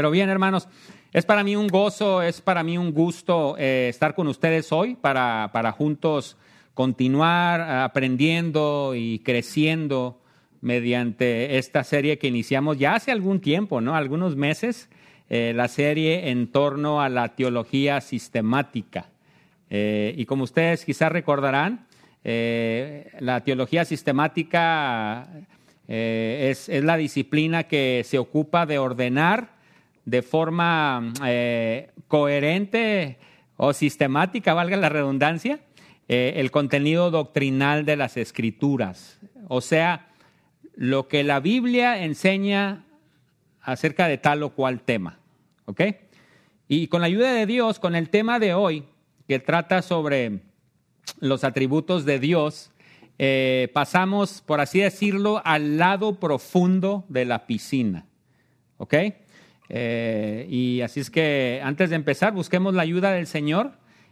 Pero 0.00 0.10
bien, 0.10 0.30
hermanos, 0.30 0.66
es 1.12 1.26
para 1.26 1.44
mí 1.44 1.56
un 1.56 1.66
gozo, 1.66 2.22
es 2.22 2.40
para 2.40 2.62
mí 2.62 2.78
un 2.78 2.90
gusto 2.90 3.54
eh, 3.58 3.90
estar 3.90 4.14
con 4.14 4.28
ustedes 4.28 4.72
hoy 4.72 4.94
para, 4.94 5.50
para 5.52 5.72
juntos 5.72 6.38
continuar 6.72 7.60
aprendiendo 7.60 8.94
y 8.96 9.18
creciendo 9.18 10.18
mediante 10.62 11.58
esta 11.58 11.84
serie 11.84 12.16
que 12.16 12.28
iniciamos 12.28 12.78
ya 12.78 12.94
hace 12.94 13.10
algún 13.10 13.40
tiempo, 13.40 13.82
¿no? 13.82 13.94
Algunos 13.94 14.36
meses, 14.36 14.88
eh, 15.28 15.52
la 15.54 15.68
serie 15.68 16.30
en 16.30 16.46
torno 16.46 17.02
a 17.02 17.10
la 17.10 17.34
teología 17.34 18.00
sistemática. 18.00 19.10
Eh, 19.68 20.14
y 20.16 20.24
como 20.24 20.44
ustedes 20.44 20.86
quizás 20.86 21.12
recordarán, 21.12 21.84
la 22.24 23.42
teología 23.44 23.84
sistemática 23.84 25.28
es, 25.86 26.70
es 26.70 26.84
la 26.84 26.96
disciplina 26.96 27.64
que 27.64 28.00
se 28.06 28.18
ocupa 28.18 28.64
de 28.64 28.78
ordenar 28.78 29.59
de 30.04 30.22
forma 30.22 31.12
eh, 31.24 31.90
coherente 32.08 33.18
o 33.56 33.72
sistemática, 33.72 34.54
valga 34.54 34.76
la 34.76 34.88
redundancia, 34.88 35.60
eh, 36.08 36.34
el 36.36 36.50
contenido 36.50 37.10
doctrinal 37.10 37.84
de 37.84 37.96
las 37.96 38.16
escrituras. 38.16 39.20
O 39.48 39.60
sea, 39.60 40.08
lo 40.74 41.08
que 41.08 41.24
la 41.24 41.40
Biblia 41.40 42.02
enseña 42.02 42.84
acerca 43.60 44.08
de 44.08 44.18
tal 44.18 44.42
o 44.42 44.50
cual 44.50 44.80
tema. 44.80 45.18
¿Ok? 45.66 45.82
Y 46.68 46.86
con 46.88 47.00
la 47.00 47.06
ayuda 47.06 47.32
de 47.32 47.46
Dios, 47.46 47.78
con 47.78 47.94
el 47.94 48.08
tema 48.10 48.38
de 48.38 48.54
hoy, 48.54 48.84
que 49.28 49.38
trata 49.38 49.82
sobre 49.82 50.40
los 51.20 51.44
atributos 51.44 52.04
de 52.04 52.18
Dios, 52.18 52.72
eh, 53.18 53.70
pasamos, 53.74 54.40
por 54.40 54.60
así 54.60 54.80
decirlo, 54.80 55.42
al 55.44 55.78
lado 55.78 56.18
profundo 56.18 57.04
de 57.08 57.24
la 57.26 57.46
piscina. 57.46 58.06
¿Ok? 58.78 58.94
Eh, 59.72 60.48
y 60.50 60.80
así 60.80 60.98
es 60.98 61.10
que 61.10 61.60
antes 61.62 61.90
de 61.90 61.96
empezar, 61.96 62.32
busquemos 62.34 62.74
la 62.74 62.82
ayuda 62.82 63.12
del 63.12 63.28
Señor 63.28 63.70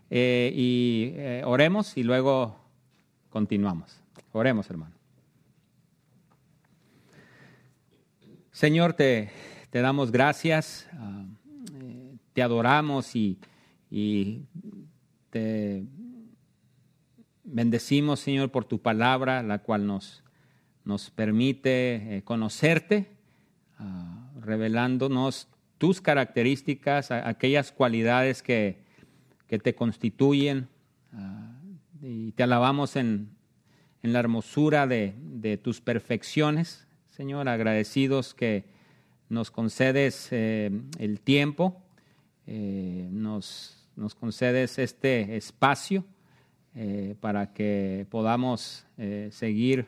eh, 0.09 0.53
y 0.55 1.13
eh, 1.17 1.43
oremos 1.45 1.97
y 1.97 2.05
luego 2.05 2.57
continuamos. 3.29 4.01
Oremos, 4.31 4.71
hermano. 4.71 4.95
Señor, 8.53 8.93
te, 8.93 9.31
te 9.71 9.81
damos 9.81 10.13
gracias, 10.13 10.89
ah, 10.93 11.25
te 12.33 12.43
adoramos 12.43 13.17
y, 13.17 13.39
y, 13.91 14.45
te 15.31 15.85
bendecimos, 17.43 18.21
Señor, 18.21 18.53
por 18.53 18.65
tu 18.65 18.81
palabra, 18.81 19.43
la 19.43 19.59
cual 19.59 19.87
nos, 19.87 20.23
nos 20.85 21.11
permite 21.11 22.23
conocerte. 22.25 23.11
Uh, 23.81 24.29
revelándonos 24.41 25.47
tus 25.79 26.01
características, 26.01 27.11
aquellas 27.11 27.73
cualidades 27.73 28.43
que, 28.43 28.79
que 29.47 29.59
te 29.59 29.75
constituyen. 29.75 30.69
Ah, 31.13 31.55
y 32.03 32.33
te 32.33 32.43
alabamos 32.43 32.97
en, 32.97 33.31
en 34.03 34.13
la 34.13 34.21
hermosura 34.21 34.87
de, 34.87 35.15
de, 35.19 35.57
tus 35.57 35.81
perfecciones, 35.81 36.87
Señor, 37.07 37.49
agradecidos 37.49 38.35
que 38.35 38.65
nos 39.29 39.51
concedes 39.51 40.29
eh, 40.31 40.71
el 40.99 41.21
tiempo, 41.21 41.83
eh, 42.47 43.09
nos, 43.11 43.89
nos, 43.97 44.15
concedes 44.15 44.79
este 44.79 45.37
espacio 45.37 46.05
eh, 46.75 47.15
para 47.21 47.53
que 47.53 48.07
podamos 48.11 48.85
seguir 49.31 49.87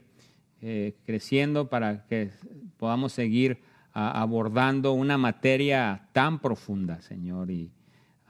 creciendo, 1.07 1.69
para 1.71 2.07
que 2.07 2.31
podamos 2.77 3.13
seguir 3.13 3.59
abordando 3.93 4.93
una 4.93 5.19
materia 5.19 6.09
tan 6.13 6.39
profunda, 6.39 7.01
Señor, 7.01 7.51
y 7.51 7.71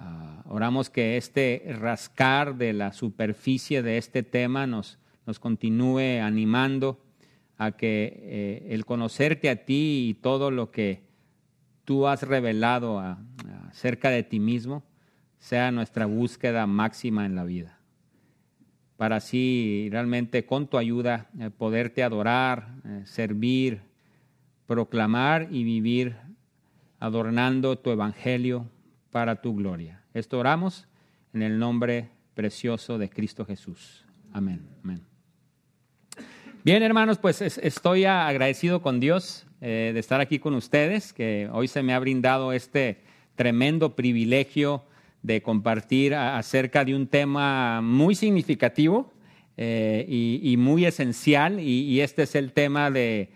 uh, 0.01 0.55
oramos 0.55 0.91
que 0.91 1.17
este 1.17 1.63
rascar 1.79 2.57
de 2.57 2.73
la 2.73 2.93
superficie 2.93 3.83
de 3.83 3.99
este 3.99 4.23
tema 4.23 4.67
nos, 4.67 4.99
nos 5.27 5.39
continúe 5.39 6.21
animando 6.23 7.01
a 7.61 7.73
que 7.73 8.21
eh, 8.23 8.67
el 8.71 8.87
conocerte 8.87 9.51
a 9.51 9.67
ti 9.67 10.09
y 10.09 10.15
todo 10.15 10.51
lo 10.51 10.71
que 10.71 11.03
tú 11.85 12.07
has 12.07 12.23
revelado 12.23 12.99
acerca 13.69 14.09
de 14.09 14.23
ti 14.23 14.41
mismo 14.41 14.83
sea 15.39 15.71
nuestra 15.71 16.07
búsqueda 16.07 16.67
máxima 16.67 17.27
en 17.27 17.35
la 17.35 17.45
vida. 17.45 17.79
Para 18.97 19.17
así 19.17 19.89
realmente 19.91 20.47
con 20.47 20.69
tu 20.69 20.79
ayuda 20.79 21.29
eh, 21.39 21.51
poderte 21.51 22.03
adorar, 22.03 22.77
eh, 22.85 23.03
servir, 23.05 23.83
proclamar 24.71 25.49
y 25.51 25.65
vivir 25.65 26.15
adornando 27.01 27.77
tu 27.77 27.91
evangelio 27.91 28.69
para 29.11 29.43
tu 29.43 29.57
gloria. 29.57 30.01
Esto 30.15 30.39
oramos 30.39 30.87
en 31.35 31.43
el 31.43 31.59
nombre 31.59 32.11
precioso 32.35 32.97
de 32.97 33.11
Cristo 33.11 33.45
Jesús. 33.45 34.05
Amén. 34.33 34.65
Amén. 34.85 35.01
Bien, 36.63 36.85
hermanos, 36.85 37.19
pues 37.19 37.43
estoy 37.43 38.05
agradecido 38.05 38.81
con 38.81 39.01
Dios 39.01 39.45
eh, 39.61 39.91
de 39.93 39.99
estar 39.99 40.21
aquí 40.21 40.39
con 40.39 40.55
ustedes, 40.55 41.13
que 41.13 41.49
hoy 41.53 41.67
se 41.67 41.83
me 41.83 41.93
ha 41.93 41.99
brindado 41.99 42.53
este 42.53 43.01
tremendo 43.35 43.97
privilegio 43.97 44.85
de 45.25 45.43
compartir 45.43 46.15
acerca 46.15 46.85
de 46.85 46.95
un 46.95 47.09
tema 47.09 47.81
muy 47.83 48.15
significativo 48.15 49.13
eh, 49.57 50.07
y, 50.09 50.57
muy 50.59 50.85
esencial, 50.85 51.59
y 51.59 52.01
este 52.03 52.23
es 52.23 52.37
el 52.37 52.53
tema 52.53 52.93
de 52.93 53.31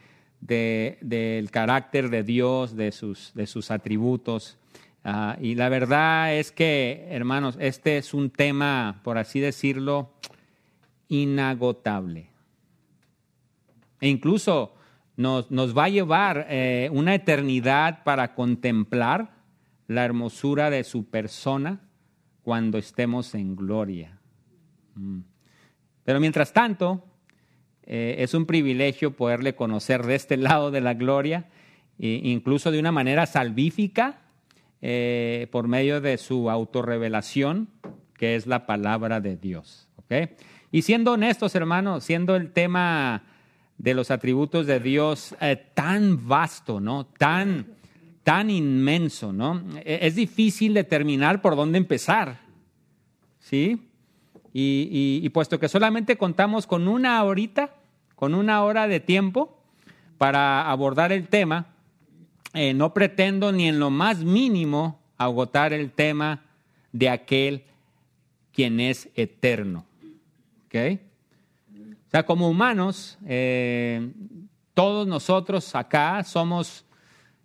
del 0.45 1.51
carácter 1.51 2.11
de 2.11 2.23
Dios, 2.23 2.77
de 2.77 2.93
sus, 2.93 3.33
de 3.35 3.47
sus 3.47 3.71
atributos. 3.71 4.59
Uh, 5.05 5.41
y 5.41 5.55
la 5.55 5.69
verdad 5.69 6.35
es 6.35 6.53
que, 6.53 7.07
hermanos, 7.11 7.57
este 7.61 7.99
es 7.99 8.15
un 8.15 8.31
tema, 8.31 9.01
por 9.03 9.19
así 9.19 9.41
decirlo, 9.41 10.13
inagotable. 11.09 12.31
E 14.01 14.09
incluso 14.09 14.75
nos, 15.17 15.51
nos 15.51 15.77
va 15.77 15.85
a 15.85 15.89
llevar 15.89 16.47
eh, 16.49 16.91
una 16.93 17.15
eternidad 17.15 18.03
para 18.05 18.35
contemplar 18.35 19.35
la 19.87 20.05
hermosura 20.05 20.71
de 20.71 20.85
su 20.85 21.07
persona 21.07 21.81
cuando 22.43 22.79
estemos 22.79 23.35
en 23.35 23.57
gloria. 23.57 24.19
Mm. 24.95 25.21
Pero 26.05 26.21
mientras 26.21 26.53
tanto, 26.53 27.03
eh, 27.87 28.17
es 28.19 28.35
un 28.35 28.47
privilegio 28.47 29.13
poderle 29.13 29.55
conocer 29.55 30.05
de 30.05 30.15
este 30.15 30.37
lado 30.37 30.71
de 30.71 30.81
la 30.81 30.95
gloria, 30.95 31.47
e 31.99 32.21
incluso 32.25 32.71
de 32.71 32.81
una 32.81 32.93
manera 32.93 33.27
salvífica, 33.27 34.21
eh, 34.81 35.49
por 35.51 35.69
medio 35.69 36.01
de 36.01 36.19
su 36.19 36.51
autorrevelación, 36.51 37.69
que 38.17 38.37
es 38.37 38.47
la 38.47 38.67
palabra 38.67 39.21
de 39.21 39.37
Dios. 39.37 39.89
Y 40.71 40.83
siendo 40.83 41.13
honestos, 41.13 41.55
hermanos, 41.55 42.05
siendo 42.05 42.37
el 42.37 42.53
tema 42.53 43.25
de 43.79 43.95
los 43.95 44.11
atributos 44.11 44.67
de 44.67 44.81
Dios 44.81 45.35
eh, 45.41 45.57
tan 45.75 46.29
vasto, 46.29 46.81
¿no? 46.81 47.07
Tan, 47.07 47.67
tan 48.23 48.51
inmenso, 48.51 49.33
¿no? 49.33 49.63
E, 49.85 50.01
es 50.03 50.15
difícil 50.15 50.75
determinar 50.75 51.43
por 51.43 51.57
dónde 51.57 51.79
empezar, 51.79 52.41
¿sí? 53.41 53.89
Y, 54.57 55.29
puesto 55.31 55.59
que 55.59 55.69
solamente 55.69 56.17
contamos 56.17 56.69
con 56.69 56.87
una 56.87 57.23
horita, 57.25 57.75
con 58.15 58.37
una 58.37 58.63
hora 58.63 58.87
de 58.87 59.01
tiempo 59.01 59.59
para 60.17 60.71
abordar 60.71 61.11
el 61.11 61.27
tema, 61.27 61.67
eh, 62.53 62.73
no 62.73 62.95
pretendo 62.95 63.51
ni 63.51 63.67
en 63.67 63.81
lo 63.81 63.91
más 63.91 64.19
mínimo 64.19 65.01
agotar 65.19 65.73
el 65.73 65.91
tema 65.91 66.45
de 66.93 67.09
aquel 67.09 67.65
quien 68.53 68.79
es 68.79 69.09
eterno. 69.17 69.85
¿Ok? 70.67 71.01
O 72.07 72.11
sea, 72.13 72.25
como 72.25 72.49
humanos, 72.49 73.19
eh, 73.27 74.09
todos 74.73 75.09
nosotros 75.09 75.75
acá 75.75 76.23
somos 76.23 76.85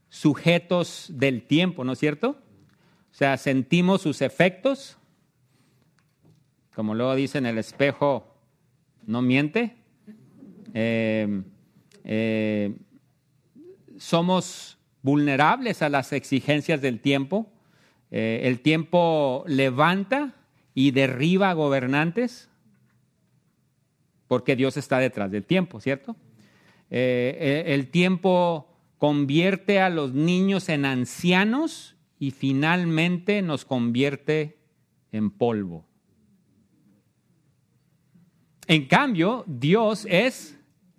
sujetos 0.09 1.07
del 1.09 1.41
tiempo, 1.41 1.83
¿no 1.83 1.93
es 1.93 1.99
cierto? 1.99 2.37
O 3.11 3.15
sea, 3.15 3.35
sentimos 3.37 4.01
sus 4.01 4.21
efectos, 4.21 4.98
como 6.79 6.95
luego 6.95 7.13
dice 7.15 7.39
en 7.39 7.45
el 7.45 7.57
espejo, 7.57 8.25
no 9.05 9.21
miente. 9.21 9.75
Eh, 10.73 11.41
eh, 12.05 12.73
somos 13.97 14.77
vulnerables 15.01 15.81
a 15.81 15.89
las 15.89 16.13
exigencias 16.13 16.81
del 16.81 17.01
tiempo. 17.01 17.51
Eh, 18.11 18.43
el 18.43 18.61
tiempo 18.61 19.43
levanta 19.45 20.35
y 20.73 20.91
derriba 20.91 21.51
gobernantes 21.51 22.47
porque 24.29 24.55
Dios 24.55 24.77
está 24.77 24.99
detrás 24.99 25.31
del 25.31 25.43
tiempo, 25.43 25.81
¿cierto? 25.81 26.15
el 26.89 27.89
tiempo 27.91 28.69
convierte 28.97 29.81
a 29.81 29.89
los 29.89 30.13
niños 30.13 30.69
en 30.69 30.85
ancianos 30.85 31.97
y 32.19 32.31
finalmente 32.31 33.41
nos 33.41 33.65
convierte 33.65 34.59
en 35.11 35.29
polvo. 35.29 35.88
En 38.69 38.85
cambio, 38.85 39.43
Dios 39.47 40.05
es 40.07 40.55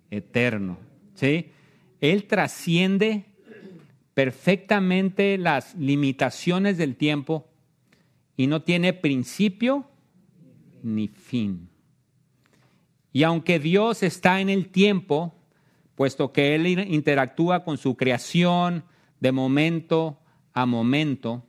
eterno, 0.09 0.77
¿sí? 1.13 1.51
Él 2.01 2.25
trasciende 2.25 3.23
perfectamente 4.13 5.37
las 5.37 5.73
limitaciones 5.75 6.77
del 6.77 6.97
tiempo 6.97 7.47
y 8.35 8.47
no 8.47 8.61
tiene 8.61 8.91
principio 8.91 9.87
ni 10.83 11.07
fin. 11.07 11.69
Y 13.13 13.23
aunque 13.23 13.57
Dios 13.57 14.03
está 14.03 14.41
en 14.41 14.49
el 14.49 14.67
tiempo, 14.67 15.33
puesto 15.95 16.33
que 16.33 16.55
Él 16.55 16.67
interactúa 16.67 17.63
con 17.63 17.77
su 17.77 17.95
creación 17.95 18.83
de 19.21 19.31
momento 19.31 20.19
a 20.51 20.65
momento, 20.65 21.45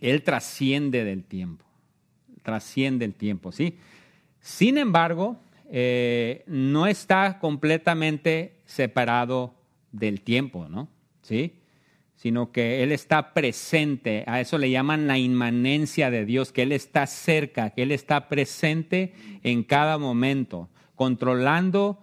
Él 0.00 0.22
trasciende 0.22 1.04
del 1.04 1.24
tiempo, 1.24 1.66
trasciende 2.42 3.04
el 3.04 3.12
tiempo, 3.12 3.52
¿sí? 3.52 3.76
Sin 4.40 4.78
embargo, 4.78 5.38
eh, 5.70 6.42
no 6.46 6.86
está 6.86 7.38
completamente 7.38 8.56
separado 8.64 9.54
del 9.92 10.22
tiempo, 10.22 10.68
¿no? 10.68 10.88
¿Sí? 11.22 11.60
Sino 12.16 12.50
que 12.50 12.82
Él 12.82 12.92
está 12.92 13.32
presente, 13.32 14.24
a 14.26 14.40
eso 14.40 14.58
le 14.58 14.70
llaman 14.70 15.06
la 15.06 15.18
inmanencia 15.18 16.10
de 16.10 16.24
Dios, 16.24 16.52
que 16.52 16.62
Él 16.62 16.72
está 16.72 17.06
cerca, 17.06 17.70
que 17.70 17.82
Él 17.82 17.92
está 17.92 18.28
presente 18.28 19.14
en 19.42 19.62
cada 19.62 19.96
momento, 19.98 20.68
controlando, 20.96 22.02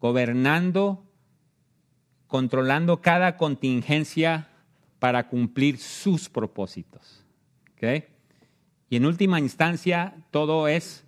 gobernando, 0.00 1.04
controlando 2.26 3.00
cada 3.00 3.36
contingencia 3.36 4.48
para 4.98 5.28
cumplir 5.28 5.78
sus 5.78 6.28
propósitos. 6.28 7.24
¿okay? 7.74 8.04
Y 8.90 8.96
en 8.96 9.06
última 9.06 9.40
instancia, 9.40 10.14
todo 10.30 10.68
es 10.68 11.05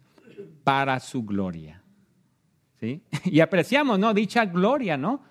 para 0.65 1.01
su 1.01 1.25
gloria. 1.25 1.83
¿sí? 2.81 3.03
Y 3.25 3.41
apreciamos, 3.41 3.99
¿no? 3.99 4.15
Dicha 4.15 4.45
gloria, 4.45 4.97
¿no? 4.97 5.23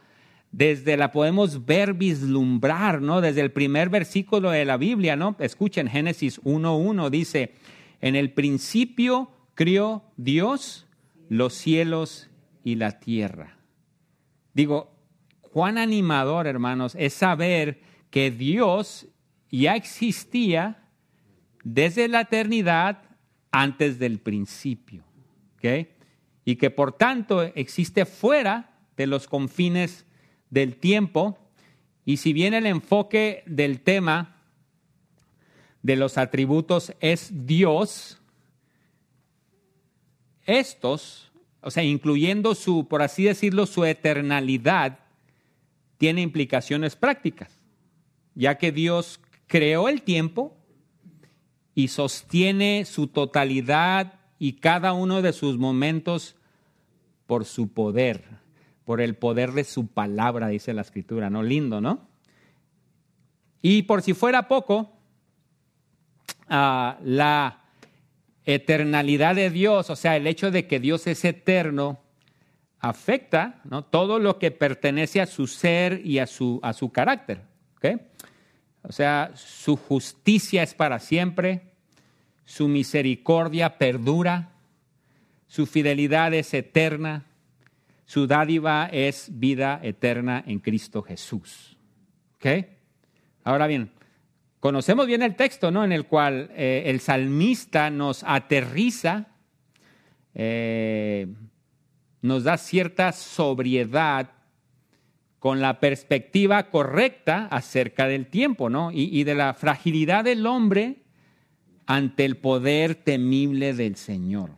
Desde 0.51 0.97
la 0.97 1.11
podemos 1.11 1.65
ver, 1.65 1.93
vislumbrar, 1.93 3.01
¿no? 3.01 3.21
Desde 3.21 3.41
el 3.41 3.51
primer 3.51 3.89
versículo 3.89 4.51
de 4.51 4.65
la 4.65 4.77
Biblia, 4.77 5.15
¿no? 5.15 5.35
Escuchen, 5.39 5.87
Génesis 5.87 6.41
1.1 6.43 7.09
dice, 7.09 7.53
en 8.01 8.15
el 8.15 8.31
principio 8.31 9.31
crió 9.55 10.03
Dios 10.15 10.87
los 11.29 11.53
cielos 11.53 12.29
y 12.63 12.75
la 12.75 12.99
tierra. 12.99 13.57
Digo, 14.53 14.91
cuán 15.51 15.77
animador, 15.77 16.47
hermanos, 16.47 16.95
es 16.97 17.13
saber 17.13 17.81
que 18.09 18.31
Dios 18.31 19.07
ya 19.51 19.75
existía 19.75 20.83
desde 21.63 22.07
la 22.07 22.21
eternidad 22.21 23.06
antes 23.61 23.97
del 23.97 24.19
principio. 24.19 25.03
Y 26.45 26.55
que 26.55 26.69
por 26.69 26.93
tanto 26.93 27.41
existe 27.41 28.05
fuera 28.05 28.77
de 28.95 29.07
los 29.07 29.27
confines 29.27 30.05
del 30.49 30.77
tiempo. 30.77 31.37
Y 32.05 32.17
si 32.17 32.31
bien 32.31 32.53
el 32.53 32.65
enfoque 32.65 33.43
del 33.45 33.81
tema 33.81 34.37
de 35.81 35.95
los 35.95 36.17
atributos 36.17 36.93
es 37.01 37.31
Dios, 37.45 38.21
estos, 40.45 41.31
o 41.61 41.69
sea, 41.69 41.83
incluyendo 41.83 42.55
su, 42.55 42.87
por 42.87 43.01
así 43.01 43.23
decirlo, 43.23 43.65
su 43.65 43.83
eternalidad, 43.83 44.99
tiene 45.97 46.21
implicaciones 46.21 46.95
prácticas, 46.95 47.59
ya 48.35 48.57
que 48.57 48.71
Dios 48.71 49.19
creó 49.47 49.89
el 49.89 50.03
tiempo 50.03 50.55
y 51.77 51.89
sostiene 51.89 52.85
su 52.85 53.05
totalidad 53.05 54.15
y 54.39 54.53
cada 54.53 54.93
uno 54.93 55.21
de 55.21 55.31
sus 55.31 55.59
momentos 55.59 56.35
por 57.27 57.45
su 57.45 57.71
poder, 57.71 58.23
por 58.83 58.99
el 58.99 59.15
poder 59.15 59.51
de 59.51 59.63
su 59.63 59.85
palabra, 59.85 60.47
dice 60.47 60.73
la 60.73 60.81
escritura, 60.81 61.29
¿no? 61.29 61.43
Lindo, 61.43 61.79
¿no? 61.79 62.07
Y 63.61 63.83
por 63.83 64.01
si 64.01 64.15
fuera 64.15 64.47
poco, 64.47 64.91
ah, 66.49 66.97
la 67.03 67.61
eternalidad 68.43 69.35
de 69.35 69.51
Dios, 69.51 69.91
o 69.91 69.95
sea, 69.95 70.15
el 70.15 70.25
hecho 70.25 70.49
de 70.49 70.65
que 70.65 70.79
Dios 70.79 71.05
es 71.05 71.23
eterno, 71.25 71.99
afecta 72.79 73.61
¿no? 73.65 73.83
todo 73.83 74.17
lo 74.17 74.39
que 74.39 74.49
pertenece 74.49 75.21
a 75.21 75.27
su 75.27 75.45
ser 75.45 76.01
y 76.03 76.17
a 76.17 76.25
su, 76.25 76.59
a 76.63 76.73
su 76.73 76.91
carácter. 76.91 77.43
O 78.87 78.93
sea, 78.93 79.31
su 79.35 79.75
justicia 79.75 80.63
es 80.63 80.73
para 80.73 80.99
siempre, 80.99 81.73
su 82.45 82.69
misericordia 82.69 83.77
perdura, 83.77 84.53
su 85.47 85.65
fidelidad 85.65 86.33
es 86.33 86.53
eterna, 86.53 87.25
su 88.05 88.27
dádiva 88.27 88.87
es 88.89 89.27
vida 89.33 89.81
eterna 89.83 90.41
en 90.47 90.59
Cristo 90.59 91.01
Jesús. 91.01 91.75
Ahora 93.43 93.67
bien, 93.67 93.91
conocemos 94.61 95.05
bien 95.05 95.21
el 95.21 95.35
texto, 95.35 95.69
¿no? 95.69 95.83
En 95.83 95.91
el 95.91 96.05
cual 96.05 96.49
eh, 96.55 96.83
el 96.85 97.01
salmista 97.01 97.89
nos 97.89 98.23
aterriza, 98.23 99.27
eh, 100.33 101.27
nos 102.21 102.45
da 102.45 102.57
cierta 102.57 103.11
sobriedad 103.11 104.36
con 105.39 105.61
la 105.61 105.79
perspectiva 105.79 106.69
correcta 106.69 107.47
acerca 107.51 108.07
del 108.07 108.27
tiempo, 108.27 108.69
¿no? 108.69 108.91
y 108.91 109.23
de 109.23 109.35
la 109.35 109.53
fragilidad 109.53 110.23
del 110.23 110.45
hombre 110.45 110.97
ante 111.85 112.25
el 112.25 112.37
poder 112.37 112.95
temible 112.95 113.73
del 113.73 113.95
Señor. 113.95 114.51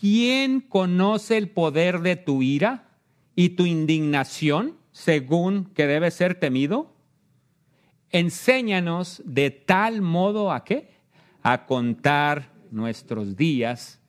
¿Quién 0.00 0.62
conoce 0.62 1.36
el 1.36 1.50
poder 1.50 2.00
de 2.00 2.16
tu 2.16 2.42
ira 2.42 2.88
y 3.36 3.50
tu 3.50 3.66
indignación 3.66 4.76
según 4.92 5.66
que 5.66 5.86
debe 5.86 6.10
ser 6.10 6.36
temido? 6.40 6.94
Enséñanos 8.08 9.22
de 9.26 9.50
tal 9.50 10.00
modo 10.00 10.52
a 10.52 10.64
qué? 10.64 10.90
A 11.42 11.66
contar 11.66 12.50
nuestros 12.70 13.36
días, 13.36 14.00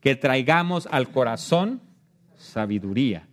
que 0.00 0.14
traigamos 0.14 0.86
al 0.90 1.10
corazón 1.10 1.80
sabiduría. 2.36 3.26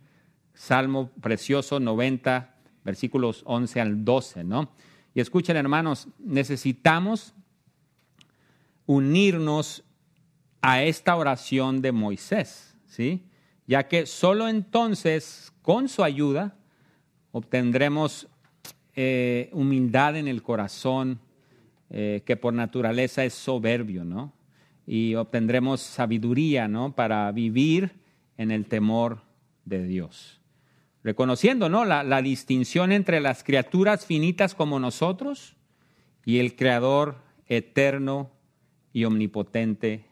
Salmo 0.62 1.10
precioso 1.20 1.80
90, 1.80 2.54
versículos 2.84 3.42
11 3.46 3.80
al 3.80 4.04
12, 4.04 4.44
¿no? 4.44 4.70
Y 5.12 5.18
escuchen, 5.18 5.56
hermanos, 5.56 6.06
necesitamos 6.20 7.34
unirnos 8.86 9.82
a 10.60 10.84
esta 10.84 11.16
oración 11.16 11.82
de 11.82 11.90
Moisés, 11.90 12.76
¿sí? 12.86 13.24
Ya 13.66 13.88
que 13.88 14.06
solo 14.06 14.48
entonces, 14.48 15.52
con 15.62 15.88
su 15.88 16.04
ayuda, 16.04 16.54
obtendremos 17.32 18.28
eh, 18.94 19.50
humildad 19.52 20.14
en 20.14 20.28
el 20.28 20.44
corazón, 20.44 21.18
eh, 21.90 22.22
que 22.24 22.36
por 22.36 22.54
naturaleza 22.54 23.24
es 23.24 23.34
soberbio, 23.34 24.04
¿no? 24.04 24.32
Y 24.86 25.16
obtendremos 25.16 25.80
sabiduría, 25.80 26.68
¿no? 26.68 26.94
Para 26.94 27.32
vivir 27.32 27.98
en 28.38 28.52
el 28.52 28.66
temor 28.66 29.22
de 29.64 29.84
Dios. 29.84 30.38
Reconociendo, 31.04 31.68
¿no? 31.68 31.84
La, 31.84 32.22
distinción 32.22 32.92
entre 32.92 33.20
las 33.20 33.42
criaturas 33.42 34.06
finitas 34.06 34.54
como 34.54 34.78
nosotros 34.78 35.56
y 36.24 36.38
el 36.38 36.54
Creador 36.54 37.16
eterno 37.48 38.30
y 38.92 39.04
omnipotente 39.04 40.04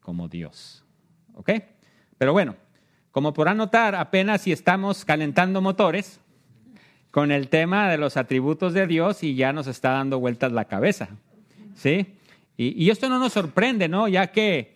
como 0.00 0.28
Dios. 0.28 0.84
¿Ok? 1.34 1.50
Pero 2.18 2.32
bueno, 2.32 2.56
como 3.12 3.32
podrán 3.32 3.58
notar, 3.58 3.94
apenas 3.94 4.42
si 4.42 4.50
estamos 4.50 5.04
calentando 5.04 5.60
motores 5.60 6.20
con 7.12 7.30
el 7.30 7.48
tema 7.48 7.88
de 7.88 7.98
los 7.98 8.16
atributos 8.16 8.74
de 8.74 8.88
Dios 8.88 9.22
y 9.22 9.36
ya 9.36 9.52
nos 9.52 9.68
está 9.68 9.90
dando 9.90 10.18
vueltas 10.18 10.50
la 10.50 10.64
cabeza. 10.64 11.10
¿Sí? 11.76 12.14
Y, 12.56 12.84
y 12.84 12.90
esto 12.90 13.08
no 13.08 13.20
nos 13.20 13.34
sorprende, 13.34 13.86
¿no? 13.88 14.08
Ya 14.08 14.32
que 14.32 14.75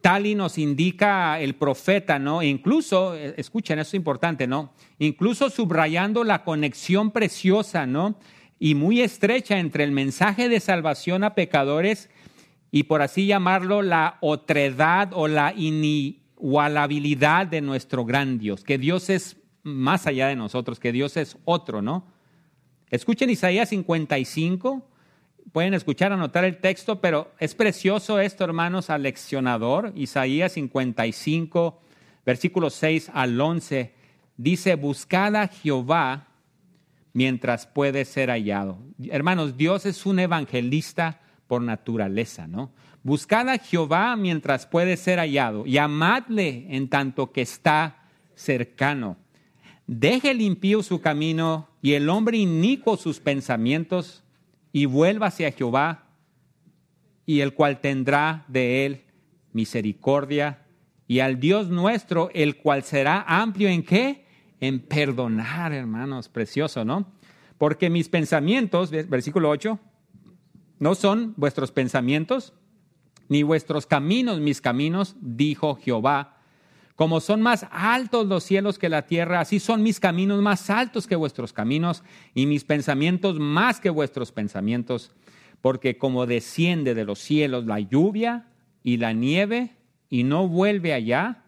tal 0.00 0.26
y 0.26 0.34
nos 0.34 0.58
indica 0.58 1.40
el 1.40 1.54
profeta, 1.54 2.18
¿no? 2.18 2.42
E 2.42 2.46
incluso, 2.46 3.14
eh, 3.14 3.34
escuchen, 3.36 3.78
eso 3.78 3.90
es 3.90 3.94
importante, 3.94 4.46
¿no? 4.46 4.72
Incluso 4.98 5.50
subrayando 5.50 6.24
la 6.24 6.44
conexión 6.44 7.10
preciosa, 7.10 7.86
¿no? 7.86 8.16
y 8.58 8.74
muy 8.74 9.00
estrecha 9.00 9.58
entre 9.58 9.84
el 9.84 9.92
mensaje 9.92 10.48
de 10.48 10.60
salvación 10.60 11.24
a 11.24 11.34
pecadores 11.34 12.08
y 12.70 12.84
por 12.84 13.02
así 13.02 13.26
llamarlo 13.26 13.82
la 13.82 14.16
otredad 14.20 15.10
o 15.12 15.28
la 15.28 15.52
inigualabilidad 15.54 17.46
de 17.46 17.60
nuestro 17.60 18.04
gran 18.04 18.38
Dios, 18.38 18.64
que 18.64 18.78
Dios 18.78 19.10
es 19.10 19.36
más 19.62 20.06
allá 20.06 20.28
de 20.28 20.36
nosotros, 20.36 20.80
que 20.80 20.92
Dios 20.92 21.16
es 21.16 21.36
otro, 21.44 21.82
¿no? 21.82 22.06
Escuchen 22.90 23.30
Isaías 23.30 23.70
55, 23.70 24.88
pueden 25.52 25.74
escuchar, 25.74 26.12
anotar 26.12 26.44
el 26.44 26.58
texto, 26.58 27.00
pero 27.00 27.32
es 27.38 27.54
precioso 27.54 28.20
esto, 28.20 28.44
hermanos, 28.44 28.90
aleccionador. 28.90 29.92
Isaías 29.94 30.52
55, 30.52 31.80
versículos 32.24 32.74
6 32.74 33.10
al 33.14 33.40
11, 33.40 33.94
dice, 34.36 34.74
buscad 34.74 35.36
a 35.36 35.48
Jehová 35.48 36.28
mientras 37.12 37.66
puede 37.66 38.04
ser 38.04 38.30
hallado. 38.30 38.78
Hermanos, 39.08 39.56
Dios 39.56 39.86
es 39.86 40.04
un 40.04 40.18
evangelista 40.18 41.20
por 41.46 41.62
naturaleza, 41.62 42.46
¿no? 42.46 42.72
Buscad 43.02 43.48
a 43.48 43.58
Jehová 43.58 44.16
mientras 44.16 44.66
puede 44.66 44.96
ser 44.96 45.20
hallado 45.20 45.64
y 45.64 45.78
amadle 45.78 46.66
en 46.70 46.88
tanto 46.88 47.30
que 47.30 47.42
está 47.42 48.02
cercano. 48.34 49.16
deje 49.86 50.32
el 50.32 50.40
impío 50.40 50.82
su 50.82 51.00
camino 51.00 51.68
y 51.80 51.92
el 51.92 52.08
hombre 52.08 52.36
inicuo 52.36 52.96
sus 52.96 53.20
pensamientos 53.20 54.24
y 54.76 54.84
vuelva 54.84 55.28
hacia 55.28 55.52
Jehová, 55.52 56.04
y 57.24 57.40
el 57.40 57.54
cual 57.54 57.80
tendrá 57.80 58.44
de 58.46 58.84
él 58.84 59.04
misericordia, 59.54 60.66
y 61.08 61.20
al 61.20 61.40
Dios 61.40 61.70
nuestro, 61.70 62.28
el 62.34 62.58
cual 62.58 62.82
será 62.82 63.24
amplio 63.26 63.70
en 63.70 63.82
qué? 63.82 64.26
En 64.60 64.80
perdonar, 64.80 65.72
hermanos, 65.72 66.28
precioso, 66.28 66.84
¿no? 66.84 67.10
Porque 67.56 67.88
mis 67.88 68.10
pensamientos, 68.10 68.90
versículo 68.90 69.48
8, 69.48 69.78
no 70.78 70.94
son 70.94 71.32
vuestros 71.38 71.72
pensamientos, 71.72 72.52
ni 73.30 73.44
vuestros 73.44 73.86
caminos 73.86 74.40
mis 74.40 74.60
caminos, 74.60 75.16
dijo 75.22 75.76
Jehová. 75.76 76.35
Como 76.96 77.20
son 77.20 77.42
más 77.42 77.66
altos 77.70 78.26
los 78.26 78.42
cielos 78.42 78.78
que 78.78 78.88
la 78.88 79.06
tierra, 79.06 79.40
así 79.40 79.60
son 79.60 79.82
mis 79.82 80.00
caminos 80.00 80.40
más 80.40 80.70
altos 80.70 81.06
que 81.06 81.14
vuestros 81.14 81.52
caminos 81.52 82.02
y 82.34 82.46
mis 82.46 82.64
pensamientos 82.64 83.38
más 83.38 83.80
que 83.80 83.90
vuestros 83.90 84.32
pensamientos. 84.32 85.12
Porque 85.60 85.98
como 85.98 86.26
desciende 86.26 86.94
de 86.94 87.04
los 87.04 87.18
cielos 87.18 87.66
la 87.66 87.80
lluvia 87.80 88.46
y 88.82 88.96
la 88.96 89.12
nieve 89.12 89.76
y 90.08 90.24
no 90.24 90.48
vuelve 90.48 90.94
allá, 90.94 91.44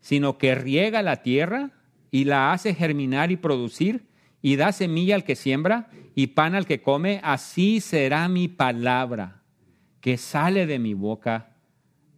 sino 0.00 0.38
que 0.38 0.54
riega 0.54 1.02
la 1.02 1.22
tierra 1.22 1.72
y 2.10 2.24
la 2.24 2.52
hace 2.52 2.74
germinar 2.74 3.30
y 3.30 3.36
producir 3.36 4.06
y 4.40 4.56
da 4.56 4.72
semilla 4.72 5.14
al 5.14 5.24
que 5.24 5.36
siembra 5.36 5.90
y 6.14 6.28
pan 6.28 6.54
al 6.54 6.64
que 6.64 6.80
come, 6.80 7.20
así 7.22 7.80
será 7.80 8.28
mi 8.28 8.48
palabra 8.48 9.42
que 10.00 10.16
sale 10.16 10.66
de 10.66 10.78
mi 10.78 10.94
boca, 10.94 11.49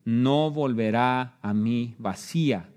no 0.04 0.50
volverá 0.50 1.34
a 1.42 1.54
mí 1.54 1.94
vacía, 1.98 2.68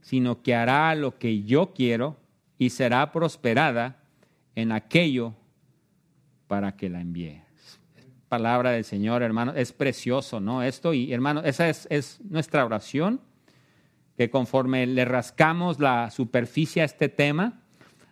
sino 0.00 0.42
que 0.42 0.54
hará 0.54 0.94
lo 0.94 1.18
que 1.18 1.42
yo 1.42 1.72
quiero 1.74 2.16
y 2.58 2.70
será 2.70 3.12
prosperada 3.12 4.02
en 4.54 4.72
aquello 4.72 5.34
para 6.46 6.76
que 6.76 6.88
la 6.88 7.00
envíe. 7.00 7.42
Palabra 8.28 8.72
del 8.72 8.84
Señor, 8.84 9.22
hermano, 9.22 9.52
es 9.54 9.72
precioso, 9.72 10.40
¿no? 10.40 10.62
Esto, 10.62 10.92
y 10.92 11.12
hermano, 11.12 11.42
esa 11.44 11.68
es, 11.68 11.86
es 11.90 12.20
nuestra 12.28 12.64
oración, 12.64 13.20
que 14.16 14.30
conforme 14.30 14.86
le 14.86 15.04
rascamos 15.04 15.78
la 15.78 16.10
superficie 16.10 16.82
a 16.82 16.86
este 16.86 17.08
tema, 17.08 17.60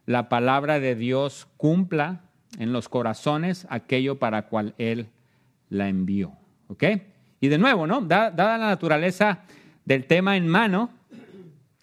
la 0.06 0.28
palabra 0.28 0.78
de 0.80 0.94
Dios 0.94 1.49
cumpla 1.56 2.25
en 2.59 2.73
los 2.73 2.88
corazones 2.88 3.66
aquello 3.71 4.18
para 4.18 4.47
cual 4.47 4.75
Él 4.78 5.09
la 5.71 5.88
envió. 5.88 6.33
¿Ok? 6.68 6.85
Y 7.44 7.48
de 7.48 7.58
nuevo, 7.58 7.86
¿no? 7.86 8.00
Dada 8.00 8.56
la 8.56 8.68
naturaleza 8.68 9.40
del 9.84 10.06
tema 10.06 10.38
en 10.38 10.48
mano, 10.48 10.88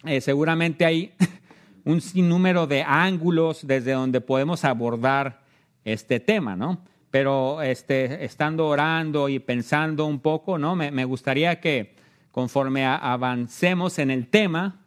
eh, 0.04 0.20
seguramente 0.20 0.86
hay 0.86 1.14
un 1.86 2.02
sinnúmero 2.02 2.66
de 2.66 2.82
ángulos 2.82 3.68
desde 3.68 3.92
donde 3.92 4.22
podemos 4.22 4.66
abordar 4.66 5.42
este 5.86 6.20
tema, 6.20 6.56
¿no? 6.56 6.84
Pero 7.12 7.62
este, 7.62 8.26
estando 8.26 8.70
orando 8.70 9.30
y 9.30 9.38
pensando 9.38 10.08
un 10.08 10.20
poco, 10.20 10.58
¿no? 10.58 10.76
Me, 10.76 10.90
me 10.90 11.06
gustaría 11.06 11.60
que 11.60 11.94
conforme 12.32 12.84
avancemos 12.84 14.00
en 14.00 14.10
el 14.10 14.30
tema, 14.30 14.80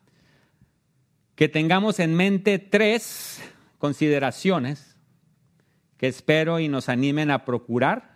que 1.37 1.49
tengamos 1.49 2.01
en 2.01 2.17
mente 2.17 2.59
tres 2.59 3.49
consideraciones 3.79 4.97
que 5.99 6.09
espero 6.09 6.59
y 6.59 6.67
nos 6.67 6.89
animen 6.89 7.31
a 7.31 7.45
procurar 7.45 8.14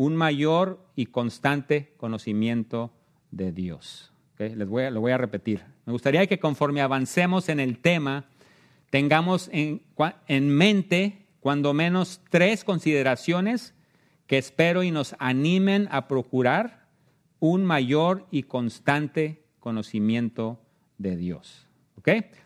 un 0.00 0.16
mayor 0.16 0.80
y 0.96 1.04
constante 1.04 1.92
conocimiento 1.98 2.90
de 3.30 3.52
Dios. 3.52 4.14
Les 4.38 4.66
voy 4.66 4.84
a, 4.84 4.90
lo 4.90 5.02
voy 5.02 5.12
a 5.12 5.18
repetir. 5.18 5.60
Me 5.84 5.92
gustaría 5.92 6.26
que 6.26 6.38
conforme 6.38 6.80
avancemos 6.80 7.50
en 7.50 7.60
el 7.60 7.76
tema, 7.76 8.24
tengamos 8.88 9.50
en, 9.52 9.82
en 10.26 10.48
mente 10.48 11.26
cuando 11.40 11.74
menos 11.74 12.22
tres 12.30 12.64
consideraciones 12.64 13.74
que 14.26 14.38
espero 14.38 14.82
y 14.82 14.90
nos 14.90 15.14
animen 15.18 15.86
a 15.90 16.08
procurar 16.08 16.86
un 17.38 17.66
mayor 17.66 18.26
y 18.30 18.44
constante 18.44 19.44
conocimiento 19.58 20.62
de 20.96 21.18
Dios. 21.18 21.68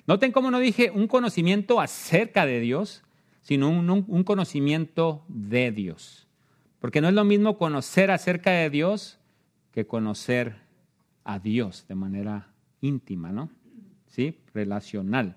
Noten 0.09 0.33
cómo 0.33 0.51
no 0.51 0.59
dije 0.59 0.91
un 0.91 1.07
conocimiento 1.07 1.81
acerca 1.81 2.47
de 2.47 2.59
Dios, 2.59 3.05
sino 3.43 3.69
un, 3.69 4.25
conocimiento 4.25 5.25
de 5.29 5.71
Dios. 5.71 6.24
Porque 6.85 7.01
no 7.01 7.09
es 7.09 7.15
lo 7.15 7.25
mismo 7.25 7.57
conocer 7.57 8.11
acerca 8.11 8.51
de 8.51 8.69
Dios 8.69 9.19
que 9.73 9.87
conocer 9.87 10.57
a 11.25 11.39
Dios 11.39 11.87
de 11.89 11.95
manera 11.95 12.49
íntima, 12.83 13.33
¿no? 13.33 13.49
¿Sí? 14.07 14.39
Relacional. 14.53 15.35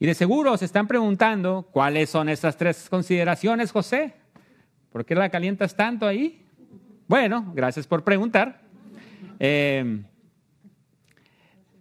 Y 0.00 0.06
de 0.06 0.14
seguro 0.14 0.56
se 0.56 0.64
están 0.64 0.88
preguntando 0.88 1.68
cuáles 1.70 2.10
son 2.10 2.28
esas 2.28 2.56
tres 2.56 2.88
consideraciones, 2.90 3.70
José. 3.70 4.14
¿Por 4.90 5.04
qué 5.04 5.14
la 5.14 5.30
calientas 5.30 5.76
tanto 5.76 6.04
ahí? 6.04 6.44
Bueno, 7.06 7.52
gracias 7.54 7.86
por 7.86 8.02
preguntar. 8.02 8.60
eh, 9.38 10.02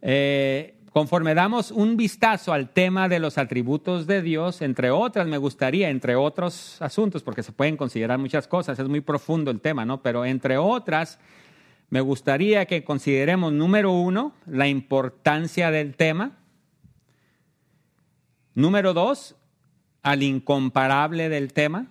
eh 0.03 0.75
Conforme 0.93 1.33
damos 1.33 1.71
un 1.71 1.97
vistazo 1.97 2.53
al 2.53 2.69
tema 2.69 3.09
de 3.09 3.17
los 3.17 3.39
atributos 3.39 4.05
de 4.05 4.21
Dios, 4.21 4.61
entre 4.61 4.91
otras, 4.91 5.25
me 5.25 5.39
gustaría, 5.39 5.89
entre 5.89 6.15
otros 6.15 6.79
asuntos, 6.83 7.23
porque 7.23 7.41
se 7.41 7.51
pueden 7.51 7.77
considerar 7.77 8.19
muchas 8.19 8.47
cosas, 8.47 8.77
es 8.77 8.87
muy 8.87 9.01
profundo 9.01 9.49
el 9.49 9.59
tema, 9.59 9.85
¿no? 9.85 10.03
Pero 10.03 10.23
entre 10.23 10.59
otras, 10.59 11.17
me 11.89 11.99
gustaría 11.99 12.67
que 12.67 12.83
consideremos, 12.83 13.51
número 13.51 13.91
uno, 13.91 14.35
la 14.45 14.67
importancia 14.67 15.71
del 15.71 15.95
tema. 15.95 16.37
Número 18.53 18.93
dos, 18.93 19.35
al 20.03 20.21
incomparable 20.21 21.27
del 21.27 21.53
tema. 21.53 21.87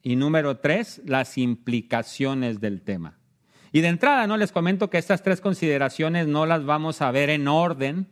Y 0.00 0.14
número 0.14 0.58
tres, 0.58 1.02
las 1.04 1.38
implicaciones 1.38 2.60
del 2.60 2.82
tema. 2.82 3.18
Y 3.72 3.80
de 3.80 3.88
entrada, 3.88 4.28
¿no? 4.28 4.36
Les 4.36 4.52
comento 4.52 4.90
que 4.90 4.98
estas 4.98 5.24
tres 5.24 5.40
consideraciones 5.40 6.28
no 6.28 6.46
las 6.46 6.64
vamos 6.64 7.02
a 7.02 7.10
ver 7.10 7.30
en 7.30 7.48
orden, 7.48 8.06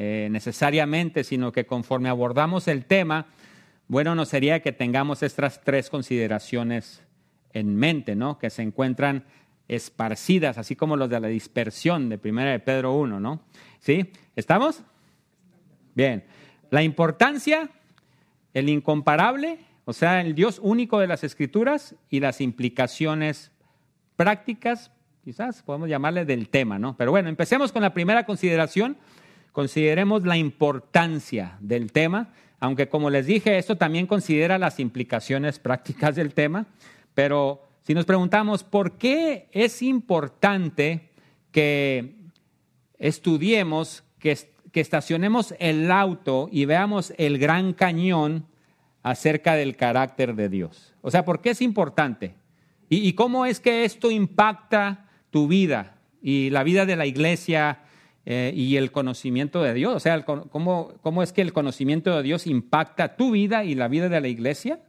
eh, 0.00 0.28
necesariamente, 0.30 1.24
sino 1.24 1.50
que 1.50 1.66
conforme 1.66 2.08
abordamos 2.08 2.68
el 2.68 2.84
tema, 2.84 3.26
bueno, 3.88 4.14
no 4.14 4.26
sería 4.26 4.62
que 4.62 4.70
tengamos 4.70 5.24
estas 5.24 5.60
tres 5.64 5.90
consideraciones 5.90 7.02
en 7.52 7.74
mente, 7.74 8.14
¿no? 8.14 8.38
Que 8.38 8.48
se 8.48 8.62
encuentran 8.62 9.24
esparcidas, 9.66 10.56
así 10.56 10.76
como 10.76 10.96
los 10.96 11.10
de 11.10 11.18
la 11.18 11.26
dispersión 11.26 12.08
de 12.08 12.20
1 12.22 12.44
de 12.44 12.60
Pedro 12.60 12.94
1, 12.94 13.18
¿no? 13.18 13.40
¿Sí? 13.80 14.12
¿Estamos? 14.36 14.84
Bien. 15.96 16.22
La 16.70 16.84
importancia, 16.84 17.68
el 18.54 18.68
incomparable, 18.68 19.58
o 19.84 19.92
sea, 19.92 20.20
el 20.20 20.36
Dios 20.36 20.60
único 20.62 21.00
de 21.00 21.08
las 21.08 21.24
Escrituras 21.24 21.96
y 22.08 22.20
las 22.20 22.40
implicaciones 22.40 23.50
prácticas, 24.14 24.92
quizás 25.24 25.60
podemos 25.64 25.88
llamarle 25.88 26.24
del 26.24 26.50
tema, 26.50 26.78
¿no? 26.78 26.96
Pero 26.96 27.10
bueno, 27.10 27.28
empecemos 27.28 27.72
con 27.72 27.82
la 27.82 27.92
primera 27.92 28.24
consideración 28.24 28.96
Consideremos 29.58 30.22
la 30.22 30.36
importancia 30.36 31.58
del 31.58 31.90
tema, 31.90 32.32
aunque 32.60 32.88
como 32.88 33.10
les 33.10 33.26
dije, 33.26 33.58
esto 33.58 33.74
también 33.74 34.06
considera 34.06 34.56
las 34.56 34.78
implicaciones 34.78 35.58
prácticas 35.58 36.14
del 36.14 36.32
tema, 36.32 36.66
pero 37.12 37.64
si 37.82 37.92
nos 37.92 38.04
preguntamos 38.04 38.62
por 38.62 38.98
qué 38.98 39.48
es 39.50 39.82
importante 39.82 41.10
que 41.50 42.14
estudiemos, 43.00 44.04
que, 44.20 44.38
estacionemos 44.74 45.52
el 45.58 45.90
auto 45.90 46.48
y 46.52 46.64
veamos 46.64 47.12
el 47.18 47.38
gran 47.38 47.72
cañón 47.72 48.46
acerca 49.02 49.54
del 49.54 49.74
carácter 49.74 50.36
de 50.36 50.48
Dios. 50.48 50.94
O 51.00 51.10
sea, 51.10 51.24
¿por 51.24 51.40
qué 51.40 51.50
es 51.50 51.62
importante? 51.62 52.36
¿Y, 52.88 52.98
y 52.98 53.14
cómo 53.14 53.44
es 53.44 53.58
que 53.58 53.84
esto 53.84 54.12
impacta 54.12 55.08
tu 55.30 55.48
vida 55.48 55.96
y 56.22 56.50
la 56.50 56.62
vida 56.62 56.86
de 56.86 56.94
la 56.94 57.06
iglesia 57.06 57.80
eh, 58.30 58.52
y 58.54 58.76
el 58.76 58.92
conocimiento 58.92 59.62
de 59.62 59.72
Dios. 59.72 59.94
O 59.96 60.00
sea, 60.00 60.22
¿cómo, 60.22 60.92
¿cómo 61.00 61.22
es 61.22 61.32
que 61.32 61.40
el 61.40 61.54
conocimiento 61.54 62.14
de 62.14 62.22
Dios 62.22 62.46
impacta 62.46 63.16
tu 63.16 63.30
vida 63.30 63.64
y 63.64 63.74
la 63.74 63.88
vida 63.88 64.10
de 64.10 64.20
la 64.20 64.28
iglesia? 64.28 64.80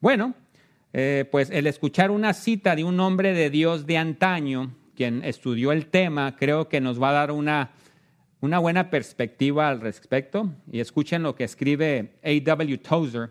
Bueno, 0.00 0.34
eh, 0.94 1.28
pues 1.30 1.50
el 1.50 1.66
escuchar 1.66 2.10
una 2.10 2.32
cita 2.32 2.74
de 2.74 2.82
un 2.82 2.98
hombre 3.00 3.34
de 3.34 3.50
Dios 3.50 3.84
de 3.84 3.98
antaño, 3.98 4.74
quien 4.96 5.22
estudió 5.26 5.72
el 5.72 5.88
tema, 5.88 6.36
creo 6.36 6.70
que 6.70 6.80
nos 6.80 7.02
va 7.02 7.10
a 7.10 7.12
dar 7.12 7.32
una, 7.32 7.72
una 8.40 8.58
buena 8.60 8.88
perspectiva 8.88 9.68
al 9.68 9.82
respecto. 9.82 10.50
Y 10.72 10.80
escuchen 10.80 11.22
lo 11.22 11.34
que 11.34 11.44
escribe 11.44 12.14
A.W. 12.24 12.78
Tozer. 12.78 13.30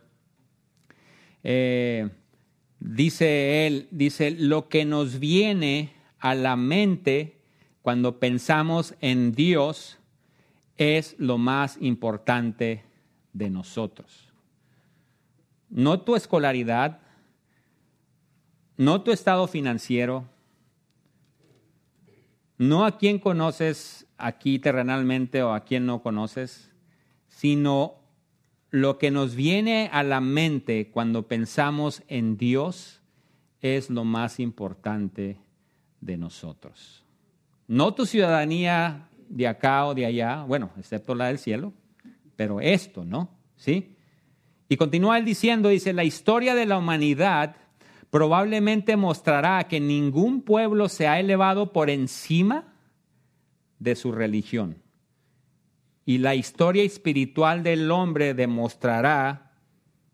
Eh, 1.44 2.08
dice 2.80 3.66
él, 3.66 3.88
dice, 3.90 4.30
lo 4.30 4.70
que 4.70 4.86
nos 4.86 5.18
viene 5.18 5.96
a 6.20 6.36
la 6.36 6.56
mente 6.56 7.43
cuando 7.84 8.18
pensamos 8.18 8.96
en 9.02 9.34
Dios 9.34 10.00
es 10.78 11.16
lo 11.20 11.38
más 11.38 11.78
importante 11.82 12.86
de 13.34 13.50
nosotros. 13.50 14.34
No 15.70 16.00
tu 16.00 16.16
escolaridad, 16.16 17.02
no 18.78 19.02
tu 19.02 19.12
estado 19.12 19.48
financiero, 19.48 20.24
no 22.58 22.86
a 22.86 22.98
quién 22.98 23.20
conoces 23.20 24.08
aquí 24.18 24.60
terrenalmente 24.60 25.44
o 25.44 25.54
a 25.54 25.66
quién 25.66 25.86
no 25.86 26.02
conoces, 26.02 26.72
sino 27.28 27.96
lo 28.70 28.98
que 28.98 29.12
nos 29.12 29.36
viene 29.36 29.90
a 29.92 30.04
la 30.04 30.22
mente 30.22 30.90
cuando 30.90 31.28
pensamos 31.28 32.02
en 32.08 32.38
Dios 32.38 33.02
es 33.60 33.90
lo 33.90 34.06
más 34.06 34.40
importante 34.40 35.38
de 36.00 36.18
nosotros. 36.18 37.03
No 37.74 37.96
tu 37.96 38.06
ciudadanía 38.06 39.10
de 39.30 39.48
acá 39.48 39.88
o 39.88 39.96
de 39.96 40.06
allá, 40.06 40.44
bueno, 40.44 40.70
excepto 40.78 41.16
la 41.16 41.30
del 41.30 41.40
cielo, 41.40 41.74
pero 42.36 42.62
esto, 42.62 43.04
¿no? 43.04 43.32
¿Sí? 43.56 43.96
Y 44.70 44.78
continúa 44.78 45.18
él 45.18 45.26
diciendo, 45.26 45.70
dice, 45.70 45.92
la 45.92 46.04
historia 46.04 46.54
de 46.54 46.68
la 46.68 46.78
humanidad 46.78 47.56
probablemente 48.12 48.96
mostrará 48.96 49.64
que 49.64 49.80
ningún 49.80 50.44
pueblo 50.44 50.88
se 50.88 51.08
ha 51.08 51.20
elevado 51.20 51.74
por 51.74 51.90
encima 51.90 52.76
de 53.80 53.96
su 53.96 54.12
religión. 54.12 54.78
Y 56.06 56.20
la 56.20 56.36
historia 56.36 56.84
espiritual 56.84 57.64
del 57.64 57.90
hombre 57.90 58.36
demostrará 58.36 59.52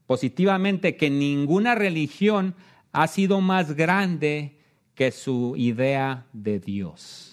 positivamente 0.07 0.95
que 0.95 1.09
ninguna 1.09 1.75
religión 1.75 2.55
ha 2.93 3.07
sido 3.07 3.41
más 3.41 3.75
grande 3.75 4.61
que 4.95 5.11
su 5.11 5.55
idea 5.57 6.25
de 6.31 6.61
Dios. 6.61 7.28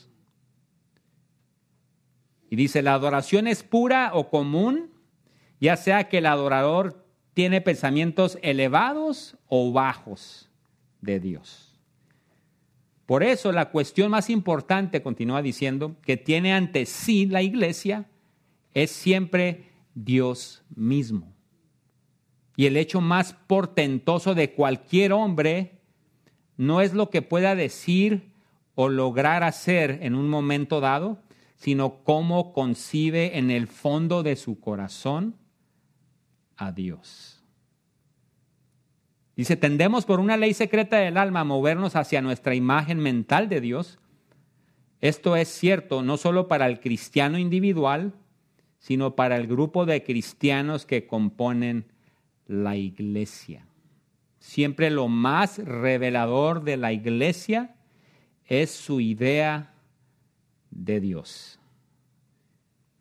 Y 2.50 2.56
dice, 2.56 2.82
la 2.82 2.94
adoración 2.94 3.46
es 3.46 3.62
pura 3.62 4.10
o 4.14 4.30
común, 4.30 4.90
ya 5.60 5.76
sea 5.76 6.08
que 6.08 6.18
el 6.18 6.26
adorador 6.26 7.04
tiene 7.34 7.60
pensamientos 7.60 8.38
elevados 8.42 9.36
o 9.48 9.72
bajos 9.72 10.48
de 11.00 11.20
Dios. 11.20 11.78
Por 13.06 13.22
eso 13.22 13.52
la 13.52 13.70
cuestión 13.70 14.10
más 14.10 14.30
importante, 14.30 15.02
continúa 15.02 15.42
diciendo, 15.42 15.96
que 16.02 16.16
tiene 16.16 16.52
ante 16.52 16.86
sí 16.86 17.26
la 17.26 17.42
iglesia 17.42 18.06
es 18.74 18.90
siempre 18.90 19.70
Dios 19.94 20.62
mismo. 20.74 21.32
Y 22.56 22.66
el 22.66 22.76
hecho 22.76 23.00
más 23.00 23.34
portentoso 23.46 24.34
de 24.34 24.52
cualquier 24.52 25.12
hombre 25.12 25.78
no 26.56 26.80
es 26.80 26.94
lo 26.94 27.10
que 27.10 27.22
pueda 27.22 27.54
decir 27.54 28.32
o 28.74 28.88
lograr 28.88 29.42
hacer 29.44 29.98
en 30.02 30.14
un 30.14 30.28
momento 30.28 30.80
dado, 30.80 31.18
sino 31.56 32.04
cómo 32.04 32.52
concibe 32.52 33.38
en 33.38 33.50
el 33.50 33.66
fondo 33.66 34.22
de 34.22 34.36
su 34.36 34.60
corazón 34.60 35.36
a 36.56 36.72
Dios. 36.72 37.42
Dice, 39.36 39.56
tendemos 39.56 40.06
por 40.06 40.20
una 40.20 40.36
ley 40.36 40.54
secreta 40.54 40.96
del 40.96 41.18
alma 41.18 41.40
a 41.40 41.44
movernos 41.44 41.96
hacia 41.96 42.22
nuestra 42.22 42.54
imagen 42.54 42.98
mental 42.98 43.48
de 43.48 43.60
Dios. 43.60 43.98
Esto 45.00 45.36
es 45.36 45.48
cierto 45.48 46.02
no 46.02 46.16
solo 46.16 46.48
para 46.48 46.66
el 46.66 46.80
cristiano 46.80 47.38
individual, 47.38 48.14
sino 48.78 49.14
para 49.14 49.36
el 49.36 49.46
grupo 49.46 49.84
de 49.84 50.02
cristianos 50.02 50.86
que 50.86 51.06
componen 51.06 51.86
la 52.46 52.76
iglesia. 52.76 53.66
Siempre 54.38 54.90
lo 54.90 55.08
más 55.08 55.58
revelador 55.58 56.62
de 56.62 56.76
la 56.76 56.92
iglesia 56.92 57.74
es 58.44 58.70
su 58.70 59.00
idea 59.00 59.74
de 60.76 61.00
Dios. 61.00 61.58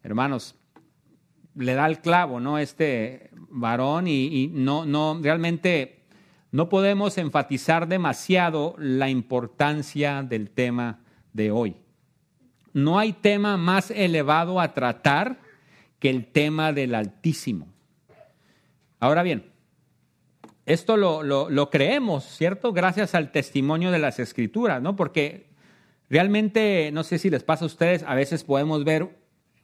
Hermanos, 0.03 0.55
le 1.55 1.73
da 1.73 1.87
el 1.87 1.99
clavo, 1.99 2.39
¿no? 2.39 2.57
Este 2.57 3.29
varón 3.49 4.07
y, 4.07 4.49
no, 4.53 4.85
no, 4.85 5.19
realmente 5.21 6.03
no 6.51 6.69
podemos 6.69 7.17
enfatizar 7.17 7.87
demasiado 7.87 8.75
la 8.77 9.09
importancia 9.09 10.23
del 10.23 10.49
tema 10.49 10.99
de 11.33 11.51
hoy. 11.51 11.75
No 12.73 12.99
hay 12.99 13.13
tema 13.13 13.57
más 13.57 13.91
elevado 13.91 14.59
a 14.59 14.73
tratar 14.73 15.39
que 15.99 16.09
el 16.09 16.27
tema 16.27 16.73
del 16.73 16.93
Altísimo. 16.93 17.67
Ahora 18.99 19.23
bien, 19.23 19.51
esto 20.65 20.97
lo, 20.97 21.23
lo, 21.23 21.69
creemos, 21.69 22.25
¿cierto? 22.25 22.73
Gracias 22.73 23.15
al 23.15 23.31
testimonio 23.31 23.91
de 23.91 23.99
las 23.99 24.19
escrituras, 24.19 24.81
¿no? 24.81 24.95
Porque 24.95 25.54
realmente, 26.09 26.89
no 26.91 27.03
sé 27.03 27.17
si 27.17 27.29
les 27.29 27.43
pasa 27.43 27.65
a 27.65 27.67
ustedes, 27.67 28.03
a 28.03 28.15
veces 28.15 28.43
podemos 28.43 28.83
ver 28.83 29.09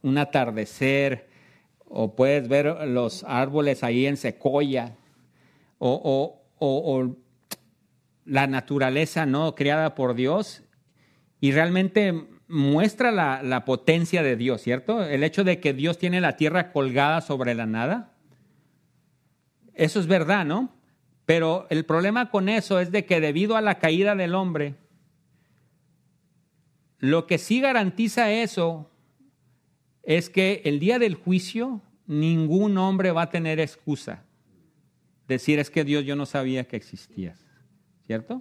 un 0.02 0.18
atardecer 0.18 1.28
o 1.94 2.14
puedes 2.16 2.48
ver 2.48 2.88
los 2.88 3.24
árboles 3.24 3.84
ahí 3.84 4.06
en 4.06 4.16
secoya 4.16 4.96
o, 5.78 6.38
la 8.24 8.46
naturaleza, 8.46 9.26
¿no? 9.26 9.54
Creada 9.56 9.96
por 9.96 10.14
Dios 10.14 10.62
y 11.40 11.50
realmente 11.50 12.28
muestra 12.46 13.10
la, 13.10 13.64
potencia 13.64 14.22
de 14.22 14.36
Dios, 14.36 14.62
¿cierto? 14.62 15.04
El 15.04 15.24
hecho 15.24 15.42
de 15.42 15.58
que 15.58 15.72
Dios 15.72 15.98
tiene 15.98 16.20
la 16.20 16.36
tierra 16.36 16.70
colgada 16.70 17.20
sobre 17.20 17.54
la 17.54 17.66
nada. 17.66 18.12
Eso 19.74 19.98
es 19.98 20.06
verdad, 20.06 20.44
¿no? 20.44 20.72
Pero 21.26 21.66
el 21.70 21.84
problema 21.84 22.30
con 22.30 22.48
eso 22.48 22.78
es 22.78 22.92
de 22.92 23.04
que 23.06 23.20
debido 23.20 23.56
a 23.56 23.60
la 23.60 23.78
caída 23.78 24.14
del 24.14 24.34
hombre, 24.34 24.76
lo 27.02 27.26
que 27.26 27.38
sí 27.38 27.60
garantiza 27.60 28.30
eso 28.30 28.88
es 30.04 30.30
que 30.30 30.62
el 30.64 30.78
día 30.78 31.00
del 31.00 31.16
juicio 31.16 31.82
ningún 32.06 32.78
hombre 32.78 33.10
va 33.10 33.22
a 33.22 33.30
tener 33.30 33.58
excusa. 33.58 34.22
Decir 35.26 35.58
es 35.58 35.68
que 35.68 35.82
Dios 35.82 36.04
yo 36.04 36.14
no 36.14 36.26
sabía 36.26 36.68
que 36.68 36.76
existías, 36.76 37.44
¿cierto? 38.06 38.40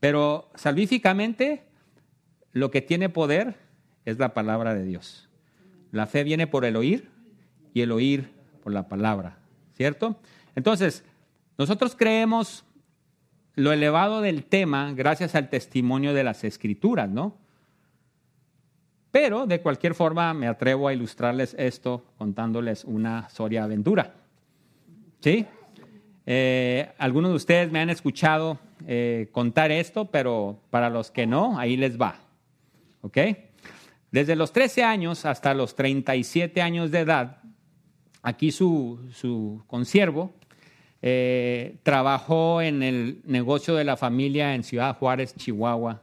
Pero 0.00 0.50
salvíficamente 0.56 1.62
lo 2.50 2.72
que 2.72 2.82
tiene 2.82 3.10
poder 3.10 3.54
es 4.04 4.18
la 4.18 4.34
palabra 4.34 4.74
de 4.74 4.84
Dios. 4.84 5.28
La 5.92 6.08
fe 6.08 6.24
viene 6.24 6.48
por 6.48 6.64
el 6.64 6.74
oír 6.74 7.08
y 7.74 7.82
el 7.82 7.92
oír 7.92 8.32
por 8.64 8.72
la 8.72 8.88
palabra, 8.88 9.38
¿cierto? 9.76 10.16
Entonces, 10.56 11.04
nosotros 11.56 11.94
creemos 11.96 12.64
lo 13.54 13.70
elevado 13.70 14.20
del 14.20 14.42
tema 14.42 14.92
gracias 14.94 15.36
al 15.36 15.48
testimonio 15.48 16.12
de 16.12 16.24
las 16.24 16.42
escrituras, 16.42 17.08
¿no? 17.08 17.46
Pero 19.10 19.46
de 19.46 19.60
cualquier 19.60 19.94
forma 19.94 20.34
me 20.34 20.46
atrevo 20.46 20.88
a 20.88 20.92
ilustrarles 20.92 21.54
esto 21.58 22.04
contándoles 22.18 22.84
una 22.84 23.28
soria 23.30 23.64
aventura. 23.64 24.14
¿Sí? 25.20 25.46
Eh, 26.26 26.92
algunos 26.98 27.30
de 27.30 27.36
ustedes 27.36 27.72
me 27.72 27.80
han 27.80 27.88
escuchado 27.88 28.58
eh, 28.86 29.28
contar 29.32 29.70
esto, 29.70 30.10
pero 30.10 30.60
para 30.68 30.90
los 30.90 31.10
que 31.10 31.26
no, 31.26 31.58
ahí 31.58 31.76
les 31.76 31.98
va. 31.98 32.20
¿ok? 33.00 33.18
Desde 34.10 34.36
los 34.36 34.52
13 34.52 34.84
años 34.84 35.24
hasta 35.24 35.54
los 35.54 35.74
37 35.74 36.60
años 36.60 36.90
de 36.90 37.00
edad, 37.00 37.38
aquí 38.22 38.50
su, 38.50 39.00
su 39.14 39.62
consiervo 39.66 40.34
eh, 41.00 41.76
trabajó 41.82 42.60
en 42.60 42.82
el 42.82 43.22
negocio 43.24 43.74
de 43.74 43.84
la 43.84 43.96
familia 43.96 44.54
en 44.54 44.64
Ciudad 44.64 44.98
Juárez, 44.98 45.34
Chihuahua, 45.34 46.02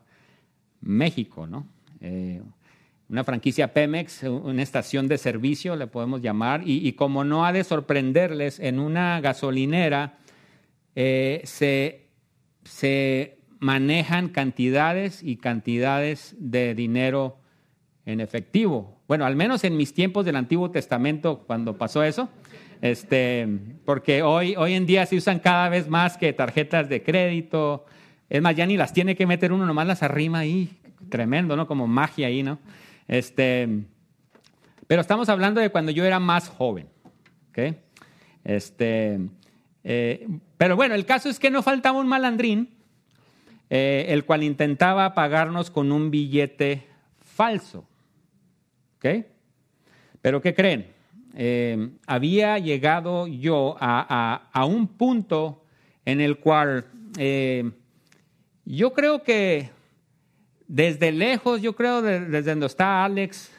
México, 0.82 1.46
¿no? 1.46 1.68
Una 3.08 3.24
franquicia 3.24 3.72
Pemex, 3.72 4.24
una 4.24 4.64
estación 4.64 5.08
de 5.08 5.18
servicio, 5.20 5.76
le 5.76 5.86
podemos 5.86 6.22
llamar, 6.22 6.64
y, 6.66 6.92
como 6.94 7.24
no 7.24 7.46
ha 7.46 7.54
de 7.54 7.64
sorprenderles, 7.64 8.60
en 8.60 8.80
una 8.80 9.22
gasolinera 9.22 10.18
eh, 10.96 11.42
se, 11.44 12.08
se 12.64 13.38
manejan 13.60 14.30
cantidades 14.30 15.22
y 15.22 15.38
cantidades 15.38 16.36
de 16.40 16.74
dinero 16.74 17.38
en 18.08 18.22
efectivo. 18.22 19.02
Bueno, 19.08 19.26
al 19.26 19.36
menos 19.36 19.64
en 19.64 19.78
mis 19.78 19.94
tiempos 19.94 20.26
del 20.26 20.36
Antiguo 20.36 20.72
Testamento, 20.72 21.44
cuando 21.46 21.78
pasó 21.78 22.04
eso, 22.04 22.30
este, 22.82 23.48
porque 23.86 24.24
hoy, 24.24 24.56
hoy 24.56 24.74
en 24.74 24.86
día 24.86 25.06
se 25.06 25.16
usan 25.16 25.40
cada 25.40 25.70
vez 25.70 25.88
más 25.88 26.18
que 26.18 26.34
tarjetas 26.34 26.90
de 26.90 27.04
crédito. 27.04 27.86
Es 28.30 28.42
más, 28.42 28.56
ya 28.56 28.66
ni 28.66 28.78
las 28.78 28.94
tiene 28.94 29.16
que 29.16 29.28
meter 29.28 29.52
uno, 29.52 29.66
nomás 29.66 29.88
las 29.88 30.04
arrima 30.04 30.40
ahí. 30.40 30.70
Tremendo, 31.10 31.56
¿no? 31.56 31.68
Como 31.68 31.88
magia 31.88 32.28
ahí, 32.28 32.42
¿no? 32.42 32.60
Este, 33.08 33.86
pero 34.88 35.02
estamos 35.02 35.30
hablando 35.30 35.62
de 35.62 35.70
cuando 35.70 35.92
yo 35.92 36.06
era 36.06 36.20
más 36.20 36.50
joven. 36.50 36.88
¿ok? 37.50 37.76
Este, 38.44 39.20
eh, 39.84 40.28
pero 40.58 40.76
bueno, 40.76 40.96
el 40.96 41.06
caso 41.06 41.30
es 41.30 41.40
que 41.40 41.50
no 41.50 41.64
faltaba 41.64 42.00
un 42.00 42.08
malandrín 42.08 42.70
eh, 43.70 44.06
el 44.10 44.26
cual 44.26 44.44
intentaba 44.44 45.14
pagarnos 45.16 45.72
con 45.72 45.92
un 45.92 46.12
billete 46.12 46.86
falso. 47.20 47.88
¿Ok? 48.98 49.26
Pero 50.22 50.42
¿qué 50.42 50.54
creen? 50.54 50.88
Eh, 51.36 51.90
había 52.08 52.58
llegado 52.60 53.28
yo 53.28 53.76
a, 53.80 54.66
un 54.68 54.88
punto 54.88 55.64
en 56.06 56.22
el 56.22 56.38
cual 56.38 56.86
yo 58.66 58.94
creo 58.94 59.24
que 59.24 59.70
desde 60.68 61.12
lejos, 61.12 61.62
yo 61.62 61.76
creo 61.76 62.02
desde 62.02 62.52
donde 62.52 62.66
está 62.66 63.04
Alex 63.06 63.52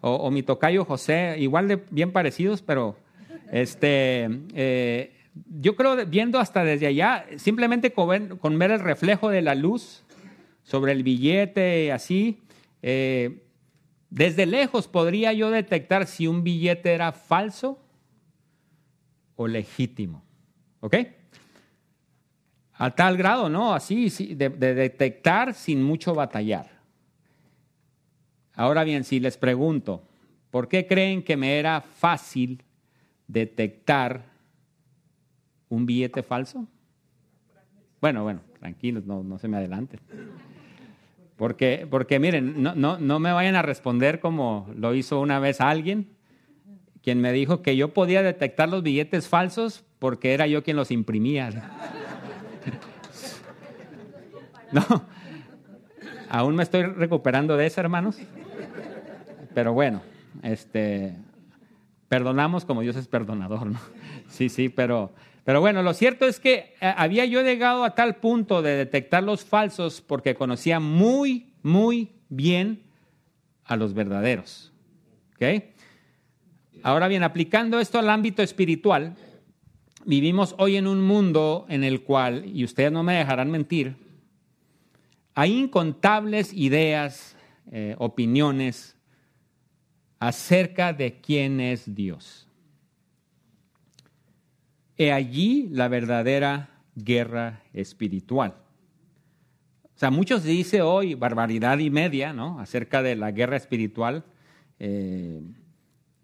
o, 0.00 0.30
mi 0.30 0.42
tocayo 0.42 0.84
José, 0.84 1.36
igual 1.38 1.68
de 1.68 1.82
bien 1.90 2.12
parecidos, 2.12 2.62
pero 2.62 2.96
este, 3.50 5.10
yo 5.60 5.76
creo, 5.76 6.06
viendo 6.06 6.38
hasta 6.38 6.64
desde 6.64 6.86
allá, 6.86 7.26
simplemente 7.36 7.92
con 7.92 8.08
ver, 8.58 8.70
el 8.70 8.80
reflejo 8.80 9.30
de 9.30 9.42
la 9.42 9.54
luz 9.54 10.04
sobre 10.62 10.92
el 10.92 11.02
billete 11.02 11.92
así, 11.92 12.38
eh, 12.82 13.42
Desde 14.10 14.46
lejos 14.46 14.88
podría 14.88 15.32
yo 15.32 15.50
detectar 15.50 16.06
si 16.06 16.26
un 16.26 16.42
billete 16.42 16.92
era 16.92 17.12
falso 17.12 17.78
o 19.36 19.46
legítimo. 19.46 20.22
¿Ok? 20.80 20.96
A 22.78 22.90
tal 22.94 23.16
grado, 23.16 23.48
¿no? 23.48 23.74
Así, 23.74 24.08
de, 24.34 24.48
de 24.48 24.74
detectar 24.74 25.52
sin 25.52 25.82
mucho 25.82 26.14
batallar. 26.14 26.70
Ahora 28.54 28.84
bien, 28.84 29.04
si 29.04 29.20
les 29.20 29.36
pregunto, 29.36 30.02
¿por 30.50 30.68
qué 30.68 30.86
creen 30.86 31.22
que 31.22 31.36
me 31.36 31.58
era 31.58 31.80
fácil 31.80 32.62
detectar 33.26 34.24
un 35.68 35.86
billete 35.86 36.22
falso? 36.22 36.66
Bueno, 38.00 38.22
bueno, 38.22 38.40
tranquilos, 38.58 39.04
no, 39.04 39.22
no 39.22 39.38
se 39.38 39.48
me 39.48 39.56
adelanten. 39.56 40.00
Porque, 41.36 41.86
porque 41.88 42.18
miren, 42.18 42.62
no, 42.62 42.74
no, 42.74 42.98
no 42.98 43.18
me 43.18 43.32
vayan 43.32 43.54
a 43.54 43.62
responder 43.62 44.20
como 44.20 44.68
lo 44.74 44.94
hizo 44.94 45.20
una 45.20 45.38
vez 45.38 45.60
alguien, 45.60 46.08
quien 47.02 47.20
me 47.20 47.32
dijo 47.32 47.62
que 47.62 47.76
yo 47.76 47.94
podía 47.94 48.22
detectar 48.22 48.68
los 48.68 48.82
billetes 48.82 49.28
falsos 49.28 49.84
porque 49.98 50.34
era 50.34 50.46
yo 50.46 50.62
quien 50.62 50.76
los 50.76 50.90
imprimía. 50.90 51.50
No, 54.72 54.84
aún 56.28 56.56
me 56.56 56.62
estoy 56.62 56.82
recuperando 56.82 57.56
de 57.56 57.66
eso, 57.66 57.80
hermanos. 57.80 58.18
Pero 59.54 59.72
bueno, 59.72 60.02
este, 60.42 61.14
perdonamos 62.08 62.64
como 62.64 62.82
Dios 62.82 62.96
es 62.96 63.08
perdonador, 63.08 63.66
¿no? 63.66 63.80
Sí, 64.28 64.48
sí, 64.48 64.68
pero, 64.68 65.12
pero 65.44 65.60
bueno, 65.60 65.82
lo 65.82 65.94
cierto 65.94 66.26
es 66.26 66.38
que 66.38 66.74
eh, 66.80 66.94
había 66.96 67.24
yo 67.24 67.42
llegado 67.42 67.82
a 67.84 67.94
tal 67.94 68.16
punto 68.16 68.60
de 68.60 68.76
detectar 68.76 69.22
los 69.22 69.44
falsos 69.44 70.02
porque 70.02 70.34
conocía 70.34 70.80
muy, 70.80 71.54
muy 71.62 72.12
bien 72.28 72.82
a 73.64 73.76
los 73.76 73.94
verdaderos. 73.94 74.72
¿Ok? 75.34 75.64
Ahora 76.82 77.08
bien, 77.08 77.22
aplicando 77.22 77.80
esto 77.80 77.98
al 77.98 78.10
ámbito 78.10 78.42
espiritual, 78.42 79.14
vivimos 80.04 80.54
hoy 80.58 80.76
en 80.76 80.86
un 80.86 81.00
mundo 81.00 81.66
en 81.68 81.84
el 81.84 82.02
cual, 82.02 82.44
y 82.46 82.64
ustedes 82.64 82.92
no 82.92 83.02
me 83.02 83.14
dejarán 83.14 83.50
mentir, 83.50 83.96
hay 85.38 85.56
incontables 85.56 86.52
ideas, 86.52 87.36
eh, 87.70 87.94
opiniones 87.98 88.96
acerca 90.18 90.92
de 90.92 91.20
quién 91.20 91.60
es 91.60 91.94
Dios. 91.94 92.48
He 94.96 95.12
allí 95.12 95.68
la 95.70 95.86
verdadera 95.86 96.70
guerra 96.96 97.62
espiritual. 97.72 98.56
O 99.84 99.98
sea, 99.98 100.10
muchos 100.10 100.42
dicen 100.42 100.80
hoy 100.80 101.14
barbaridad 101.14 101.78
y 101.78 101.88
media, 101.88 102.32
¿no? 102.32 102.58
Acerca 102.58 103.00
de 103.00 103.14
la 103.14 103.30
guerra 103.30 103.58
espiritual. 103.58 104.24
Eh, 104.80 105.40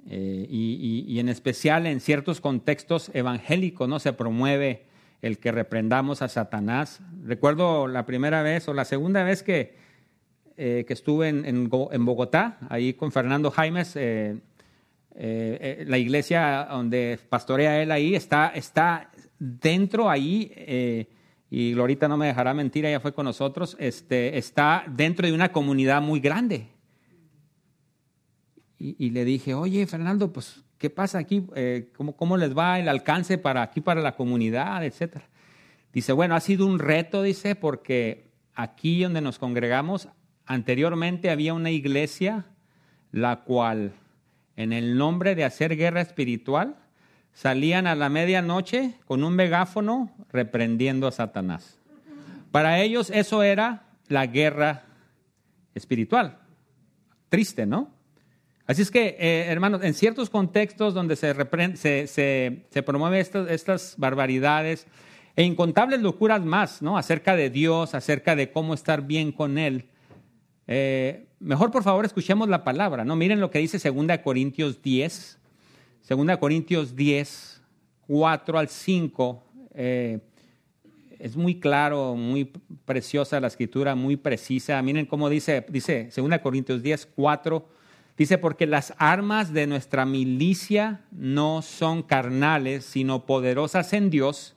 eh, 0.09 0.47
y, 0.51 1.21
en 1.21 1.29
especial 1.29 1.87
en 1.87 2.01
ciertos 2.01 2.41
contextos 2.41 3.13
evangélicos, 3.15 3.89
¿no? 3.89 4.01
Se 4.01 4.13
promueve 4.13 4.87
el 5.23 5.39
que 5.39 5.53
reprendamos 5.53 6.23
a 6.23 6.29
Satanás. 6.29 7.01
Recuerdo 7.25 7.87
la 7.87 8.07
primera 8.07 8.43
vez 8.43 8.69
o 8.69 8.75
la 8.75 8.85
segunda 8.85 9.25
vez 9.25 9.43
que, 9.43 9.75
eh, 10.57 10.85
que 10.87 10.93
estuve 10.93 11.29
en, 11.29 11.69
Bogotá, 11.69 12.59
ahí 12.69 12.95
con 12.95 13.13
Fernando 13.13 13.51
Jaimes, 13.51 13.97
eh, 13.97 14.37
eh, 15.15 15.85
la 15.87 15.99
iglesia 15.99 16.67
donde 16.71 17.19
pastorea 17.29 17.81
él 17.83 17.91
ahí 17.91 18.15
está, 18.15 18.49
está 18.49 19.11
dentro 19.39 20.11
ahí, 20.11 21.07
y 21.51 21.73
Glorita 21.73 22.09
no 22.09 22.17
me 22.17 22.27
dejará 22.27 22.53
mentir, 22.53 22.85
ella 22.85 23.01
fue 23.01 23.15
con 23.15 23.27
nosotros, 23.27 23.77
este, 23.79 24.37
está 24.39 24.85
dentro 24.89 25.27
de 25.27 25.33
una 25.33 25.53
comunidad 25.53 26.03
muy 26.03 26.19
grande. 26.19 26.69
Y, 28.79 28.97
y 28.99 29.11
le 29.11 29.25
dije, 29.25 29.55
oye, 29.55 29.87
Fernando, 29.87 30.33
pues 30.33 30.64
¿Qué 30.79 30.91
pasa 30.91 31.19
aquí? 31.19 31.47
Eh, 31.55 31.93
¿cómo, 32.17 32.37
les 32.37 32.57
va 32.57 32.79
el 32.79 32.89
alcance 32.89 33.39
para 33.39 33.63
aquí, 33.63 33.81
para 33.81 34.01
la 34.01 34.17
comunidad, 34.17 34.85
etcétera? 34.85 35.27
Dice, 35.93 36.13
bueno, 36.13 36.35
ha 36.35 36.41
sido 36.41 36.67
un 36.67 36.79
reto, 36.79 37.23
dice, 37.23 37.55
porque 37.55 38.31
aquí 38.55 39.03
donde 39.03 39.21
nos 39.21 39.39
congregamos, 39.39 40.09
anteriormente 40.45 41.31
había 41.31 41.55
una 41.55 41.71
iglesia 41.71 42.47
la 43.13 43.45
cual, 43.45 43.93
en 44.57 44.73
el 44.73 44.99
nombre 44.99 45.35
de 45.37 45.45
hacer 45.45 45.77
guerra 45.77 46.01
espiritual, 46.01 46.77
salían 47.33 47.87
a 47.87 47.95
la 47.95 48.09
medianoche 48.09 48.95
con 49.07 49.23
un 49.23 49.35
megáfono 49.35 50.11
reprendiendo 50.33 51.07
a 51.07 51.13
Satanás. 51.13 51.79
Para 52.51 52.81
ellos 52.81 53.11
eso 53.11 53.43
era 53.43 53.85
la 54.09 54.27
guerra 54.27 54.85
espiritual. 55.75 56.39
Triste, 57.29 57.67
¿no? 57.67 57.94
Así 58.67 58.81
es 58.81 58.91
que, 58.91 59.17
eh, 59.19 59.45
hermanos, 59.49 59.83
en 59.83 59.93
ciertos 59.93 60.31
contextos 60.31 60.95
donde 60.95 61.17
se, 61.17 61.35
promueven 62.83 63.21
estas, 63.21 63.95
barbaridades 63.99 64.87
e 65.37 65.43
incontables 65.43 66.01
locuras 66.01 66.43
más, 66.43 66.81
¿no? 66.81 66.97
Acerca 66.97 67.37
de 67.37 67.51
Dios, 67.51 67.95
acerca 67.95 68.35
de 68.35 68.51
cómo 68.51 68.73
estar 68.73 69.03
bien 69.03 69.33
con 69.33 69.59
Él. 69.59 69.91
Eh, 70.67 71.27
mejor, 71.41 71.71
por 71.71 71.83
favor, 71.83 72.07
escuchemos 72.07 72.49
la 72.49 72.65
palabra, 72.65 73.05
¿no? 73.05 73.17
Miren 73.17 73.39
lo 73.39 73.51
que 73.51 73.59
dice 73.59 73.79
2 73.91 74.19
Corintios 74.25 74.81
10, 74.81 75.39
2 76.09 76.39
Corintios 76.39 76.97
10, 76.97 77.61
4 78.07 78.59
al 78.59 78.69
5. 78.69 79.45
Eh, 79.75 80.21
es 81.19 81.37
muy 81.37 81.61
claro, 81.61 82.15
muy 82.15 82.51
preciosa 82.87 83.41
la 83.41 83.49
escritura, 83.49 83.95
muy 83.95 84.17
precisa. 84.17 84.81
Miren 84.81 85.05
cómo 85.05 85.29
dice, 85.29 85.67
dice 85.69 86.09
2 86.17 86.39
Corintios 86.39 86.83
10, 86.83 87.11
4 87.15 87.75
Dice, 88.17 88.39
porque 88.39 88.67
las 88.67 88.95
armas 88.99 89.53
de 89.53 89.67
nuestra 89.67 90.07
milicia 90.07 91.05
no 91.11 91.63
son 91.63 92.03
carnales, 92.03 92.85
sino 92.85 93.27
poderosas 93.27 93.93
en 93.93 94.09
Dios 94.11 94.55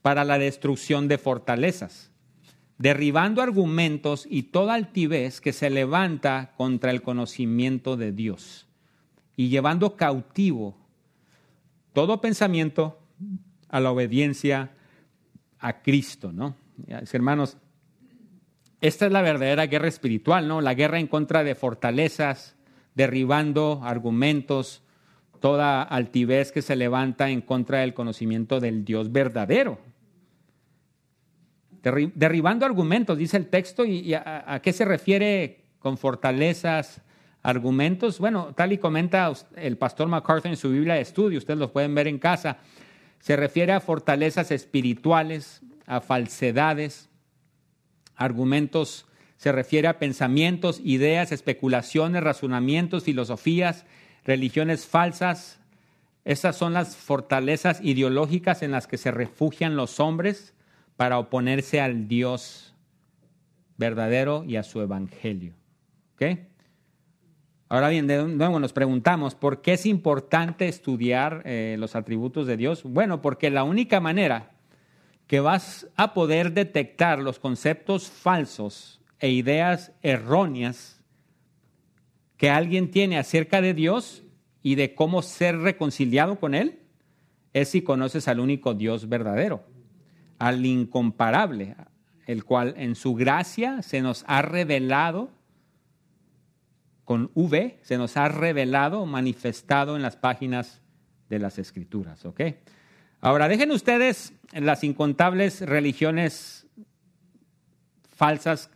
para 0.00 0.24
la 0.24 0.38
destrucción 0.38 1.08
de 1.08 1.18
fortalezas, 1.18 2.10
derribando 2.78 3.42
argumentos 3.42 4.26
y 4.30 4.44
toda 4.44 4.74
altivez 4.74 5.40
que 5.40 5.52
se 5.52 5.70
levanta 5.70 6.54
contra 6.56 6.92
el 6.92 7.02
conocimiento 7.02 7.96
de 7.96 8.12
Dios 8.12 8.68
y 9.36 9.48
llevando 9.48 9.96
cautivo 9.96 10.76
todo 11.92 12.20
pensamiento 12.20 13.00
a 13.68 13.80
la 13.80 13.90
obediencia 13.90 14.70
a 15.58 15.82
Cristo, 15.82 16.32
¿no? 16.32 16.56
Hermanos, 16.86 17.56
esta 18.80 19.06
es 19.06 19.12
la 19.12 19.22
verdadera 19.22 19.66
guerra 19.66 19.88
espiritual, 19.88 20.48
¿no? 20.48 20.60
La 20.60 20.74
guerra 20.74 20.98
en 20.98 21.06
contra 21.06 21.44
de 21.44 21.54
fortalezas, 21.54 22.56
derribando 22.94 23.80
argumentos, 23.82 24.82
toda 25.40 25.82
altivez 25.82 26.52
que 26.52 26.62
se 26.62 26.76
levanta 26.76 27.30
en 27.30 27.40
contra 27.40 27.80
del 27.80 27.94
conocimiento 27.94 28.60
del 28.60 28.84
Dios 28.84 29.10
verdadero. 29.10 29.78
Derribando 31.82 32.66
argumentos, 32.66 33.16
dice 33.16 33.38
el 33.38 33.46
texto, 33.46 33.86
y, 33.86 34.12
a, 34.12 34.60
qué 34.62 34.72
se 34.72 34.84
refiere 34.84 35.64
con 35.78 35.96
fortalezas, 35.96 37.00
argumentos? 37.42 38.18
Bueno, 38.18 38.52
tal 38.54 38.72
y 38.72 38.78
comenta 38.78 39.32
el 39.56 39.78
pastor 39.78 40.08
MacArthur 40.08 40.50
en 40.50 40.56
su 40.58 40.70
Biblia 40.70 40.94
de 40.94 41.00
estudio, 41.00 41.38
ustedes 41.38 41.58
lo 41.58 41.72
pueden 41.72 41.94
ver 41.94 42.06
en 42.06 42.18
casa, 42.18 42.58
se 43.18 43.34
refiere 43.34 43.72
a 43.72 43.80
fortalezas 43.80 44.50
espirituales, 44.50 45.62
a 45.86 46.02
falsedades, 46.02 47.08
argumentos 48.14 49.06
se 49.40 49.52
refiere 49.52 49.88
a 49.88 49.98
pensamientos, 49.98 50.82
ideas, 50.84 51.32
especulaciones, 51.32 52.22
razonamientos, 52.22 53.04
filosofías, 53.04 53.86
religiones 54.22 54.86
falsas. 54.86 55.58
Esas 56.26 56.56
son 56.56 56.74
las 56.74 56.94
fortalezas 56.94 57.80
ideológicas 57.82 58.62
en 58.62 58.70
las 58.70 58.86
que 58.86 58.98
se 58.98 59.10
refugian 59.10 59.76
los 59.76 59.98
hombres 59.98 60.52
para 60.98 61.18
oponerse 61.18 61.80
al 61.80 62.06
Dios 62.06 62.74
verdadero 63.78 64.44
y 64.44 64.56
a 64.56 64.62
su 64.62 64.82
evangelio. 64.82 65.54
Ahora 67.70 67.88
bien, 67.88 68.06
de 68.06 68.22
nuevo 68.22 68.60
nos 68.60 68.74
preguntamos, 68.74 69.34
¿por 69.34 69.62
qué 69.62 69.72
es 69.72 69.86
importante 69.86 70.68
estudiar 70.68 71.40
eh, 71.46 71.76
los 71.78 71.96
atributos 71.96 72.46
de 72.46 72.58
Dios? 72.58 72.82
Bueno, 72.82 73.22
porque 73.22 73.48
la 73.48 73.64
única 73.64 74.00
manera 74.00 74.50
que 75.26 75.40
vas 75.40 75.86
a 75.96 76.12
poder 76.12 76.52
detectar 76.52 77.20
los 77.20 77.38
conceptos 77.38 78.10
falsos 78.10 78.99
e 79.20 79.30
ideas 79.30 79.92
erróneas 80.02 81.00
que 82.36 82.50
alguien 82.50 82.90
tiene 82.90 83.18
acerca 83.18 83.60
de 83.60 83.74
Dios 83.74 84.24
y 84.62 84.74
de 84.74 84.94
cómo 84.94 85.22
ser 85.22 85.58
reconciliado 85.58 86.40
con 86.40 86.54
Él, 86.54 86.80
es 87.52 87.68
si 87.68 87.82
conoces 87.82 88.28
al 88.28 88.40
único 88.40 88.74
Dios 88.74 89.08
verdadero, 89.08 89.64
al 90.38 90.64
incomparable, 90.64 91.76
el 92.26 92.44
cual 92.44 92.74
en 92.76 92.94
su 92.94 93.14
gracia 93.14 93.82
se 93.82 94.00
nos 94.00 94.24
ha 94.26 94.42
revelado, 94.42 95.30
con 97.04 97.30
V, 97.34 97.78
se 97.82 97.98
nos 97.98 98.16
ha 98.16 98.28
revelado, 98.28 99.04
manifestado 99.04 99.96
en 99.96 100.02
las 100.02 100.16
páginas 100.16 100.80
de 101.28 101.40
las 101.40 101.58
Escrituras. 101.58 102.24
¿ok? 102.24 102.40
Ahora, 103.20 103.48
dejen 103.48 103.72
ustedes 103.72 104.32
las 104.52 104.84
incontables 104.84 105.60
religiones 105.60 106.66
falsas 108.14 108.70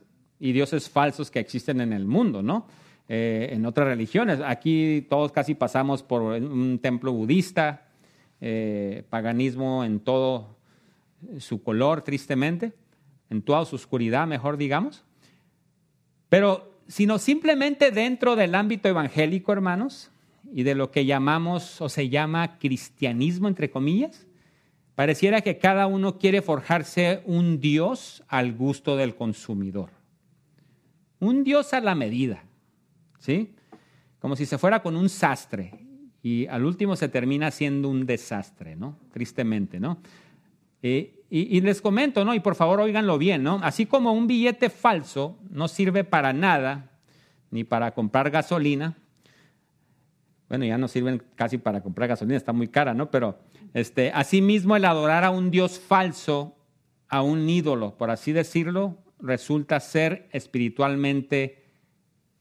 y 0.44 0.52
dioses 0.52 0.90
falsos 0.90 1.30
que 1.30 1.40
existen 1.40 1.80
en 1.80 1.92
el 1.92 2.04
mundo, 2.04 2.42
¿no? 2.42 2.66
eh, 3.08 3.48
en 3.52 3.66
otras 3.66 3.86
religiones. 3.86 4.40
Aquí 4.44 5.06
todos 5.08 5.32
casi 5.32 5.54
pasamos 5.54 6.02
por 6.02 6.22
un 6.22 6.78
templo 6.80 7.12
budista, 7.12 7.86
eh, 8.40 9.04
paganismo 9.10 9.84
en 9.84 10.00
todo 10.00 10.56
su 11.38 11.62
color, 11.62 12.02
tristemente, 12.02 12.72
en 13.30 13.42
toda 13.42 13.64
su 13.64 13.76
oscuridad, 13.76 14.26
mejor 14.26 14.56
digamos. 14.56 15.04
Pero 16.28 16.72
sino 16.86 17.18
simplemente 17.18 17.90
dentro 17.90 18.36
del 18.36 18.54
ámbito 18.54 18.88
evangélico, 18.88 19.52
hermanos, 19.52 20.10
y 20.52 20.62
de 20.62 20.74
lo 20.74 20.90
que 20.90 21.06
llamamos 21.06 21.80
o 21.80 21.88
se 21.88 22.10
llama 22.10 22.58
cristianismo, 22.58 23.48
entre 23.48 23.70
comillas, 23.70 24.26
pareciera 24.94 25.40
que 25.40 25.58
cada 25.58 25.86
uno 25.86 26.18
quiere 26.18 26.42
forjarse 26.42 27.22
un 27.24 27.60
Dios 27.60 28.22
al 28.28 28.52
gusto 28.52 28.96
del 28.96 29.16
consumidor. 29.16 29.93
Un 31.24 31.42
Dios 31.42 31.72
a 31.72 31.80
la 31.80 31.94
medida, 31.94 32.44
¿sí? 33.18 33.54
Como 34.18 34.36
si 34.36 34.44
se 34.44 34.58
fuera 34.58 34.82
con 34.82 34.94
un 34.94 35.08
sastre 35.08 35.72
y 36.22 36.46
al 36.48 36.66
último 36.66 36.96
se 36.96 37.08
termina 37.08 37.50
siendo 37.50 37.88
un 37.88 38.04
desastre, 38.04 38.76
¿no? 38.76 38.98
Tristemente, 39.10 39.80
¿no? 39.80 40.02
Eh, 40.82 41.24
y, 41.30 41.62
les 41.62 41.80
comento, 41.80 42.26
¿no? 42.26 42.34
Y 42.34 42.40
por 42.40 42.56
favor 42.56 42.78
oíganlo 42.78 43.16
bien, 43.16 43.42
¿no? 43.42 43.58
Así 43.62 43.86
como 43.86 44.12
un 44.12 44.26
billete 44.26 44.68
falso 44.68 45.38
no 45.48 45.66
sirve 45.66 46.04
para 46.04 46.34
nada, 46.34 46.90
ni 47.50 47.64
para 47.64 47.94
comprar 47.94 48.30
gasolina, 48.30 48.94
bueno, 50.50 50.66
ya 50.66 50.76
no 50.76 50.88
sirven 50.88 51.22
casi 51.36 51.56
para 51.56 51.82
comprar 51.82 52.10
gasolina, 52.10 52.36
está 52.36 52.52
muy 52.52 52.68
cara, 52.68 52.92
¿no? 52.92 53.10
Pero 53.10 53.38
este, 53.72 54.12
asimismo 54.12 54.76
el 54.76 54.84
adorar 54.84 55.24
a 55.24 55.30
un 55.30 55.50
Dios 55.50 55.80
falso, 55.80 56.54
a 57.08 57.22
un 57.22 57.48
ídolo, 57.48 57.96
por 57.96 58.10
así 58.10 58.32
decirlo, 58.32 58.98
resulta 59.20 59.80
ser 59.80 60.28
espiritualmente 60.32 61.64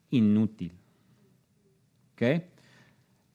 inútil. 0.09 0.73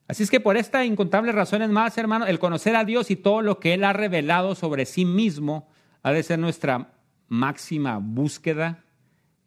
Así 0.06 0.22
es 0.22 0.30
que 0.30 0.40
por 0.40 0.56
estas 0.56 0.86
incontables 0.86 1.34
razones 1.34 1.68
más, 1.68 1.98
hermano, 1.98 2.26
el 2.26 2.38
conocer 2.38 2.76
a 2.76 2.84
Dios 2.84 3.10
y 3.10 3.16
todo 3.16 3.42
lo 3.42 3.60
que 3.60 3.74
Él 3.74 3.84
ha 3.84 3.92
revelado 3.92 4.54
sobre 4.54 4.86
sí 4.86 5.04
mismo 5.04 5.68
ha 6.02 6.12
de 6.12 6.22
ser 6.22 6.38
nuestra 6.38 6.92
máxima 7.28 7.98
búsqueda 7.98 8.84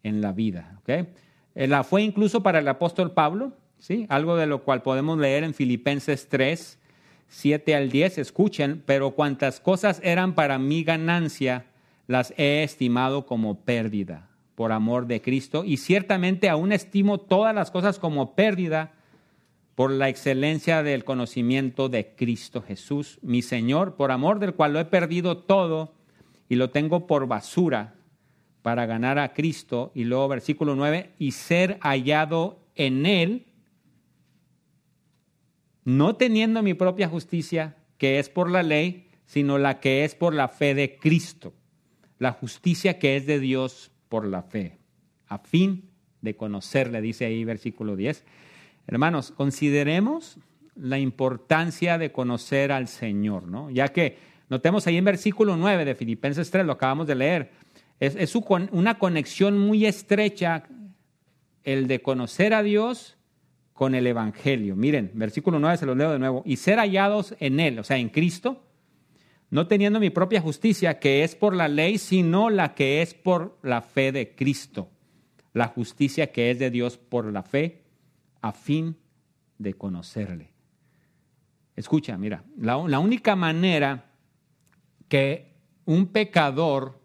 en 0.04 0.20
la 0.20 0.32
vida. 0.32 0.80
Eh, 0.86 1.66
la 1.66 1.82
fue 1.82 2.02
incluso 2.02 2.42
para 2.42 2.60
el 2.60 2.68
apóstol 2.68 3.12
Pablo, 3.12 3.56
¿sí? 3.78 4.06
algo 4.08 4.36
de 4.36 4.46
lo 4.46 4.62
cual 4.62 4.82
podemos 4.82 5.18
leer 5.18 5.42
en 5.42 5.54
Filipenses 5.54 6.28
3, 6.28 6.78
7 7.26 7.74
al 7.74 7.90
10. 7.90 8.18
Escuchen, 8.18 8.82
pero 8.86 9.12
cuantas 9.12 9.58
cosas 9.58 10.00
eran 10.04 10.34
para 10.34 10.58
mi 10.58 10.84
ganancia, 10.84 11.66
las 12.06 12.34
he 12.36 12.62
estimado 12.62 13.26
como 13.26 13.64
pérdida 13.64 14.28
por 14.54 14.72
amor 14.72 15.06
de 15.06 15.22
Cristo 15.22 15.64
y 15.64 15.78
ciertamente 15.78 16.48
aún 16.48 16.72
estimo 16.72 17.18
todas 17.18 17.54
las 17.54 17.70
cosas 17.70 17.98
como 17.98 18.34
pérdida 18.34 18.92
por 19.74 19.90
la 19.90 20.08
excelencia 20.08 20.82
del 20.82 21.04
conocimiento 21.04 21.88
de 21.88 22.14
Cristo 22.14 22.62
Jesús, 22.62 23.18
mi 23.22 23.42
Señor, 23.42 23.96
por 23.96 24.10
amor 24.10 24.38
del 24.38 24.54
cual 24.54 24.74
lo 24.74 24.80
he 24.80 24.84
perdido 24.84 25.38
todo 25.38 25.94
y 26.48 26.56
lo 26.56 26.70
tengo 26.70 27.06
por 27.06 27.26
basura 27.26 27.94
para 28.60 28.86
ganar 28.86 29.18
a 29.18 29.32
Cristo. 29.32 29.90
Y 29.94 30.04
luego 30.04 30.28
versículo 30.28 30.76
9, 30.76 31.12
y 31.18 31.32
ser 31.32 31.78
hallado 31.80 32.60
en 32.74 33.06
Él, 33.06 33.46
no 35.84 36.16
teniendo 36.16 36.62
mi 36.62 36.74
propia 36.74 37.08
justicia, 37.08 37.76
que 37.98 38.18
es 38.18 38.28
por 38.28 38.50
la 38.50 38.62
ley, 38.62 39.08
sino 39.26 39.58
la 39.58 39.80
que 39.80 40.04
es 40.04 40.14
por 40.14 40.34
la 40.34 40.48
fe 40.48 40.74
de 40.74 40.98
Cristo, 40.98 41.54
la 42.22 42.32
justicia 42.32 42.98
que 42.98 43.16
es 43.16 43.26
de 43.26 43.40
Dios 43.40 43.90
por 44.08 44.24
la 44.24 44.42
fe, 44.42 44.78
a 45.26 45.38
fin 45.38 45.90
de 46.20 46.36
conocerle, 46.36 47.00
dice 47.00 47.24
ahí 47.24 47.44
versículo 47.44 47.96
10 47.96 48.24
Hermanos, 48.86 49.32
consideremos 49.32 50.38
la 50.76 50.98
importancia 50.98 51.98
de 51.98 52.12
conocer 52.12 52.72
al 52.72 52.88
Señor, 52.88 53.48
¿no? 53.48 53.70
Ya 53.70 53.88
que 53.88 54.18
notemos 54.48 54.86
ahí 54.86 54.96
en 54.96 55.04
versículo 55.04 55.56
9 55.56 55.84
de 55.84 55.94
Filipenses 55.94 56.50
3, 56.50 56.64
lo 56.64 56.72
acabamos 56.72 57.06
de 57.06 57.14
leer, 57.14 57.50
es, 58.00 58.16
es 58.16 58.34
una 58.36 58.98
conexión 58.98 59.58
muy 59.58 59.86
estrecha 59.86 60.64
el 61.64 61.86
de 61.86 62.02
conocer 62.02 62.54
a 62.54 62.62
Dios 62.62 63.16
con 63.72 63.94
el 63.94 64.06
Evangelio. 64.06 64.74
Miren, 64.76 65.10
versículo 65.14 65.58
9 65.58 65.76
se 65.76 65.86
lo 65.86 65.94
leo 65.94 66.12
de 66.12 66.18
nuevo, 66.18 66.42
y 66.44 66.56
ser 66.56 66.78
hallados 66.78 67.34
en 67.38 67.60
Él, 67.60 67.78
o 67.78 67.84
sea, 67.84 67.98
en 67.98 68.08
Cristo, 68.08 68.62
no 69.52 69.66
teniendo 69.66 70.00
mi 70.00 70.08
propia 70.08 70.40
justicia, 70.40 70.98
que 70.98 71.24
es 71.24 71.34
por 71.34 71.54
la 71.54 71.68
ley, 71.68 71.98
sino 71.98 72.48
la 72.48 72.74
que 72.74 73.02
es 73.02 73.12
por 73.12 73.58
la 73.62 73.82
fe 73.82 74.10
de 74.10 74.34
Cristo, 74.34 74.88
la 75.52 75.68
justicia 75.68 76.32
que 76.32 76.50
es 76.50 76.58
de 76.58 76.70
Dios 76.70 76.96
por 76.96 77.30
la 77.30 77.42
fe 77.42 77.82
a 78.40 78.52
fin 78.52 78.96
de 79.58 79.74
conocerle. 79.74 80.54
Escucha, 81.76 82.16
mira, 82.16 82.44
la, 82.56 82.98
única 82.98 83.36
manera 83.36 84.06
que 85.08 85.52
un 85.84 86.06
pecador 86.06 86.98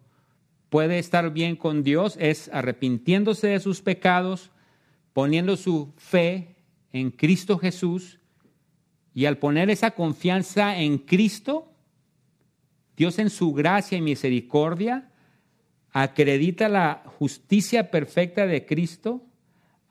puede 0.69 0.99
estar 0.99 1.33
bien 1.33 1.57
con 1.57 1.83
Dios 1.83 2.15
es 2.17 2.49
arrepintiéndose 2.53 3.47
de 3.47 3.59
sus 3.59 3.81
pecados, 3.81 4.51
poniendo 5.11 5.57
su 5.57 5.91
fe 5.97 6.55
en 6.93 7.11
Cristo 7.11 7.57
Jesús 7.57 8.21
y 9.13 9.25
al 9.25 9.37
poner 9.37 9.69
esa 9.69 9.91
confianza 9.91 10.79
en 10.79 10.97
Cristo, 10.97 11.66
Dios 12.97 13.19
en 13.19 13.29
su 13.29 13.53
gracia 13.53 13.95
y 13.95 14.01
misericordia 14.01 15.11
acredita 15.91 16.67
la 16.67 17.03
justicia 17.19 17.91
perfecta 17.91 18.47
de 18.47 18.65
Cristo 18.65 19.23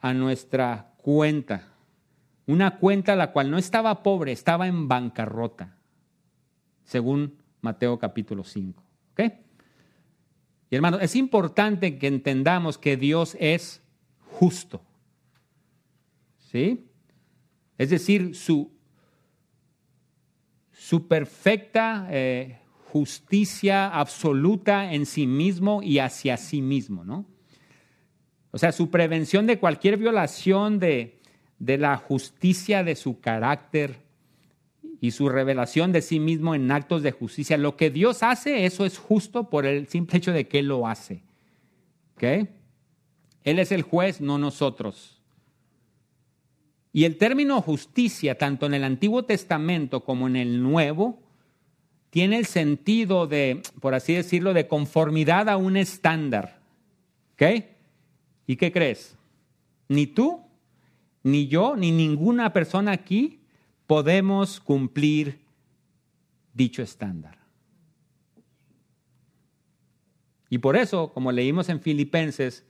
a 0.01 0.13
nuestra 0.13 0.93
cuenta, 0.99 1.69
una 2.47 2.79
cuenta 2.79 3.15
la 3.15 3.31
cual 3.31 3.51
no 3.51 3.59
estaba 3.59 4.03
pobre, 4.03 4.33
estaba 4.33 4.67
en 4.67 4.89
bancarrota, 4.89 5.77
según 6.85 7.39
Mateo 7.61 7.97
capítulo 7.99 8.43
5. 8.43 8.83
¿Ok? 9.13 9.21
Y 10.71 10.75
hermano, 10.75 10.99
es 10.99 11.15
importante 11.15 11.99
que 11.99 12.09
entendamos 12.09 12.77
que 12.77 12.97
Dios 12.97 13.37
es 13.39 13.83
justo. 14.33 14.83
¿Sí? 16.39 16.89
Es 17.79 17.91
decir, 17.91 18.35
su, 18.35 18.73
su 20.73 21.07
perfecta 21.07 22.09
eh, 22.11 22.59
justicia 22.97 23.89
absoluta 23.89 24.95
en 24.95 25.05
sí 25.05 25.27
mismo 25.27 25.83
y 25.83 25.99
hacia 25.99 26.39
sí 26.39 26.63
mismo, 26.63 27.05
¿no? 27.05 27.27
O 28.53 28.59
sea, 28.59 28.73
su 28.73 28.91
prevención 28.91 29.47
de 29.47 29.59
cualquier 29.59 29.99
violación 29.99 30.79
de, 30.79 31.21
la 31.59 31.99
justicia 31.99 32.83
de 32.85 32.97
su 32.97 33.21
carácter 33.21 33.99
y 34.99 35.11
su 35.11 35.29
revelación 35.29 35.93
de 35.93 36.01
sí 36.01 36.21
mismo 36.21 36.55
en 36.55 36.71
actos 36.71 37.03
de 37.03 37.13
justicia. 37.13 37.59
Lo 37.59 37.77
que 37.77 37.91
Dios 37.91 38.23
hace, 38.23 38.65
eso 38.65 38.87
es 38.87 38.97
justo 38.97 39.51
por 39.51 39.67
el 39.67 39.89
simple 39.89 40.17
hecho 40.17 40.33
de 40.33 40.49
que 40.49 40.61
Él 40.61 40.69
lo 40.69 40.87
hace. 40.87 41.23
¿Ok? 42.15 42.49
Él 43.45 43.59
es 43.59 43.73
el 43.73 43.83
juez, 43.83 44.23
no 44.23 44.39
nosotros. 44.39 45.21
Y 46.95 47.05
el 47.05 47.19
término 47.19 47.61
justicia, 47.61 48.39
tanto 48.39 48.65
en 48.65 48.73
el 48.73 48.85
Antiguo 48.85 49.27
Testamento 49.27 50.03
como 50.03 50.29
en 50.29 50.37
el 50.37 50.63
Nuevo, 50.63 51.26
tiene 52.11 52.39
el 52.39 52.47
sentido 52.47 53.27
de, 53.27 53.63
por 53.81 53.95
así 53.95 54.15
decirlo, 54.15 54.55
de 54.55 54.69
conformidad 54.69 55.49
a 55.49 55.57
un 55.57 55.77
estándar. 55.77 56.61
¿Ok? 57.35 57.65
¿Y 58.47 58.57
qué 58.57 58.73
crees? 58.73 59.17
Ni 59.89 60.07
tú, 60.07 60.41
ni 61.23 61.49
yo, 61.49 61.77
ni 61.77 61.91
ninguna 61.91 62.53
persona 62.53 62.93
aquí 62.93 63.41
podemos 63.87 64.61
cumplir 64.61 65.41
dicho 66.55 66.83
estándar. 66.83 67.39
Y 70.49 70.59
por 70.59 70.77
eso, 70.77 71.13
como 71.13 71.33
leímos 71.33 71.69
en 71.69 71.81
Filipenses, 71.81 72.65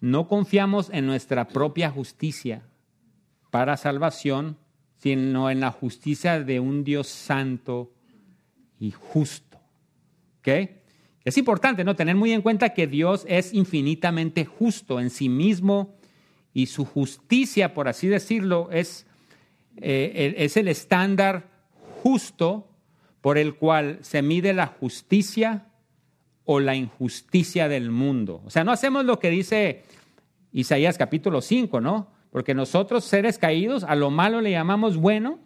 no 0.00 0.28
confiamos 0.28 0.90
en 0.90 1.06
nuestra 1.06 1.48
propia 1.48 1.90
justicia 1.90 2.62
para 3.50 3.76
salvación, 3.76 4.58
sino 4.98 5.50
en 5.50 5.60
la 5.60 5.72
justicia 5.72 6.40
de 6.40 6.60
un 6.60 6.84
Dios 6.84 7.08
santo 7.08 7.90
y 8.78 8.90
justo. 8.90 9.58
¿Ok? 10.40 10.48
Es 11.24 11.36
importante 11.38 11.82
¿no? 11.82 11.96
tener 11.96 12.14
muy 12.14 12.32
en 12.32 12.42
cuenta 12.42 12.72
que 12.72 12.86
Dios 12.86 13.24
es 13.28 13.52
infinitamente 13.52 14.44
justo 14.44 15.00
en 15.00 15.10
sí 15.10 15.28
mismo 15.28 15.96
y 16.54 16.66
su 16.66 16.84
justicia, 16.84 17.74
por 17.74 17.88
así 17.88 18.06
decirlo, 18.06 18.68
es, 18.70 19.06
eh, 19.76 20.34
es 20.38 20.56
el 20.56 20.68
estándar 20.68 21.48
justo 22.02 22.68
por 23.20 23.38
el 23.38 23.56
cual 23.56 23.98
se 24.02 24.22
mide 24.22 24.54
la 24.54 24.68
justicia 24.68 25.66
o 26.44 26.60
la 26.60 26.76
injusticia 26.76 27.68
del 27.68 27.90
mundo. 27.90 28.40
O 28.46 28.50
sea, 28.50 28.62
no 28.62 28.70
hacemos 28.70 29.04
lo 29.04 29.18
que 29.18 29.30
dice 29.30 29.82
Isaías 30.52 30.96
capítulo 30.96 31.40
5, 31.40 31.80
¿no? 31.80 32.12
Porque 32.30 32.54
nosotros, 32.54 33.04
seres 33.04 33.36
caídos, 33.36 33.82
a 33.82 33.96
lo 33.96 34.10
malo 34.10 34.40
le 34.40 34.52
llamamos 34.52 34.96
bueno 34.96 35.40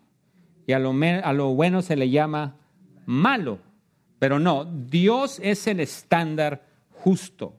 y 0.66 0.72
a 0.72 0.78
lo, 0.78 0.92
a 0.92 1.32
lo 1.32 1.54
bueno 1.54 1.80
se 1.80 1.96
le 1.96 2.10
llama 2.10 2.59
malo. 3.10 3.58
Pero 4.18 4.38
no, 4.38 4.64
Dios 4.64 5.40
es 5.42 5.66
el 5.66 5.80
estándar 5.80 6.64
justo 6.90 7.56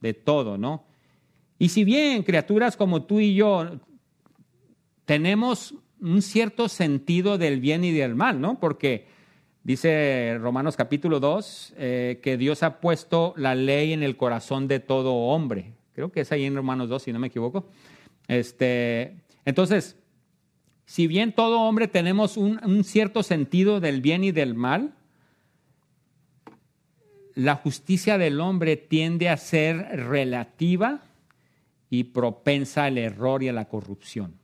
de 0.00 0.14
todo, 0.14 0.56
¿no? 0.56 0.84
Y 1.58 1.68
si 1.68 1.84
bien 1.84 2.22
criaturas 2.22 2.76
como 2.76 3.04
tú 3.04 3.20
y 3.20 3.34
yo 3.34 3.80
tenemos 5.04 5.74
un 6.00 6.22
cierto 6.22 6.68
sentido 6.68 7.38
del 7.38 7.60
bien 7.60 7.84
y 7.84 7.92
del 7.92 8.14
mal, 8.14 8.40
¿no? 8.40 8.58
Porque 8.58 9.06
dice 9.62 10.38
Romanos 10.40 10.76
capítulo 10.76 11.20
2 11.20 11.74
eh, 11.76 12.20
que 12.22 12.36
Dios 12.36 12.62
ha 12.62 12.80
puesto 12.80 13.34
la 13.36 13.54
ley 13.54 13.92
en 13.92 14.02
el 14.02 14.16
corazón 14.16 14.68
de 14.68 14.80
todo 14.80 15.12
hombre. 15.12 15.74
Creo 15.94 16.10
que 16.12 16.20
es 16.20 16.32
ahí 16.32 16.44
en 16.44 16.56
Romanos 16.56 16.88
2, 16.88 17.02
si 17.02 17.12
no 17.12 17.18
me 17.18 17.28
equivoco. 17.28 17.68
Este, 18.28 19.16
entonces, 19.44 19.96
si 20.86 21.06
bien 21.06 21.32
todo 21.32 21.60
hombre 21.60 21.88
tenemos 21.88 22.36
un 22.36 22.84
cierto 22.84 23.22
sentido 23.22 23.80
del 23.80 24.00
bien 24.00 24.24
y 24.24 24.32
del 24.32 24.54
mal, 24.54 24.94
la 27.36 27.54
justicia 27.54 28.16
del 28.16 28.40
hombre 28.40 28.76
tiende 28.76 29.28
a 29.28 29.36
ser 29.36 29.76
relativa 30.08 31.02
y 31.90 32.04
propensa 32.04 32.84
al 32.84 32.98
error 32.98 33.42
y 33.42 33.48
a 33.48 33.52
la 33.52 33.68
corrupción. 33.68 34.34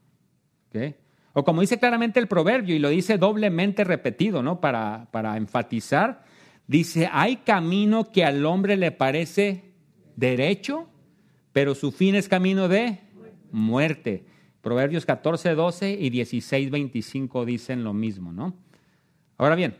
O 1.33 1.43
como 1.43 1.61
dice 1.61 1.79
claramente 1.79 2.19
el 2.19 2.27
proverbio, 2.27 2.75
y 2.75 2.79
lo 2.79 2.89
dice 2.89 3.17
doblemente 3.17 3.83
repetido, 3.83 4.43
¿no? 4.43 4.61
Para, 4.61 5.07
para 5.11 5.35
enfatizar, 5.37 6.23
dice, 6.67 7.09
hay 7.11 7.37
camino 7.37 8.11
que 8.11 8.23
al 8.23 8.45
hombre 8.45 8.77
le 8.77 8.91
parece 8.91 9.73
derecho, 10.15 10.87
pero 11.51 11.73
su 11.73 11.91
fin 11.91 12.13
es 12.13 12.29
camino 12.29 12.67
de 12.67 12.99
muerte. 13.51 14.25
Proverbios 14.63 15.05
14, 15.05 15.55
12 15.55 15.91
y 15.91 16.09
16, 16.09 16.71
25 16.71 17.43
dicen 17.43 17.83
lo 17.83 17.91
mismo, 17.93 18.31
¿no? 18.31 18.55
Ahora 19.37 19.55
bien, 19.55 19.75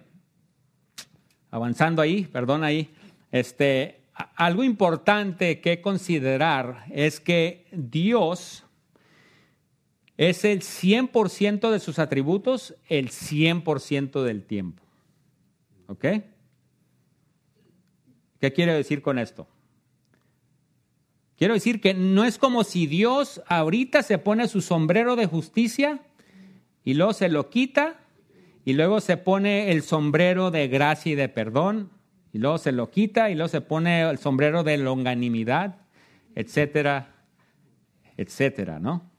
avanzando 1.52 2.02
ahí, 2.02 2.26
perdón 2.26 2.65
ahí, 2.65 2.93
este, 3.32 4.02
algo 4.36 4.62
importante 4.62 5.62
que 5.62 5.80
considerar 5.80 6.84
es 6.91 7.22
que 7.22 7.65
Dios 7.72 8.65
es 10.17 10.43
el 10.43 10.60
100% 10.60 11.72
de 11.72 11.80
sus 11.80 11.98
atributos 11.98 12.76
el 12.89 13.10
100% 13.10 14.22
del 14.22 14.43
tiempo. 14.43 14.84
¿Ok? 15.88 16.06
¿Qué 18.41 18.52
quiero 18.52 18.74
decir 18.74 19.02
con 19.02 19.17
esto? 19.17 19.48
Quiero 21.43 21.56
decir 21.56 21.82
que 21.82 21.93
no 21.93 22.23
es 22.23 22.38
como 22.38 22.63
si 22.63 22.88
Dios 22.88 23.41
ahorita 23.47 24.01
se 24.01 24.17
pone 24.17 24.47
su 24.47 24.62
sombrero 24.62 25.17
de 25.17 25.25
justicia 25.25 25.99
y 26.86 26.93
luego 26.93 27.12
se 27.12 27.27
lo 27.27 27.49
quita 27.49 27.99
y 28.63 28.71
luego 28.71 29.01
se 29.01 29.17
pone 29.17 29.69
el 29.73 29.82
sombrero 29.82 30.51
de 30.51 30.69
gracia 30.69 31.12
y 31.12 31.15
de 31.15 31.27
perdón 31.27 31.89
y 32.32 32.38
luego 32.38 32.60
se 32.60 32.71
lo 32.71 32.91
quita 32.91 33.29
y 33.29 33.36
luego 33.36 33.49
se 33.49 33.60
pone 33.60 34.10
el 34.10 34.19
sombrero 34.19 34.63
de 34.63 34.77
longanimidad, 34.77 35.82
etcétera, 36.34 37.13
etcétera, 38.15 38.79
¿no? 38.79 39.12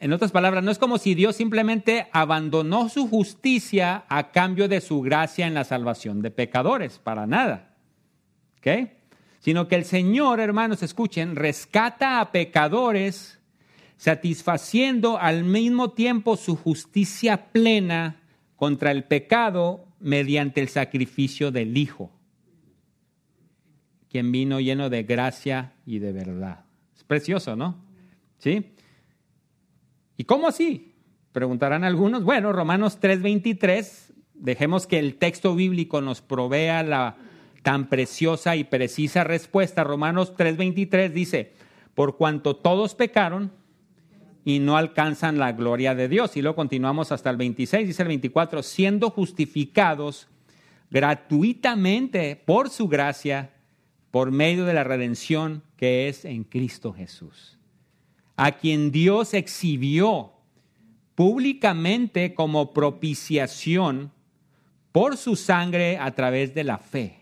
En 0.00 0.12
otras 0.12 0.32
palabras, 0.32 0.62
no 0.62 0.70
es 0.70 0.78
como 0.78 0.98
si 0.98 1.14
Dios 1.14 1.34
simplemente 1.36 2.08
abandonó 2.12 2.90
su 2.90 3.08
justicia 3.08 4.04
a 4.10 4.32
cambio 4.32 4.68
de 4.68 4.82
su 4.82 5.00
gracia 5.00 5.46
en 5.46 5.54
la 5.54 5.64
salvación 5.64 6.20
de 6.20 6.30
pecadores, 6.30 6.98
para 6.98 7.26
nada. 7.26 7.74
¿Ok? 8.58 8.99
Sino 9.40 9.66
que 9.68 9.74
el 9.74 9.84
Señor, 9.84 10.38
hermanos, 10.38 10.82
escuchen, 10.82 11.34
rescata 11.34 12.20
a 12.20 12.30
pecadores 12.30 13.40
satisfaciendo 13.96 15.18
al 15.18 15.44
mismo 15.44 15.90
tiempo 15.90 16.36
su 16.36 16.56
justicia 16.56 17.50
plena 17.52 18.20
contra 18.56 18.92
el 18.92 19.04
pecado 19.04 19.84
mediante 19.98 20.60
el 20.60 20.68
sacrificio 20.68 21.50
del 21.50 21.76
Hijo, 21.76 22.10
quien 24.08 24.32
vino 24.32 24.60
lleno 24.60 24.88
de 24.88 25.02
gracia 25.02 25.72
y 25.84 25.98
de 25.98 26.12
verdad. 26.12 26.64
Es 26.96 27.04
precioso, 27.04 27.56
¿no? 27.56 27.76
¿Sí? 28.38 28.72
¿Y 30.16 30.24
cómo 30.24 30.48
así? 30.48 30.94
Preguntarán 31.32 31.84
algunos. 31.84 32.24
Bueno, 32.24 32.52
Romanos 32.52 32.98
3:23, 33.00 34.12
dejemos 34.34 34.86
que 34.86 34.98
el 34.98 35.16
texto 35.16 35.54
bíblico 35.54 36.00
nos 36.00 36.22
provea 36.22 36.82
la 36.82 37.16
tan 37.62 37.88
preciosa 37.88 38.56
y 38.56 38.64
precisa 38.64 39.24
respuesta. 39.24 39.84
Romanos 39.84 40.34
3:23 40.36 41.12
dice, 41.12 41.52
por 41.94 42.16
cuanto 42.16 42.56
todos 42.56 42.94
pecaron, 42.94 43.52
y 44.44 44.58
no 44.58 44.76
alcanzan 44.76 45.38
la 45.38 45.52
gloria 45.52 45.94
de 45.94 46.08
Dios. 46.08 46.36
Y 46.36 46.42
luego 46.42 46.56
continuamos 46.56 47.12
hasta 47.12 47.30
el 47.30 47.36
26, 47.36 47.86
dice 47.86 48.02
el 48.02 48.08
24, 48.08 48.62
siendo 48.62 49.10
justificados 49.10 50.28
gratuitamente 50.90 52.36
por 52.36 52.70
su 52.70 52.88
gracia, 52.88 53.50
por 54.10 54.32
medio 54.32 54.64
de 54.64 54.74
la 54.74 54.82
redención 54.82 55.62
que 55.76 56.08
es 56.08 56.24
en 56.24 56.44
Cristo 56.44 56.92
Jesús, 56.92 57.58
a 58.36 58.52
quien 58.52 58.90
Dios 58.90 59.34
exhibió 59.34 60.32
públicamente 61.14 62.34
como 62.34 62.72
propiciación 62.72 64.10
por 64.90 65.16
su 65.16 65.36
sangre 65.36 65.96
a 65.98 66.10
través 66.12 66.54
de 66.54 66.64
la 66.64 66.78
fe, 66.78 67.19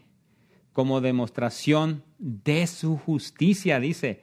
como 0.79 1.01
demostración 1.01 2.05
de 2.21 2.69
su 2.69 2.99
justicia, 2.99 3.81
dice 3.81 4.23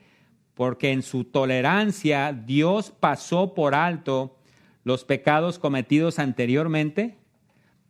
porque 0.53 0.93
en 0.93 1.01
su 1.01 1.25
tolerancia 1.25 2.31
Dios 2.31 2.93
pasó 2.97 3.53
por 3.53 3.75
alto 3.75 4.37
los 4.85 5.03
pecados 5.03 5.59
cometidos 5.59 6.17
anteriormente 6.17 7.17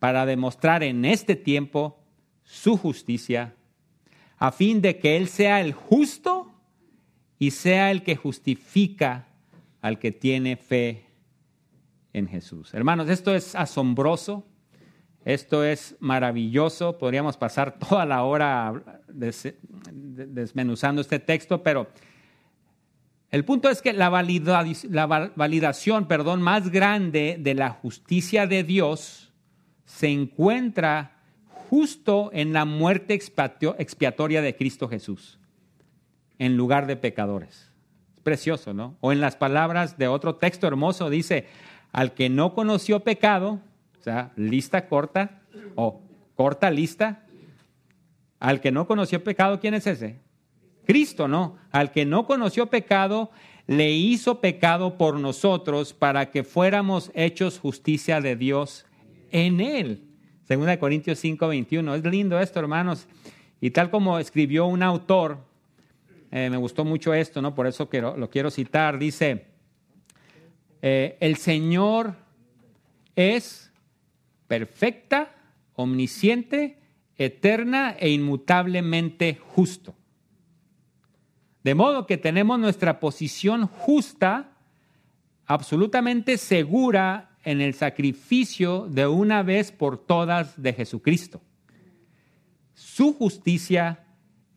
para 0.00 0.26
demostrar 0.26 0.82
en 0.82 1.04
este 1.04 1.36
tiempo 1.36 2.00
su 2.42 2.76
justicia, 2.76 3.54
a 4.36 4.50
fin 4.50 4.80
de 4.80 4.98
que 4.98 5.16
Él 5.16 5.28
sea 5.28 5.60
el 5.60 5.72
justo 5.72 6.52
y 7.38 7.52
sea 7.52 7.92
el 7.92 8.02
que 8.02 8.16
justifica 8.16 9.28
al 9.80 10.00
que 10.00 10.10
tiene 10.10 10.56
fe 10.56 11.06
en 12.12 12.26
Jesús. 12.26 12.74
Hermanos, 12.74 13.08
esto 13.10 13.32
es 13.32 13.54
asombroso, 13.54 14.44
esto 15.26 15.64
es 15.64 15.96
maravilloso, 15.98 16.98
podríamos 16.98 17.36
pasar 17.36 17.78
toda 17.88 18.06
la 18.06 18.22
hora 18.22 19.02
desmenuzando 19.08 21.00
este 21.00 21.18
texto, 21.18 21.64
pero 21.64 21.88
el 23.32 23.44
punto 23.44 23.68
es 23.68 23.82
que 23.82 23.92
la, 23.92 24.08
validación 24.08 26.06
perdón, 26.06 26.42
más 26.42 26.70
grande 26.70 27.38
de 27.40 27.54
la 27.54 27.70
justicia 27.70 28.46
de 28.46 28.62
Dios 28.62 29.32
se 29.84 30.08
encuentra 30.08 31.16
justo 31.70 32.30
en 32.32 32.52
la 32.52 32.64
muerte 32.64 33.14
expiatoria 33.14 34.42
de 34.42 34.54
Cristo 34.54 34.88
Jesús, 34.88 35.40
en 36.38 36.56
lugar 36.56 36.86
de 36.86 36.94
pecadores. 36.94 37.72
Es 38.14 38.20
precioso, 38.20 38.74
¿no? 38.74 38.96
O 39.00 39.10
en 39.10 39.20
las 39.20 39.34
palabras 39.34 39.98
de 39.98 40.06
otro 40.06 40.36
texto 40.36 40.68
hermoso 40.68 41.10
dice, 41.10 41.48
al 41.90 42.14
que 42.14 42.28
no 42.28 42.54
conoció 42.54 43.00
pecado, 43.00 43.60
sea, 44.10 44.32
lista 44.36 44.88
corta, 44.88 45.42
o 45.74 46.00
corta 46.34 46.70
lista, 46.70 47.24
al 48.38 48.60
que 48.60 48.70
no 48.70 48.86
conoció 48.86 49.24
pecado, 49.24 49.58
¿quién 49.60 49.74
es 49.74 49.86
ese? 49.86 50.20
Cristo, 50.84 51.26
¿no? 51.28 51.56
Al 51.72 51.90
que 51.90 52.04
no 52.04 52.26
conoció 52.26 52.66
pecado, 52.66 53.30
le 53.66 53.90
hizo 53.90 54.40
pecado 54.40 54.96
por 54.96 55.18
nosotros 55.18 55.92
para 55.92 56.30
que 56.30 56.44
fuéramos 56.44 57.10
hechos 57.14 57.58
justicia 57.58 58.20
de 58.20 58.36
Dios 58.36 58.86
en 59.32 59.60
él. 59.60 60.04
Segunda 60.44 60.78
Corintios 60.78 61.18
5, 61.18 61.48
21. 61.48 61.94
Es 61.96 62.04
lindo 62.04 62.38
esto, 62.38 62.60
hermanos. 62.60 63.08
Y 63.60 63.70
tal 63.70 63.90
como 63.90 64.20
escribió 64.20 64.66
un 64.66 64.82
autor, 64.84 65.38
eh, 66.30 66.48
me 66.50 66.56
gustó 66.56 66.84
mucho 66.84 67.12
esto, 67.12 67.42
¿no? 67.42 67.54
Por 67.54 67.66
eso 67.66 67.88
quiero, 67.88 68.16
lo 68.16 68.30
quiero 68.30 68.50
citar. 68.50 68.98
Dice, 68.98 69.46
eh, 70.82 71.16
el 71.18 71.36
Señor 71.36 72.14
es 73.16 73.72
perfecta, 74.48 75.34
omnisciente, 75.74 76.78
eterna 77.16 77.96
e 77.98 78.10
inmutablemente 78.10 79.38
justo. 79.54 79.94
De 81.62 81.74
modo 81.74 82.06
que 82.06 82.16
tenemos 82.16 82.58
nuestra 82.58 83.00
posición 83.00 83.66
justa, 83.66 84.52
absolutamente 85.46 86.38
segura 86.38 87.30
en 87.44 87.60
el 87.60 87.74
sacrificio 87.74 88.86
de 88.88 89.06
una 89.06 89.42
vez 89.42 89.72
por 89.72 89.98
todas 89.98 90.60
de 90.60 90.72
Jesucristo. 90.72 91.40
Su 92.74 93.14
justicia 93.14 94.04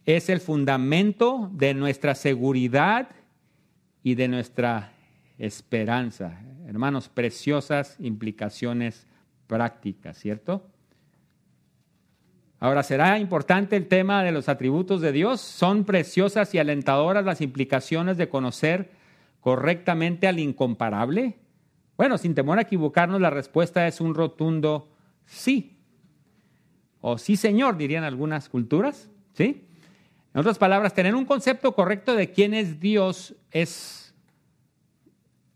es 0.06 0.30
el 0.30 0.40
fundamento 0.40 1.50
de 1.54 1.74
nuestra 1.74 2.16
seguridad 2.16 3.10
y 4.04 4.16
de 4.16 4.28
nuestra 4.28 4.94
esperanza. 5.38 6.42
Hermanos, 6.68 7.10
preciosas 7.10 7.96
implicaciones 8.00 9.08
prácticas, 9.50 10.18
¿cierto? 10.18 10.64
Ahora, 12.60 12.84
¿será 12.84 13.18
importante 13.18 13.76
el 13.76 13.88
tema 13.88 14.24
de 14.24 14.32
los 14.32 14.48
atributos 14.48 15.02
de 15.02 15.12
Dios? 15.12 15.42
¿Son 15.42 15.86
preciosas 15.86 16.54
y 16.54 16.60
alentadoras 16.60 17.26
las 17.26 17.42
implicaciones 17.42 18.18
de 18.18 18.30
conocer 18.30 18.92
correctamente 19.40 20.28
al 20.28 20.40
incomparable? 20.40 21.40
Bueno, 21.98 22.18
sin 22.20 22.36
temor 22.36 22.60
a 22.60 22.62
equivocarnos, 22.62 23.20
la 23.20 23.32
respuesta 23.32 23.88
es 23.88 24.00
un 24.00 24.14
rotundo 24.14 24.92
sí. 25.26 25.78
O 27.02 27.18
sí, 27.18 27.36
Señor, 27.36 27.76
dirían 27.76 28.04
algunas 28.04 28.50
culturas. 28.50 29.10
¿Sí? 29.34 29.66
En 30.34 30.42
otras 30.42 30.60
palabras, 30.60 30.94
tener 30.94 31.16
un 31.16 31.26
concepto 31.26 31.74
correcto 31.74 32.14
de 32.14 32.32
quién 32.32 32.54
es 32.54 32.80
Dios 32.80 33.36
es 33.50 34.14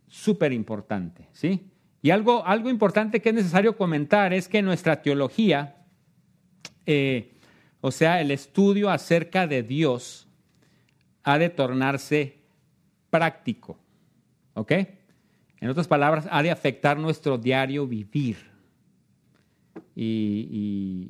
súper 0.07 0.51
importante, 0.51 1.27
¿sí? 1.31 1.69
Y 2.03 2.11
algo, 2.11 2.45
algo 2.45 2.69
importante 2.69 3.21
que 3.21 3.29
es 3.29 3.35
necesario 3.35 3.77
comentar 3.77 4.33
es 4.33 4.49
que 4.49 4.61
nuestra 4.61 5.01
teología, 5.01 5.77
eh, 6.85 7.39
o 7.79 7.91
sea, 7.91 8.19
el 8.19 8.29
estudio 8.29 8.89
acerca 8.89 9.47
de 9.47 9.63
Dios, 9.63 10.27
ha 11.23 11.37
de 11.37 11.47
tornarse 11.49 12.41
práctico, 13.09 13.79
¿ok? 14.53 14.71
En 15.61 15.69
otras 15.69 15.87
palabras, 15.87 16.27
ha 16.29 16.43
de 16.43 16.51
afectar 16.51 16.99
nuestro 16.99 17.37
diario 17.37 17.87
vivir. 17.87 18.35
Y, 19.95 21.09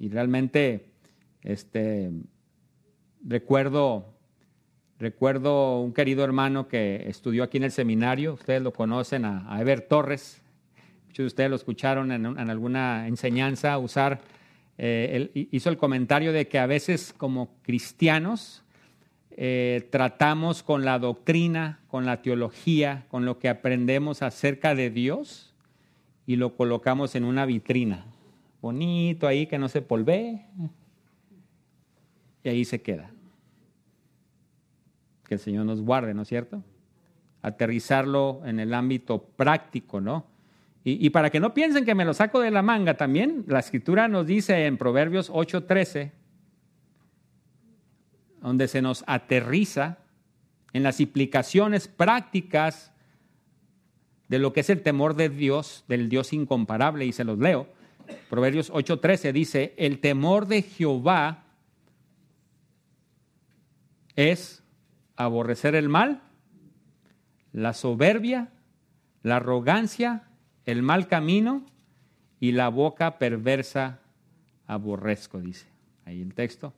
y 0.00 0.08
realmente, 0.08 0.94
este, 1.42 2.10
recuerdo 3.24 4.13
Recuerdo 5.04 5.82
un 5.82 5.92
querido 5.92 6.24
hermano 6.24 6.66
que 6.66 7.04
estudió 7.10 7.44
aquí 7.44 7.58
en 7.58 7.64
el 7.64 7.72
seminario, 7.72 8.32
ustedes 8.32 8.62
lo 8.62 8.72
conocen, 8.72 9.26
a, 9.26 9.60
Ever 9.60 9.82
Torres, 9.82 10.40
muchos 11.04 11.24
de 11.24 11.26
ustedes 11.26 11.50
lo 11.50 11.56
escucharon 11.56 12.10
en, 12.10 12.24
alguna 12.48 13.06
enseñanza 13.06 13.76
usar, 13.76 14.22
eh, 14.78 15.30
hizo 15.34 15.68
el 15.68 15.76
comentario 15.76 16.32
de 16.32 16.48
que 16.48 16.58
a 16.58 16.64
veces 16.64 17.12
como 17.12 17.50
cristianos 17.60 18.64
eh, 19.32 19.86
tratamos 19.90 20.62
con 20.62 20.86
la 20.86 20.98
doctrina, 20.98 21.80
con 21.88 22.06
la 22.06 22.22
teología, 22.22 23.04
con 23.10 23.26
lo 23.26 23.38
que 23.38 23.50
aprendemos 23.50 24.22
acerca 24.22 24.74
de 24.74 24.88
Dios 24.88 25.52
y 26.26 26.36
lo 26.36 26.56
colocamos 26.56 27.14
en 27.14 27.24
una 27.24 27.44
vitrina, 27.44 28.06
bonito 28.62 29.26
ahí 29.26 29.48
que 29.48 29.58
no 29.58 29.68
se 29.68 29.82
polvee, 29.82 30.46
y 32.42 32.48
ahí 32.48 32.64
se 32.64 32.80
queda 32.80 33.13
que 35.24 35.34
el 35.34 35.40
Señor 35.40 35.66
nos 35.66 35.80
guarde, 35.80 36.14
¿no 36.14 36.22
es 36.22 36.28
cierto? 36.28 36.62
Aterrizarlo 37.42 38.42
en 38.44 38.60
el 38.60 38.74
ámbito 38.74 39.22
práctico, 39.22 40.00
¿no? 40.00 40.26
Y, 40.86 41.08
para 41.08 41.30
que 41.30 41.40
no 41.40 41.54
piensen 41.54 41.86
que 41.86 41.94
me 41.94 42.04
lo 42.04 42.12
saco 42.12 42.40
de 42.40 42.50
la 42.50 42.60
manga 42.60 42.98
también, 42.98 43.46
la 43.48 43.60
escritura 43.60 44.06
nos 44.06 44.26
dice 44.26 44.66
en 44.66 44.76
Proverbios 44.76 45.30
8:13, 45.30 46.12
donde 48.42 48.68
se 48.68 48.82
nos 48.82 49.02
aterriza 49.06 49.96
en 50.74 50.82
las 50.82 51.00
implicaciones 51.00 51.88
prácticas 51.88 52.92
de 54.28 54.38
lo 54.38 54.52
que 54.52 54.60
es 54.60 54.68
el 54.68 54.82
temor 54.82 55.16
de 55.16 55.30
Dios, 55.30 55.84
del 55.88 56.10
Dios 56.10 56.34
incomparable, 56.34 57.06
y 57.06 57.12
se 57.12 57.24
los 57.24 57.38
leo. 57.38 57.66
Proverbios 58.28 58.70
8:13 58.70 59.32
dice, 59.32 59.74
el 59.78 60.00
temor 60.00 60.46
de 60.46 60.60
Jehová 60.60 61.44
es 64.16 64.63
aborrecer 65.16 65.74
el 65.74 65.88
mal, 65.88 66.22
la 67.52 67.72
soberbia, 67.72 68.52
la 69.22 69.36
arrogancia, 69.36 70.24
el 70.66 70.82
mal 70.82 71.06
camino 71.06 71.64
y 72.40 72.52
la 72.52 72.68
boca 72.68 73.18
perversa 73.18 74.00
aborrezco, 74.66 75.40
dice 75.40 75.66
ahí 76.04 76.20
el 76.20 76.34
texto. 76.34 76.72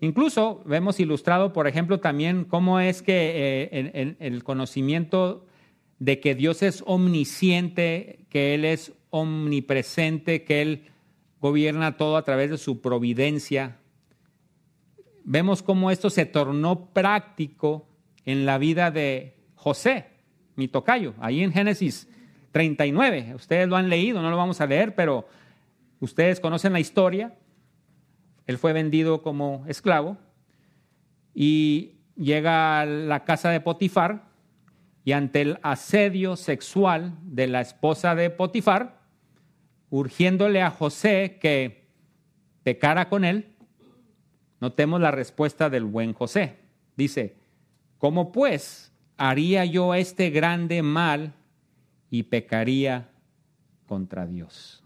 Incluso 0.00 0.62
vemos 0.64 0.98
ilustrado, 0.98 1.52
por 1.52 1.66
ejemplo, 1.66 2.00
también 2.00 2.44
cómo 2.44 2.80
es 2.80 3.02
que 3.02 3.68
eh, 3.70 4.16
el 4.18 4.44
conocimiento 4.44 5.46
de 5.98 6.18
que 6.18 6.34
Dios 6.34 6.62
es 6.62 6.82
omnisciente, 6.86 8.20
que 8.30 8.54
Él 8.54 8.64
es 8.64 8.92
omnipresente, 9.10 10.42
que 10.44 10.62
Él 10.62 10.86
gobierna 11.40 11.96
todo 11.96 12.16
a 12.16 12.24
través 12.24 12.50
de 12.50 12.58
su 12.58 12.80
providencia, 12.80 13.76
vemos 15.24 15.62
cómo 15.62 15.90
esto 15.90 16.10
se 16.10 16.26
tornó 16.26 16.86
práctico 16.92 17.88
en 18.24 18.46
la 18.46 18.58
vida 18.58 18.90
de 18.90 19.36
José, 19.54 20.06
mi 20.56 20.68
tocayo, 20.68 21.14
ahí 21.20 21.42
en 21.42 21.52
Génesis 21.52 22.08
39. 22.52 23.34
Ustedes 23.34 23.68
lo 23.68 23.76
han 23.76 23.88
leído, 23.88 24.22
no 24.22 24.30
lo 24.30 24.36
vamos 24.36 24.60
a 24.60 24.66
leer, 24.66 24.94
pero 24.94 25.28
ustedes 26.00 26.40
conocen 26.40 26.72
la 26.72 26.80
historia. 26.80 27.34
Él 28.46 28.58
fue 28.58 28.72
vendido 28.72 29.22
como 29.22 29.64
esclavo 29.68 30.16
y 31.34 32.00
llega 32.16 32.80
a 32.80 32.86
la 32.86 33.24
casa 33.24 33.50
de 33.50 33.60
Potifar 33.60 34.28
y 35.04 35.12
ante 35.12 35.40
el 35.40 35.58
asedio 35.62 36.36
sexual 36.36 37.14
de 37.22 37.46
la 37.46 37.60
esposa 37.60 38.14
de 38.14 38.30
Potifar, 38.30 39.00
urgiéndole 39.88 40.62
a 40.62 40.70
José 40.70 41.38
que 41.40 41.88
pecara 42.62 43.08
con 43.08 43.24
él, 43.24 43.49
Notemos 44.60 45.00
la 45.00 45.10
respuesta 45.10 45.70
del 45.70 45.84
buen 45.84 46.12
José. 46.12 46.56
Dice, 46.96 47.36
¿cómo 47.98 48.30
pues 48.30 48.92
haría 49.16 49.64
yo 49.64 49.94
este 49.94 50.30
grande 50.30 50.82
mal 50.82 51.32
y 52.10 52.24
pecaría 52.24 53.08
contra 53.86 54.26
Dios? 54.26 54.84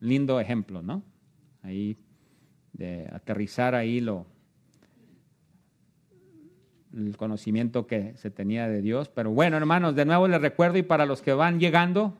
Lindo 0.00 0.38
ejemplo, 0.40 0.82
¿no? 0.82 1.02
Ahí, 1.62 1.96
de 2.74 3.08
aterrizar 3.10 3.74
ahí 3.74 4.00
lo, 4.00 4.26
el 6.94 7.16
conocimiento 7.16 7.86
que 7.86 8.14
se 8.16 8.30
tenía 8.30 8.68
de 8.68 8.82
Dios. 8.82 9.08
Pero 9.08 9.30
bueno, 9.30 9.56
hermanos, 9.56 9.94
de 9.94 10.04
nuevo 10.04 10.28
les 10.28 10.40
recuerdo 10.40 10.78
y 10.78 10.82
para 10.82 11.06
los 11.06 11.22
que 11.22 11.32
van 11.32 11.60
llegando, 11.60 12.14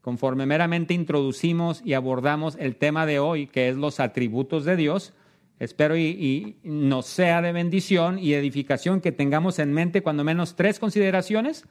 conforme 0.00 0.46
meramente 0.46 0.94
introducimos 0.94 1.82
y 1.84 1.94
abordamos 1.94 2.56
el 2.60 2.76
tema 2.76 3.06
de 3.06 3.18
hoy, 3.18 3.46
que 3.46 3.68
es 3.68 3.76
los 3.76 4.00
atributos 4.00 4.64
de 4.64 4.76
Dios, 4.76 5.12
Espero 5.60 5.94
y, 5.94 6.56
nos 6.64 7.04
sea 7.04 7.42
de 7.42 7.52
bendición 7.52 8.18
y 8.18 8.32
edificación 8.32 9.02
que 9.02 9.12
tengamos 9.12 9.58
en 9.58 9.74
mente 9.74 10.02
cuando 10.02 10.24
menos 10.24 10.56
tres 10.56 10.78
consideraciones 10.78 11.66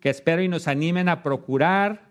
que 0.00 0.08
espero 0.08 0.42
y 0.42 0.48
nos 0.48 0.68
animen 0.68 1.10
a 1.10 1.22
procurar 1.22 2.08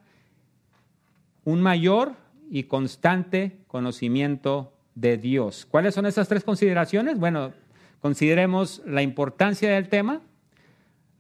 un 1.43 1.61
mayor 1.61 2.13
y 2.51 2.63
constante 2.63 3.57
conocimiento 3.67 4.71
de 4.93 5.17
Dios. 5.17 5.65
¿Cuáles 5.65 5.95
son 5.95 6.05
esas 6.05 6.27
tres 6.27 6.43
consideraciones? 6.43 7.17
Bueno, 7.17 7.53
consideremos 8.01 8.83
la 8.85 9.01
importancia 9.01 9.71
del 9.71 9.89
tema, 9.89 10.21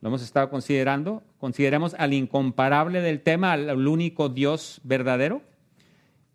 lo 0.01 0.09
hemos 0.09 0.21
estado 0.21 0.51
considerando, 0.51 1.23
consideremos 1.39 1.95
al 1.95 2.13
incomparable 2.13 3.01
del 3.01 3.21
tema, 3.21 3.53
al 3.53 3.87
único 3.87 4.29
Dios 4.29 4.81
verdadero, 4.83 5.41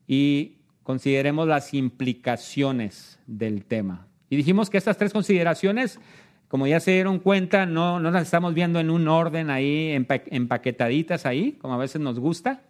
y 0.08 0.59
consideremos 0.82 1.46
las 1.46 1.74
implicaciones 1.74 3.18
del 3.26 3.64
tema. 3.64 4.06
Y 4.28 4.36
dijimos 4.36 4.70
que 4.70 4.78
estas 4.78 4.96
tres 4.96 5.12
consideraciones, 5.12 6.00
como 6.48 6.66
ya 6.66 6.80
se 6.80 6.92
dieron 6.92 7.18
cuenta, 7.18 7.66
no, 7.66 8.00
no 8.00 8.10
las 8.10 8.22
estamos 8.22 8.54
viendo 8.54 8.80
en 8.80 8.90
un 8.90 9.08
orden 9.08 9.50
ahí, 9.50 9.90
empaquetaditas 9.92 11.26
ahí, 11.26 11.52
como 11.60 11.74
a 11.74 11.78
veces 11.78 12.00
nos 12.00 12.18
gusta, 12.18 12.62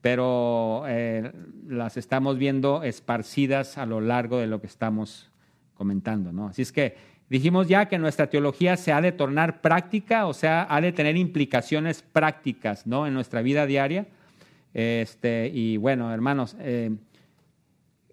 pero 0.00 0.84
eh, 0.86 1.32
las 1.68 1.96
estamos 1.96 2.38
viendo 2.38 2.82
esparcidas 2.82 3.76
a 3.76 3.86
lo 3.86 4.00
largo 4.00 4.38
de 4.38 4.46
lo 4.46 4.60
que 4.60 4.66
estamos 4.66 5.30
comentando. 5.74 6.32
¿no? 6.32 6.48
Así 6.48 6.62
es 6.62 6.72
que 6.72 6.96
dijimos 7.28 7.68
ya 7.68 7.86
que 7.86 7.98
nuestra 7.98 8.28
teología 8.28 8.76
se 8.76 8.92
ha 8.92 9.00
de 9.00 9.12
tornar 9.12 9.60
práctica, 9.60 10.26
o 10.26 10.32
sea, 10.32 10.66
ha 10.70 10.80
de 10.80 10.92
tener 10.92 11.16
implicaciones 11.16 12.02
prácticas 12.02 12.86
¿no? 12.86 13.06
en 13.06 13.14
nuestra 13.14 13.42
vida 13.42 13.66
diaria. 13.66 14.06
Este, 14.72 15.50
y 15.52 15.76
bueno, 15.76 16.12
hermanos, 16.14 16.56
eh, 16.60 16.92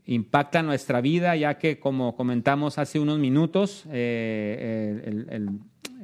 impacta 0.07 0.63
nuestra 0.63 1.01
vida, 1.01 1.35
ya 1.35 1.59
que 1.59 1.79
como 1.79 2.15
comentamos 2.15 2.79
hace 2.79 2.99
unos 2.99 3.19
minutos, 3.19 3.85
eh, 3.91 5.45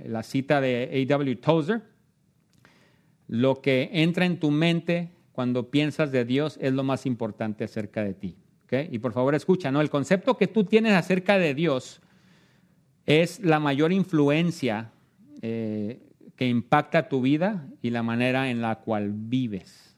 la 0.06 0.24
cita 0.24 0.62
de 0.62 1.08
A.W. 1.10 1.36
Tozer, 1.38 1.82
lo 3.28 3.62
que 3.62 3.90
entra 3.92 4.26
en 4.26 4.40
tu 4.40 4.52
mente 4.52 5.10
cuando 5.32 5.72
piensas 5.72 6.12
de 6.12 6.26
Dios 6.26 6.60
es 6.62 6.74
lo 6.74 6.84
más 6.84 7.06
importante 7.06 7.64
acerca 7.64 8.04
de 8.04 8.14
ti. 8.14 8.38
Y 8.92 9.00
por 9.00 9.14
favor 9.14 9.36
escucha, 9.36 9.72
¿no? 9.72 9.82
el 9.82 9.90
concepto 9.90 10.38
que 10.38 10.48
tú 10.48 10.64
tienes 10.64 10.94
acerca 10.94 11.38
de 11.38 11.54
Dios 11.54 12.02
es 13.06 13.40
la 13.40 13.60
mayor 13.60 13.92
influencia 13.92 14.92
eh, 15.42 16.02
que 16.36 16.48
impacta 16.48 17.08
tu 17.08 17.22
vida 17.22 17.68
y 17.82 17.92
la 17.92 18.02
manera 18.02 18.50
en 18.50 18.62
la 18.62 18.80
cual 18.80 19.12
vives. 19.14 19.96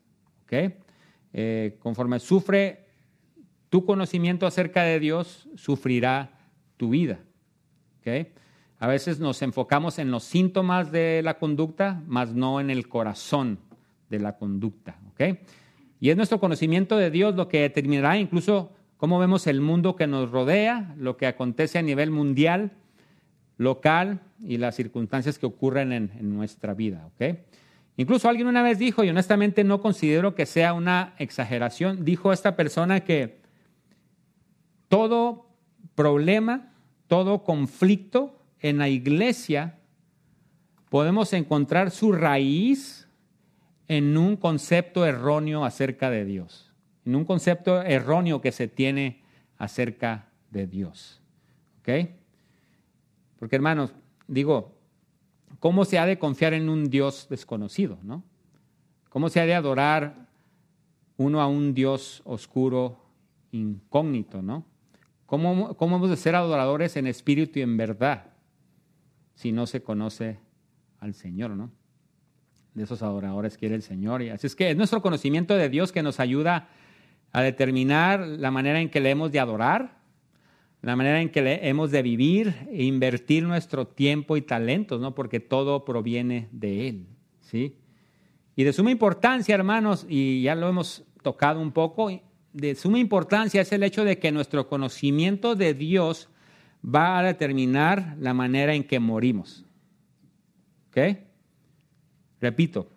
Eh, 1.38 1.78
conforme 1.80 2.20
sufre 2.20 2.84
tu 3.76 3.84
conocimiento 3.84 4.47
acerca 4.47 4.84
de 4.84 5.01
Dios 5.01 5.49
sufrirá 5.55 6.32
tu 6.78 6.91
vida. 6.91 7.19
A 8.80 8.88
veces 8.88 9.19
nos 9.19 9.41
enfocamos 9.41 9.99
en 9.99 10.11
los 10.11 10.23
síntomas 10.23 10.93
de 10.93 11.19
la 11.21 11.38
conducta, 11.39 12.01
más 12.07 12.34
no 12.34 12.61
en 12.61 12.69
el 12.69 12.88
corazón 12.88 13.59
de 14.09 14.19
la 14.19 14.38
conducta. 14.38 14.97
Y 15.99 16.09
es 16.09 16.15
nuestro 16.15 16.39
conocimiento 16.39 16.95
de 16.95 17.11
Dios 17.11 17.36
lo 17.36 17.49
que 17.49 17.59
determinará 17.59 18.17
incluso 18.17 18.71
cómo 18.95 19.19
vemos 19.19 19.45
el 19.45 19.59
mundo 19.59 19.97
que 19.97 20.07
nos 20.07 20.32
rodea, 20.32 20.95
lo 20.97 21.17
que 21.17 21.28
acontece 21.28 21.78
a 21.78 21.82
nivel 21.82 22.11
mundial, 22.11 22.71
local 23.57 24.21
y 24.41 24.55
las 24.55 24.76
circunstancias 24.76 25.38
que 25.38 25.47
ocurren 25.47 25.91
en, 25.91 26.34
nuestra 26.34 26.73
vida. 26.73 27.09
Incluso 27.97 28.30
alguien 28.30 28.47
una 28.47 28.63
vez 28.63 28.80
dijo, 28.80 29.03
y 29.03 29.09
honestamente 29.09 29.65
no 29.65 29.82
considero 29.82 30.34
que 30.34 30.45
sea 30.45 30.71
una 30.71 31.13
exageración, 31.17 32.05
dijo 32.05 32.32
esta 32.32 32.55
persona 32.55 33.01
que 33.01 33.43
todo 34.88 35.47
problema, 35.95 36.73
todo 37.07 37.43
conflicto 37.43 38.39
en 38.59 38.77
la 38.77 38.89
iglesia 38.89 39.79
podemos 40.89 41.33
encontrar 41.33 41.91
su 41.91 42.11
raíz 42.11 43.07
en 43.88 44.17
un 44.17 44.38
concepto 44.38 45.05
erróneo 45.05 45.65
acerca 45.65 46.09
de 46.09 46.25
Dios, 46.25 46.73
en 47.05 47.15
un 47.15 47.25
concepto 47.25 47.81
erróneo 47.81 48.41
que 48.41 48.51
se 48.51 48.67
tiene 48.67 49.21
acerca 49.57 50.29
de 50.51 50.67
Dios. 50.67 51.21
¿Ok? 51.79 52.09
Porque 53.38 53.55
hermanos, 53.55 53.93
digo, 54.27 54.77
¿cómo 55.59 55.86
se 55.86 55.99
ha 55.99 56.05
de 56.05 56.17
confiar 56.17 56.53
en 56.53 56.69
un 56.69 56.89
Dios 56.89 57.27
desconocido? 57.29 57.99
¿no? 58.03 58.23
¿Cómo 59.09 59.29
se 59.29 59.39
ha 59.39 59.45
de 59.45 59.53
adorar 59.53 60.27
uno 61.17 61.41
a 61.41 61.47
un 61.47 61.73
Dios 61.73 62.21
oscuro, 62.25 62.97
incógnito? 63.51 64.41
¿no? 64.41 64.65
¿Cómo, 65.26 65.76
¿Cómo 65.76 65.97
hemos 65.97 66.09
de 66.09 66.17
ser 66.17 66.36
adoradores 66.36 66.95
en 66.97 67.07
espíritu 67.07 67.59
y 67.59 67.63
en 67.63 67.78
verdad 67.78 68.34
si 69.34 69.51
no 69.51 69.65
se 69.65 69.82
conoce 69.82 70.39
al 70.99 71.13
Señor? 71.13 71.51
¿no? 71.51 71.71
De 72.73 72.84
esos 72.84 73.01
adoradores 73.01 73.57
quiere 73.57 73.76
el 73.76 73.82
Señor. 73.82 74.21
Y 74.21 74.30
así 74.30 74.47
es 74.47 74.55
que 74.55 74.69
es 74.69 74.78
nuestro 74.78 75.01
conocimiento 75.01 75.55
de 75.55 75.69
Dios 75.69 75.91
que 75.91 76.03
nos 76.03 76.19
ayuda 76.19 76.69
a 77.32 77.41
determinar 77.41 78.21
la 78.21 78.51
manera 78.51 78.80
en 78.80 78.89
que 78.89 79.01
le 79.01 79.09
hemos 79.09 79.32
de 79.32 79.39
adorar, 79.39 79.97
la 80.82 80.95
manera 80.95 81.19
en 81.19 81.30
que 81.30 81.41
le 81.41 81.67
hemos 81.67 81.91
de 81.91 82.01
vivir 82.01 82.53
e 82.71 82.84
invertir 82.84 83.43
nuestro 83.43 83.88
tiempo 83.88 84.38
y 84.38 84.41
talentos, 84.41 85.01
¿no? 85.01 85.15
Porque 85.15 85.39
todo 85.39 85.84
proviene 85.84 86.47
de 86.51 86.88
Él, 86.88 87.07
¿sí? 87.41 87.78
Y 88.55 88.63
de 88.63 88.71
suma 88.71 88.91
importancia, 88.91 89.55
hermanos, 89.55 90.05
y 90.07 90.43
ya 90.43 90.55
lo 90.55 90.69
hemos 90.69 91.03
tocado 91.23 91.59
un 91.59 91.71
poco, 91.71 92.09
de 92.56 92.74
suma 92.76 92.99
importancia 92.99 93.62
es 93.62 93.72
el 93.74 93.84
hecho 93.84 94.06
de 94.06 94.18
que 94.18 94.32
nuestro 94.32 94.70
conocimiento 94.70 95.56
de 95.56 95.74
Dios 95.74 96.30
va 96.84 97.20
a 97.20 97.24
determinar 97.24 98.16
la 98.18 98.34
manera 98.34 98.74
en 98.74 98.86
que 98.86 98.97
morimos. 98.97 99.66
¿Ok? 100.88 101.18
Repito, 102.39 102.89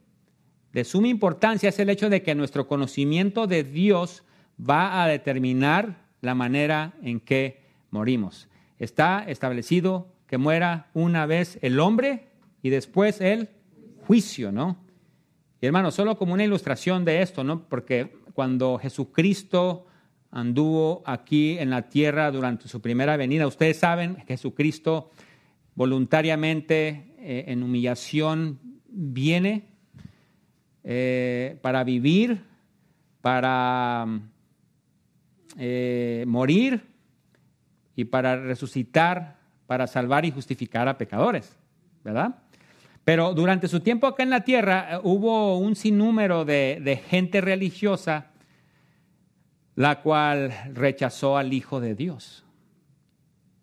de 0.72 0.84
suma 0.84 1.08
importancia 1.08 1.70
es 1.70 1.78
el 1.80 1.90
hecho 1.90 2.08
de 2.08 2.22
que 2.22 2.36
nuestro 2.36 2.68
conocimiento 2.68 3.48
de 3.48 3.64
Dios 3.64 4.22
va 4.58 5.02
a 5.02 5.08
determinar 5.08 6.06
la 6.20 6.36
manera 6.36 6.94
en 7.02 7.18
que 7.18 7.64
morimos. 7.90 8.48
Está 8.78 9.24
establecido 9.26 10.14
que 10.28 10.38
muera 10.38 10.88
una 10.94 11.26
vez 11.26 11.58
el 11.62 11.80
hombre 11.80 12.28
y 12.62 12.70
después 12.70 13.20
el 13.20 13.48
juicio, 14.06 14.52
¿no? 14.52 14.76
Y 15.60 15.66
hermano, 15.66 15.90
solo 15.90 16.16
como 16.16 16.34
una 16.34 16.44
ilustración 16.44 17.04
de 17.04 17.22
esto, 17.22 17.42
¿no? 17.42 17.68
Porque 17.68 18.16
cuando 18.38 18.78
Jesucristo 18.78 19.86
anduvo 20.30 21.02
aquí 21.04 21.58
en 21.58 21.70
la 21.70 21.88
tierra 21.88 22.30
durante 22.30 22.68
su 22.68 22.80
primera 22.80 23.16
venida, 23.16 23.48
ustedes 23.48 23.78
saben, 23.78 24.16
Jesucristo 24.28 25.10
voluntariamente 25.74 27.16
eh, 27.18 27.46
en 27.48 27.64
humillación 27.64 28.60
viene 28.90 29.64
eh, 30.84 31.58
para 31.62 31.82
vivir, 31.82 32.44
para 33.22 34.06
eh, 35.58 36.24
morir 36.28 36.86
y 37.96 38.04
para 38.04 38.36
resucitar, 38.36 39.40
para 39.66 39.88
salvar 39.88 40.24
y 40.24 40.30
justificar 40.30 40.86
a 40.86 40.96
pecadores, 40.96 41.58
¿verdad? 42.04 42.36
Pero 43.02 43.34
durante 43.34 43.66
su 43.66 43.80
tiempo 43.80 44.06
acá 44.06 44.22
en 44.22 44.30
la 44.30 44.44
tierra 44.44 45.00
hubo 45.02 45.58
un 45.58 45.74
sinnúmero 45.74 46.44
de, 46.44 46.78
de 46.80 46.98
gente 46.98 47.40
religiosa 47.40 48.27
la 49.78 50.02
cual 50.02 50.52
rechazó 50.74 51.36
al 51.36 51.52
Hijo 51.52 51.78
de 51.78 51.94
Dios. 51.94 52.44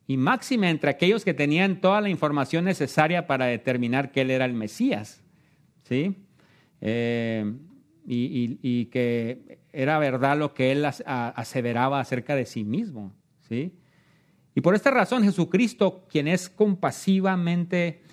Y 0.08 0.16
máxima 0.16 0.70
entre 0.70 0.90
aquellos 0.90 1.26
que 1.26 1.34
tenían 1.34 1.82
toda 1.82 2.00
la 2.00 2.08
información 2.08 2.64
necesaria 2.64 3.28
para 3.28 3.48
determinar 3.48 4.14
que 4.14 4.22
Él 4.22 4.32
era 4.32 4.46
el 4.46 4.54
Mesías. 4.54 5.22
¿sí? 5.84 6.16
Eh, 6.80 7.54
y, 8.08 8.60
y, 8.62 8.86
que 8.86 9.60
era 9.74 10.00
verdad 10.00 10.38
lo 10.38 10.54
que 10.54 10.72
Él 10.72 10.86
aseveraba 10.86 12.00
acerca 12.00 12.34
de 12.34 12.46
sí 12.46 12.64
mismo. 12.64 13.14
¿sí? 13.50 13.74
Y 14.54 14.62
por 14.62 14.74
esta 14.74 14.92
razón 14.92 15.22
Jesucristo, 15.22 16.06
quien 16.10 16.30
es 16.30 16.48
compasivamente 16.48 18.04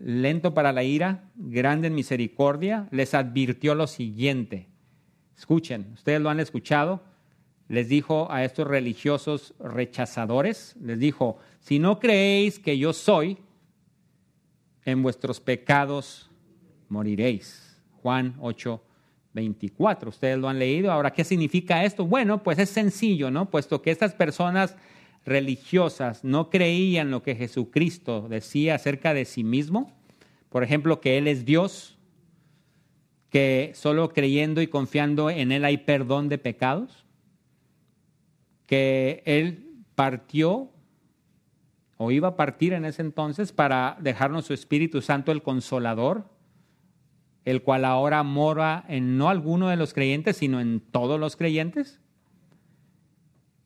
lento 0.00 0.52
para 0.52 0.72
la 0.72 0.82
ira, 0.82 1.30
grande 1.36 1.86
en 1.86 1.94
misericordia, 1.94 2.88
les 2.90 3.14
advirtió 3.14 3.76
lo 3.76 3.86
siguiente. 3.86 4.68
Escuchen, 5.38 5.92
ustedes 5.94 6.20
lo 6.20 6.28
han 6.28 6.40
escuchado. 6.40 7.11
Les 7.72 7.88
dijo 7.88 8.30
a 8.30 8.44
estos 8.44 8.66
religiosos 8.66 9.54
rechazadores, 9.58 10.76
les 10.82 10.98
dijo, 10.98 11.38
si 11.58 11.78
no 11.78 11.98
creéis 11.98 12.58
que 12.58 12.76
yo 12.76 12.92
soy, 12.92 13.38
en 14.84 15.02
vuestros 15.02 15.40
pecados 15.40 16.30
moriréis. 16.90 17.80
Juan 18.02 18.36
8, 18.40 18.78
24. 19.32 20.10
Ustedes 20.10 20.36
lo 20.36 20.50
han 20.50 20.58
leído. 20.58 20.92
Ahora, 20.92 21.14
¿qué 21.14 21.24
significa 21.24 21.82
esto? 21.82 22.04
Bueno, 22.04 22.42
pues 22.42 22.58
es 22.58 22.68
sencillo, 22.68 23.30
¿no? 23.30 23.48
Puesto 23.48 23.80
que 23.80 23.90
estas 23.90 24.12
personas 24.12 24.76
religiosas 25.24 26.24
no 26.24 26.50
creían 26.50 27.10
lo 27.10 27.22
que 27.22 27.36
Jesucristo 27.36 28.28
decía 28.28 28.74
acerca 28.74 29.14
de 29.14 29.24
sí 29.24 29.44
mismo, 29.44 29.96
por 30.50 30.62
ejemplo, 30.62 31.00
que 31.00 31.16
Él 31.16 31.26
es 31.26 31.46
Dios, 31.46 31.96
que 33.30 33.72
solo 33.74 34.10
creyendo 34.10 34.60
y 34.60 34.66
confiando 34.66 35.30
en 35.30 35.52
Él 35.52 35.64
hay 35.64 35.78
perdón 35.78 36.28
de 36.28 36.36
pecados, 36.36 37.06
que 38.66 39.22
Él 39.26 39.84
partió 39.94 40.70
o 41.96 42.10
iba 42.10 42.28
a 42.28 42.36
partir 42.36 42.72
en 42.72 42.84
ese 42.84 43.02
entonces 43.02 43.52
para 43.52 43.96
dejarnos 44.00 44.46
su 44.46 44.54
Espíritu 44.54 45.02
Santo, 45.02 45.30
el 45.30 45.42
consolador, 45.42 46.28
el 47.44 47.62
cual 47.62 47.84
ahora 47.84 48.22
mora 48.22 48.84
en 48.88 49.18
no 49.18 49.28
alguno 49.28 49.68
de 49.68 49.76
los 49.76 49.94
creyentes, 49.94 50.36
sino 50.36 50.60
en 50.60 50.80
todos 50.80 51.18
los 51.20 51.36
creyentes. 51.36 52.00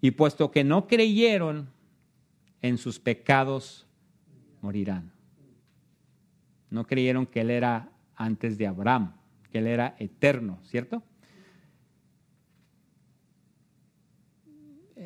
Y 0.01 0.13
puesto 0.13 0.51
que 0.51 0.65
no 0.65 0.87
creyeron, 0.87 1.71
en 2.63 2.79
sus 2.79 2.99
pecados 2.99 3.87
morirán. 4.61 5.13
No 6.71 6.87
creyeron 6.87 7.27
que 7.27 7.41
Él 7.41 7.51
era 7.51 7.91
antes 8.17 8.59
de 8.59 8.67
Abraham, 8.67 9.15
que 9.51 9.59
Él 9.59 9.67
era 9.67 9.95
eterno, 9.99 10.59
¿cierto? 10.63 11.03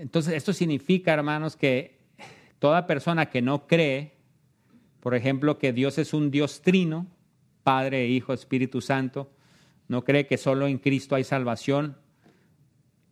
Entonces, 0.01 0.33
esto 0.33 0.55
significa, 0.55 1.13
hermanos, 1.13 1.57
que 1.57 1.99
toda 2.59 2.87
persona 2.87 3.27
que 3.27 3.43
no 3.43 3.67
cree, 3.67 4.15
por 5.01 5.15
ejemplo, 5.15 5.59
que 5.59 5.75
Dios 5.75 5.99
es 5.99 6.15
un 6.15 6.31
Dios 6.31 6.63
trino, 6.63 7.07
Padre, 7.65 8.09
Hijo, 8.09 8.33
Espíritu 8.33 8.81
Santo, 8.81 9.31
no 9.89 10.03
cree 10.03 10.27
que 10.27 10.39
solo 10.39 10.67
en 10.67 10.79
Cristo 10.79 11.17
hay 11.17 11.25
salvación, 11.25 11.99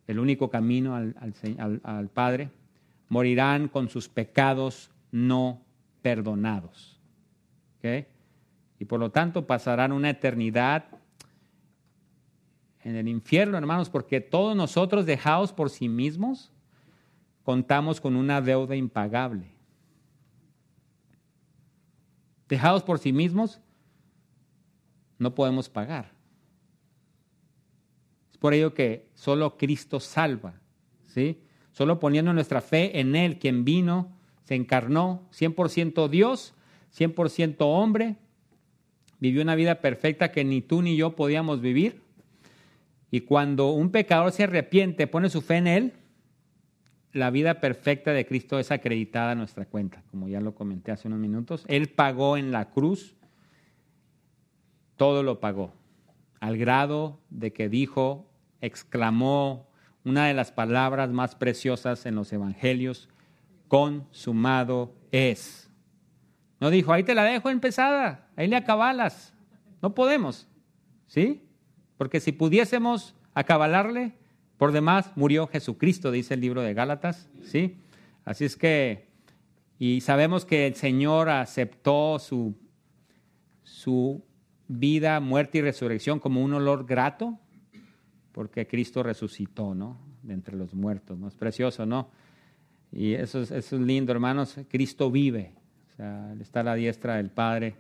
el 0.06 0.18
único 0.18 0.48
camino 0.48 0.94
al, 0.94 2.08
Padre, 2.08 2.48
morirán 3.10 3.68
con 3.68 3.90
sus 3.90 4.08
pecados 4.08 4.90
no 5.12 5.60
perdonados. 6.00 6.98
Y 8.78 8.84
por 8.86 8.98
lo 8.98 9.10
tanto 9.10 9.46
pasarán 9.46 9.92
una 9.92 10.08
eternidad 10.08 10.86
en 12.82 12.96
el 12.96 13.08
infierno, 13.08 13.58
hermanos, 13.58 13.90
porque 13.90 14.22
todos 14.22 14.56
nosotros 14.56 15.04
dejados 15.04 15.52
por 15.52 15.68
sí 15.68 15.90
mismos 15.90 16.50
contamos 17.48 17.98
con 17.98 18.14
una 18.14 18.42
deuda 18.42 18.76
impagable. 18.76 19.46
Dejados 22.46 22.82
por 22.82 22.98
sí 22.98 23.10
mismos, 23.10 23.58
no 25.18 25.34
podemos 25.34 25.70
pagar 25.70 26.18
por 28.38 28.52
ello 28.52 28.74
que 28.74 29.08
solo 29.14 29.56
Cristo 29.56 29.98
salva, 29.98 30.60
¿sí? 31.06 31.40
Solo 31.72 31.98
poniendo 31.98 32.34
nuestra 32.34 32.60
fe 32.60 33.00
en 33.00 33.16
Él, 33.16 33.38
quien 33.38 33.64
vino, 33.64 34.12
se 34.44 34.54
encarnó, 34.54 35.26
100% 35.32 36.10
Dios, 36.10 36.52
100% 36.94 37.56
hombre, 37.60 38.16
vivió 39.20 39.40
una 39.40 39.54
vida 39.54 39.80
perfecta 39.80 40.32
que 40.32 40.44
ni 40.44 40.60
tú 40.60 40.82
ni 40.82 40.98
yo 40.98 41.16
podíamos 41.16 41.62
vivir. 41.62 42.02
Y 43.10 43.22
cuando 43.22 43.70
un 43.70 43.90
pecador 43.90 44.32
se 44.32 44.44
arrepiente, 44.44 45.06
pone 45.06 45.30
su 45.30 45.40
fe 45.40 45.56
en 45.56 45.66
Él, 45.66 45.92
la 47.12 47.30
vida 47.30 47.60
perfecta 47.60 48.12
de 48.12 48.26
Cristo 48.26 48.58
es 48.58 48.70
acreditada 48.70 49.32
a 49.32 49.34
nuestra 49.34 49.64
cuenta, 49.64 50.02
como 50.10 50.28
ya 50.28 50.40
lo 50.40 50.54
comenté 50.54 50.92
hace 50.92 51.08
unos 51.08 51.20
minutos. 51.20 51.64
Él 51.68 51.88
pagó 51.88 52.36
en 52.36 52.52
la 52.52 52.70
cruz, 52.70 53.16
todo 54.96 55.22
lo 55.22 55.40
pagó, 55.40 55.74
al 56.40 56.58
grado 56.58 57.20
de 57.30 57.52
que 57.52 57.68
dijo, 57.68 58.30
exclamó 58.60 59.68
una 60.04 60.26
de 60.26 60.34
las 60.34 60.52
palabras 60.52 61.10
más 61.10 61.34
preciosas 61.34 62.06
en 62.06 62.14
los 62.14 62.32
evangelios, 62.32 63.08
consumado 63.68 64.94
es. 65.12 65.70
No 66.60 66.70
dijo, 66.70 66.92
ahí 66.92 67.04
te 67.04 67.14
la 67.14 67.24
dejo 67.24 67.50
empezada, 67.50 68.28
ahí 68.36 68.48
le 68.48 68.56
acabalas. 68.56 69.32
No 69.80 69.94
podemos, 69.94 70.48
¿sí? 71.06 71.42
Porque 71.96 72.20
si 72.20 72.32
pudiésemos 72.32 73.14
acabalarle, 73.34 74.14
por 74.58 74.72
demás 74.72 75.12
murió 75.14 75.46
Jesucristo, 75.46 76.10
dice 76.10 76.34
el 76.34 76.40
libro 76.40 76.62
de 76.62 76.74
Gálatas, 76.74 77.30
¿sí? 77.42 77.76
Así 78.24 78.44
es 78.44 78.56
que, 78.56 79.06
y 79.78 80.00
sabemos 80.00 80.44
que 80.44 80.66
el 80.66 80.74
Señor 80.74 81.30
aceptó 81.30 82.18
su, 82.18 82.56
su 83.62 84.24
vida, 84.66 85.20
muerte 85.20 85.58
y 85.58 85.62
resurrección 85.62 86.18
como 86.18 86.42
un 86.42 86.52
olor 86.52 86.86
grato, 86.86 87.38
porque 88.32 88.66
Cristo 88.66 89.02
resucitó, 89.04 89.74
¿no? 89.74 89.96
De 90.22 90.34
entre 90.34 90.56
los 90.56 90.74
muertos, 90.74 91.18
¿no? 91.18 91.28
Es 91.28 91.36
precioso, 91.36 91.86
¿no? 91.86 92.10
Y 92.92 93.14
eso 93.14 93.40
es, 93.40 93.52
eso 93.52 93.76
es 93.76 93.82
lindo, 93.82 94.12
hermanos. 94.12 94.56
Cristo 94.68 95.10
vive, 95.10 95.52
o 95.92 95.96
sea, 95.96 96.34
está 96.40 96.60
a 96.60 96.64
la 96.64 96.74
diestra 96.74 97.16
del 97.16 97.30
Padre. 97.30 97.76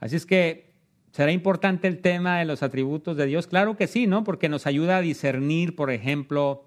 Así 0.00 0.16
es 0.16 0.24
que, 0.24 0.67
¿será 1.12 1.32
importante 1.32 1.88
el 1.88 2.00
tema 2.00 2.38
de 2.38 2.44
los 2.44 2.62
atributos 2.62 3.16
de 3.16 3.26
Dios? 3.26 3.46
Claro 3.46 3.76
que 3.76 3.86
sí, 3.86 4.06
¿no? 4.06 4.24
Porque 4.24 4.48
nos 4.48 4.66
ayuda 4.66 4.98
a 4.98 5.00
discernir, 5.00 5.76
por 5.76 5.90
ejemplo, 5.90 6.64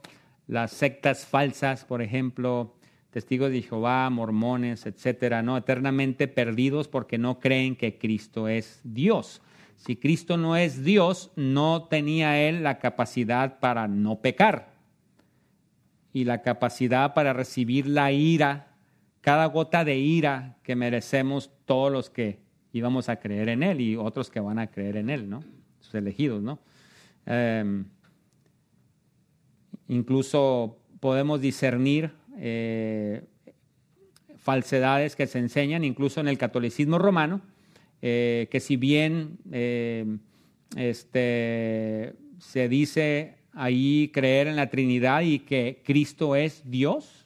las 0.47 0.71
sectas 0.71 1.25
falsas, 1.25 1.85
por 1.85 2.01
ejemplo, 2.01 2.75
testigos 3.11 3.51
de 3.51 3.61
Jehová, 3.61 4.09
mormones, 4.09 4.85
etcétera, 4.85 5.41
¿no? 5.41 5.57
Eternamente 5.57 6.27
perdidos 6.27 6.87
porque 6.87 7.17
no 7.17 7.39
creen 7.39 7.75
que 7.75 7.97
Cristo 7.97 8.47
es 8.47 8.79
Dios. 8.83 9.41
Si 9.75 9.95
Cristo 9.95 10.37
no 10.37 10.55
es 10.55 10.83
Dios, 10.83 11.31
no 11.35 11.85
tenía 11.85 12.39
él 12.39 12.63
la 12.63 12.79
capacidad 12.79 13.59
para 13.59 13.87
no 13.87 14.21
pecar 14.21 14.71
y 16.13 16.25
la 16.25 16.41
capacidad 16.41 17.13
para 17.13 17.33
recibir 17.33 17.87
la 17.87 18.11
ira, 18.11 18.75
cada 19.21 19.45
gota 19.45 19.83
de 19.83 19.97
ira 19.97 20.57
que 20.63 20.75
merecemos 20.75 21.51
todos 21.65 21.91
los 21.91 22.09
que 22.09 22.39
íbamos 22.73 23.09
a 23.09 23.17
creer 23.17 23.49
en 23.49 23.63
él 23.63 23.81
y 23.81 23.95
otros 23.95 24.29
que 24.29 24.39
van 24.39 24.59
a 24.59 24.67
creer 24.67 24.97
en 24.97 25.09
él, 25.09 25.29
¿no? 25.29 25.43
Sus 25.79 25.95
elegidos, 25.95 26.41
¿no? 26.41 26.59
Em, 27.25 27.85
incluso 29.87 30.77
podemos 30.99 31.41
discernir 31.41 32.11
eh, 32.37 33.23
falsedades 34.37 35.15
que 35.15 35.27
se 35.27 35.39
enseñan, 35.39 35.83
incluso 35.83 36.19
en 36.19 36.27
el 36.27 36.37
catolicismo 36.37 36.97
romano, 36.97 37.41
eh, 38.01 38.47
que 38.49 38.59
si 38.59 38.77
bien 38.77 39.37
eh, 39.51 40.17
este, 40.75 42.13
se 42.39 42.67
dice 42.69 43.35
ahí 43.53 44.09
creer 44.13 44.47
en 44.47 44.55
la 44.55 44.69
Trinidad 44.69 45.21
y 45.21 45.39
que 45.39 45.81
Cristo 45.83 46.35
es 46.35 46.63
Dios, 46.65 47.20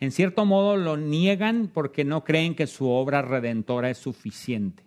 en 0.00 0.10
cierto 0.10 0.44
modo 0.44 0.76
lo 0.76 0.96
niegan 0.96 1.70
porque 1.72 2.04
no 2.04 2.24
creen 2.24 2.54
que 2.54 2.66
su 2.66 2.88
obra 2.88 3.22
redentora 3.22 3.90
es 3.90 3.98
suficiente. 3.98 4.84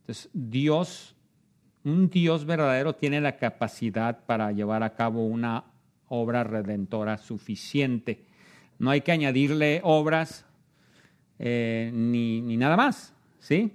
Entonces, 0.00 0.30
Dios, 0.32 1.16
un 1.82 2.08
Dios 2.08 2.44
verdadero 2.44 2.94
tiene 2.94 3.20
la 3.20 3.36
capacidad 3.36 4.24
para 4.26 4.52
llevar 4.52 4.82
a 4.82 4.94
cabo 4.94 5.26
una 5.26 5.64
obra 6.08 6.44
redentora 6.44 7.18
suficiente. 7.18 8.24
No 8.78 8.90
hay 8.90 9.00
que 9.00 9.12
añadirle 9.12 9.80
obras 9.82 10.46
eh, 11.38 11.90
ni, 11.92 12.40
nada 12.56 12.76
más, 12.76 13.14
¿sí? 13.40 13.72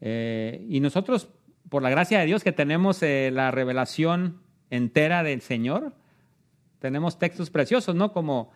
Eh, 0.00 0.64
y 0.68 0.80
nosotros, 0.80 1.28
por 1.68 1.82
la 1.82 1.90
gracia 1.90 2.20
de 2.20 2.26
Dios 2.26 2.44
que 2.44 2.52
tenemos 2.52 3.02
eh, 3.02 3.30
la 3.32 3.50
revelación 3.50 4.40
entera 4.70 5.22
del 5.22 5.40
Señor, 5.40 5.94
tenemos 6.78 7.18
textos 7.18 7.50
preciosos, 7.50 7.94
¿no? 7.94 8.12
Como 8.12 8.52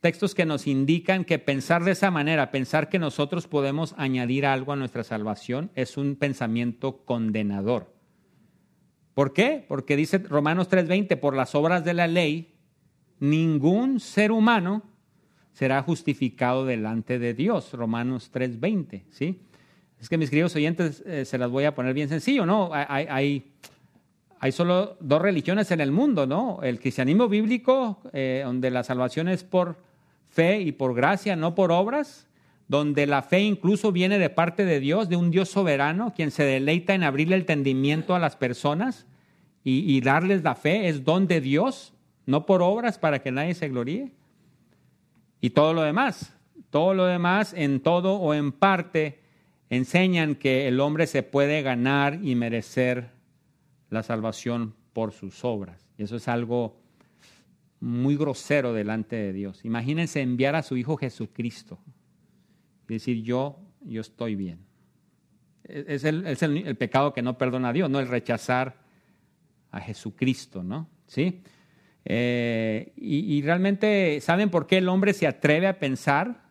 textos 0.00 0.34
que 0.34 0.46
nos 0.46 0.66
indican 0.66 1.24
que 1.24 1.38
pensar 1.38 1.84
de 1.84 1.92
esa 1.92 2.10
manera, 2.10 2.50
pensar 2.50 2.88
que 2.88 2.98
nosotros 2.98 3.46
podemos 3.46 3.94
añadir 3.98 4.46
algo 4.46 4.72
a 4.72 4.76
nuestra 4.76 5.04
salvación, 5.04 5.70
es 5.74 5.96
un 5.96 6.16
pensamiento 6.16 7.04
condenador. 7.04 7.92
¿Por 9.14 9.32
qué? 9.32 9.64
Porque 9.66 9.96
dice 9.96 10.18
Romanos 10.18 10.68
3:20, 10.68 11.16
por 11.16 11.34
las 11.34 11.54
obras 11.56 11.84
de 11.84 11.94
la 11.94 12.06
ley, 12.06 12.54
ningún 13.18 13.98
ser 13.98 14.30
humano 14.30 14.84
será 15.52 15.82
justificado 15.82 16.64
delante 16.64 17.18
de 17.18 17.34
Dios. 17.34 17.72
Romanos 17.72 18.30
3:20, 18.32 19.06
¿sí? 19.10 19.42
Es 20.00 20.08
que 20.08 20.16
mis 20.16 20.30
queridos 20.30 20.54
oyentes 20.54 21.02
eh, 21.04 21.24
se 21.24 21.38
las 21.38 21.50
voy 21.50 21.64
a 21.64 21.74
poner 21.74 21.94
bien 21.94 22.08
sencillo, 22.08 22.46
¿no? 22.46 22.70
Hay, 22.72 23.42
hay, 24.38 24.52
solo 24.52 24.96
dos 25.00 25.20
religiones 25.20 25.72
en 25.72 25.80
el 25.80 25.90
mundo, 25.90 26.24
¿no? 26.24 26.60
El 26.62 26.78
cristianismo 26.78 27.28
bíblico, 27.28 28.00
eh, 28.12 28.42
donde 28.44 28.70
la 28.70 28.84
salvación 28.84 29.26
es 29.26 29.42
por 29.42 29.87
fe 30.38 30.60
y 30.60 30.70
por 30.70 30.94
gracia, 30.94 31.34
no 31.34 31.56
por 31.56 31.72
obras, 31.72 32.28
donde 32.68 33.08
la 33.08 33.22
fe 33.22 33.40
incluso 33.40 33.90
viene 33.90 34.20
de 34.20 34.30
parte 34.30 34.64
de 34.64 34.78
Dios, 34.78 35.08
de 35.08 35.16
un 35.16 35.32
Dios 35.32 35.48
soberano, 35.48 36.14
quien 36.14 36.30
se 36.30 36.44
deleita 36.44 36.94
en 36.94 37.02
abrirle 37.02 37.34
el 37.34 37.40
entendimiento 37.40 38.14
a 38.14 38.20
las 38.20 38.36
personas 38.36 39.04
y, 39.64 40.00
darles 40.00 40.44
la 40.44 40.54
fe, 40.54 40.88
es 40.88 41.02
don 41.02 41.26
de 41.26 41.40
Dios, 41.40 41.92
no 42.24 42.46
por 42.46 42.62
obras 42.62 42.98
para 42.98 43.18
que 43.20 43.32
nadie 43.32 43.54
se 43.54 43.68
gloríe. 43.68 44.12
Y 45.40 45.50
todo 45.50 45.74
lo 45.74 45.82
demás, 45.82 46.32
todo 46.70 46.94
lo 46.94 47.06
demás 47.06 47.52
en 47.52 47.80
todo 47.80 48.14
o 48.14 48.32
en 48.32 48.52
parte 48.52 49.20
enseñan 49.70 50.36
que 50.36 50.68
el 50.68 50.78
hombre 50.78 51.08
se 51.08 51.24
puede 51.24 51.62
ganar 51.62 52.20
y 52.22 52.36
merecer 52.36 53.10
la 53.90 54.04
salvación 54.04 54.76
por 54.92 55.10
sus 55.10 55.44
obras. 55.44 55.90
Y 55.98 56.04
eso 56.04 56.14
es 56.14 56.28
algo 56.28 56.76
muy 57.80 58.16
grosero 58.16 58.72
delante 58.72 59.16
de 59.16 59.32
Dios. 59.32 59.64
Imagínense 59.64 60.20
enviar 60.20 60.56
a 60.56 60.62
su 60.62 60.76
Hijo 60.76 60.96
Jesucristo 60.96 61.78
y 62.88 62.94
decir 62.94 63.22
yo, 63.22 63.60
yo 63.82 64.00
estoy 64.00 64.34
bien. 64.34 64.60
Es 65.64 66.04
el, 66.04 66.26
es 66.26 66.42
el, 66.42 66.76
pecado 66.76 67.12
que 67.12 67.22
no 67.22 67.36
perdona 67.36 67.68
a 67.68 67.72
Dios, 67.72 67.90
no 67.90 68.00
el 68.00 68.08
rechazar 68.08 68.76
a 69.70 69.80
Jesucristo, 69.80 70.62
¿no? 70.62 70.88
¿Sí? 71.06 71.42
Eh, 72.06 72.92
y, 72.96 73.42
realmente, 73.42 74.18
¿saben 74.22 74.48
por 74.48 74.66
qué 74.66 74.78
el 74.78 74.88
hombre 74.88 75.12
se 75.12 75.26
atreve 75.26 75.66
a 75.66 75.78
pensar 75.78 76.48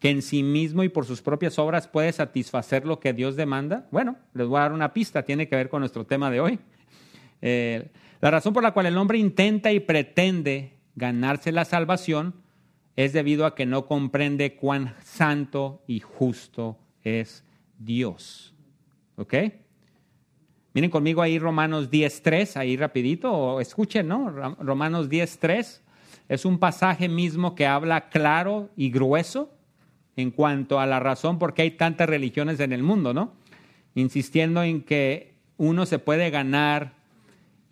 que 0.00 0.10
en 0.10 0.22
sí 0.22 0.42
mismo 0.42 0.82
y 0.82 0.88
por 0.88 1.06
sus 1.06 1.22
propias 1.22 1.56
obras 1.60 1.86
puede 1.86 2.10
satisfacer 2.10 2.84
lo 2.84 2.98
que 2.98 3.12
Dios 3.12 3.36
demanda? 3.36 3.86
Bueno, 3.92 4.16
les 4.34 4.48
voy 4.48 4.58
a 4.58 4.62
dar 4.62 4.72
una 4.72 4.92
pista, 4.92 5.22
tiene 5.22 5.46
que 5.46 5.54
ver 5.54 5.68
con 5.68 5.80
nuestro 5.80 6.04
tema 6.04 6.30
de 6.30 6.40
hoy. 6.40 6.58
Eh, 7.42 7.90
la 8.22 8.30
razón 8.30 8.54
por 8.54 8.62
la 8.62 8.72
cual 8.72 8.86
el 8.86 8.96
hombre 8.96 9.18
intenta 9.18 9.72
y 9.72 9.80
pretende 9.80 10.78
ganarse 10.94 11.50
la 11.50 11.64
salvación 11.64 12.34
es 12.94 13.12
debido 13.12 13.46
a 13.46 13.54
que 13.54 13.66
no 13.66 13.86
comprende 13.86 14.54
cuán 14.54 14.94
santo 15.02 15.82
y 15.88 16.00
justo 16.00 16.78
es 17.02 17.44
Dios. 17.78 18.54
¿Ok? 19.16 19.34
Miren 20.72 20.90
conmigo 20.90 21.20
ahí 21.20 21.38
Romanos 21.38 21.90
10.3, 21.90 22.56
ahí 22.56 22.76
rapidito, 22.76 23.32
o 23.32 23.60
escuchen, 23.60 24.08
¿no? 24.08 24.30
Romanos 24.30 25.10
10.3 25.10 25.80
es 26.28 26.44
un 26.44 26.58
pasaje 26.58 27.08
mismo 27.08 27.56
que 27.56 27.66
habla 27.66 28.08
claro 28.08 28.70
y 28.76 28.90
grueso 28.90 29.52
en 30.16 30.30
cuanto 30.30 30.78
a 30.78 30.86
la 30.86 31.00
razón 31.00 31.40
por 31.40 31.54
qué 31.54 31.62
hay 31.62 31.70
tantas 31.72 32.08
religiones 32.08 32.60
en 32.60 32.72
el 32.72 32.84
mundo, 32.84 33.12
¿no? 33.12 33.32
Insistiendo 33.96 34.62
en 34.62 34.82
que 34.82 35.34
uno 35.56 35.86
se 35.86 35.98
puede 35.98 36.30
ganar 36.30 37.01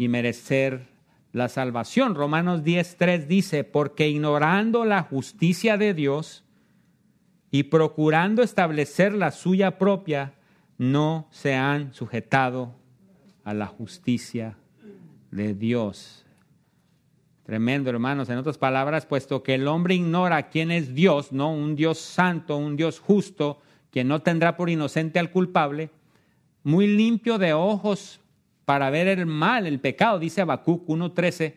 y 0.01 0.09
merecer 0.09 0.86
la 1.30 1.51
salvación. 1.51 2.14
Romanos 2.14 2.64
10.3 2.64 3.26
dice, 3.26 3.64
porque 3.64 4.09
ignorando 4.09 4.86
la 4.86 5.03
justicia 5.03 5.76
de 5.76 5.92
Dios 5.92 6.42
y 7.51 7.64
procurando 7.64 8.42
establecer 8.42 9.12
la 9.12 9.30
suya 9.30 9.76
propia, 9.76 10.32
no 10.78 11.28
se 11.30 11.55
han 11.55 11.92
sujetado 11.92 12.74
a 13.44 13.53
la 13.53 13.66
justicia 13.66 14.57
de 15.32 15.53
Dios. 15.53 16.24
Tremendo, 17.44 17.90
hermanos. 17.90 18.30
En 18.30 18.38
otras 18.38 18.57
palabras, 18.57 19.05
puesto 19.05 19.42
que 19.42 19.57
el 19.57 19.68
hombre 19.68 19.96
ignora 19.96 20.48
quién 20.48 20.70
es 20.70 20.94
Dios, 20.94 21.30
¿no? 21.30 21.53
Un 21.53 21.76
Dios 21.76 21.98
santo, 21.98 22.57
un 22.57 22.74
Dios 22.74 23.01
justo, 23.01 23.61
que 23.90 24.03
no 24.03 24.22
tendrá 24.22 24.57
por 24.57 24.70
inocente 24.70 25.18
al 25.18 25.30
culpable, 25.30 25.90
muy 26.62 26.86
limpio 26.86 27.36
de 27.36 27.53
ojos 27.53 28.20
para 28.70 28.88
ver 28.88 29.08
el 29.08 29.26
mal, 29.26 29.66
el 29.66 29.80
pecado, 29.80 30.20
dice 30.20 30.42
Habacuc 30.42 30.86
1.13. 30.86 31.54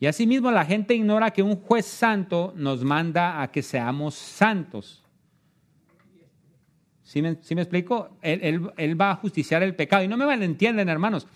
Y 0.00 0.06
asimismo 0.06 0.50
la 0.50 0.64
gente 0.64 0.94
ignora 0.94 1.30
que 1.30 1.42
un 1.42 1.56
juez 1.56 1.84
santo 1.84 2.54
nos 2.56 2.82
manda 2.82 3.42
a 3.42 3.52
que 3.52 3.62
seamos 3.62 4.14
santos. 4.14 5.04
¿Sí 7.02 7.20
me, 7.20 7.32
me 7.32 7.60
explico? 7.60 8.16
Él, 8.22 8.98
va 8.98 9.10
a 9.10 9.16
justiciar 9.16 9.62
el 9.62 9.74
pecado. 9.74 10.04
Y 10.04 10.08
no 10.08 10.16
me 10.16 10.24
malentienden, 10.24 10.88
hermanos. 10.88 11.26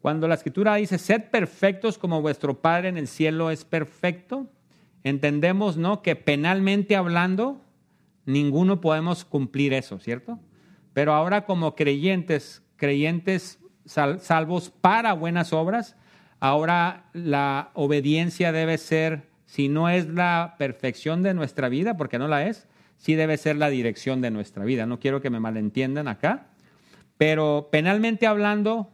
Cuando 0.00 0.26
la 0.26 0.34
escritura 0.34 0.74
dice, 0.74 0.98
sed 0.98 1.30
perfectos 1.30 1.98
como 1.98 2.20
vuestro 2.20 2.60
Padre 2.60 2.88
en 2.88 2.96
el 2.98 3.06
cielo 3.06 3.52
es 3.52 3.64
perfecto, 3.64 4.48
entendemos, 5.04 5.76
¿no? 5.76 6.02
Que 6.02 6.16
penalmente 6.16 6.96
hablando, 6.96 7.60
ninguno 8.24 8.80
podemos 8.80 9.24
cumplir 9.24 9.72
eso, 9.72 10.00
¿cierto? 10.00 10.40
Pero 10.92 11.14
ahora 11.14 11.44
como 11.44 11.76
creyentes, 11.76 12.65
creyentes 12.76 13.58
salvos 13.86 14.70
para 14.70 15.12
buenas 15.12 15.52
obras, 15.52 15.96
ahora 16.40 17.04
la 17.12 17.70
obediencia 17.74 18.52
debe 18.52 18.78
ser, 18.78 19.28
si 19.44 19.68
no 19.68 19.88
es 19.88 20.08
la 20.08 20.56
perfección 20.58 21.22
de 21.22 21.34
nuestra 21.34 21.68
vida, 21.68 21.96
porque 21.96 22.18
no 22.18 22.28
la 22.28 22.46
es, 22.46 22.66
sí 22.96 23.14
debe 23.14 23.36
ser 23.36 23.56
la 23.56 23.70
dirección 23.70 24.20
de 24.20 24.30
nuestra 24.30 24.64
vida. 24.64 24.86
No 24.86 24.98
quiero 24.98 25.20
que 25.20 25.30
me 25.30 25.40
malentiendan 25.40 26.08
acá, 26.08 26.48
pero 27.16 27.68
penalmente 27.70 28.26
hablando, 28.26 28.90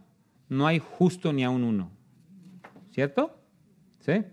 no 0.48 0.66
hay 0.66 0.78
justo 0.78 1.32
ni 1.32 1.44
a 1.44 1.50
un 1.50 1.64
uno. 1.64 1.90
¿Cierto? 2.90 3.38
¿Sí? 4.00 4.24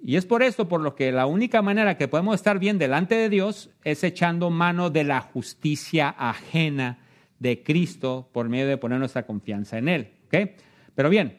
Y 0.00 0.16
es 0.16 0.24
por 0.24 0.42
esto 0.42 0.68
por 0.68 0.80
lo 0.80 0.94
que 0.94 1.12
la 1.12 1.26
única 1.26 1.60
manera 1.60 1.98
que 1.98 2.08
podemos 2.08 2.36
estar 2.36 2.58
bien 2.58 2.78
delante 2.78 3.16
de 3.16 3.28
Dios 3.28 3.70
es 3.84 4.02
echando 4.04 4.48
mano 4.48 4.88
de 4.88 5.04
la 5.04 5.20
justicia 5.20 6.08
ajena 6.08 6.98
de 7.38 7.62
Cristo 7.62 8.28
por 8.32 8.48
medio 8.48 8.66
de 8.66 8.76
poner 8.76 8.98
nuestra 8.98 9.26
confianza 9.26 9.78
en 9.78 9.88
Él. 9.88 10.12
¿okay? 10.26 10.56
Pero 10.94 11.08
bien, 11.08 11.38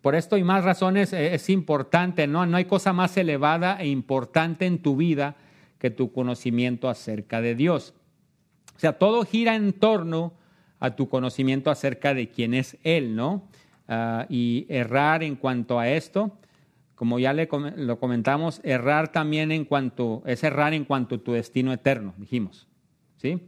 por 0.00 0.14
esto 0.14 0.36
y 0.36 0.44
más 0.44 0.64
razones 0.64 1.12
eh, 1.12 1.34
es 1.34 1.48
importante, 1.48 2.26
¿no? 2.26 2.44
No 2.46 2.56
hay 2.56 2.64
cosa 2.64 2.92
más 2.92 3.16
elevada 3.16 3.80
e 3.80 3.88
importante 3.88 4.66
en 4.66 4.82
tu 4.82 4.96
vida 4.96 5.36
que 5.78 5.90
tu 5.90 6.12
conocimiento 6.12 6.88
acerca 6.88 7.40
de 7.40 7.54
Dios. 7.54 7.94
O 8.76 8.78
sea, 8.78 8.94
todo 8.94 9.24
gira 9.24 9.54
en 9.54 9.72
torno 9.72 10.34
a 10.80 10.96
tu 10.96 11.08
conocimiento 11.08 11.70
acerca 11.70 12.14
de 12.14 12.30
quién 12.30 12.54
es 12.54 12.76
Él, 12.82 13.14
¿no? 13.14 13.48
Ah, 13.88 14.26
y 14.28 14.66
errar 14.68 15.22
en 15.22 15.36
cuanto 15.36 15.78
a 15.78 15.88
esto, 15.88 16.38
como 16.94 17.18
ya 17.18 17.32
le, 17.32 17.48
lo 17.76 17.98
comentamos, 17.98 18.60
errar 18.64 19.12
también 19.12 19.52
en 19.52 19.64
cuanto, 19.64 20.22
es 20.26 20.42
errar 20.42 20.74
en 20.74 20.84
cuanto 20.84 21.16
a 21.16 21.18
tu 21.18 21.32
destino 21.32 21.72
eterno, 21.72 22.14
dijimos, 22.16 22.66
¿sí? 23.16 23.40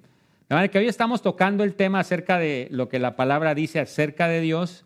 De 0.49 0.55
manera 0.55 0.71
que 0.71 0.79
hoy 0.79 0.89
estamos 0.89 1.23
tocando 1.23 1.65
el 1.65 1.75
tema 1.75 2.01
acerca 2.01 2.39
de 2.39 2.69
lo 2.71 2.91
que 2.91 2.99
la 2.99 3.17
palabra 3.17 3.55
dice 3.55 3.81
acerca 3.81 4.29
de 4.29 4.43
Dios 4.43 4.85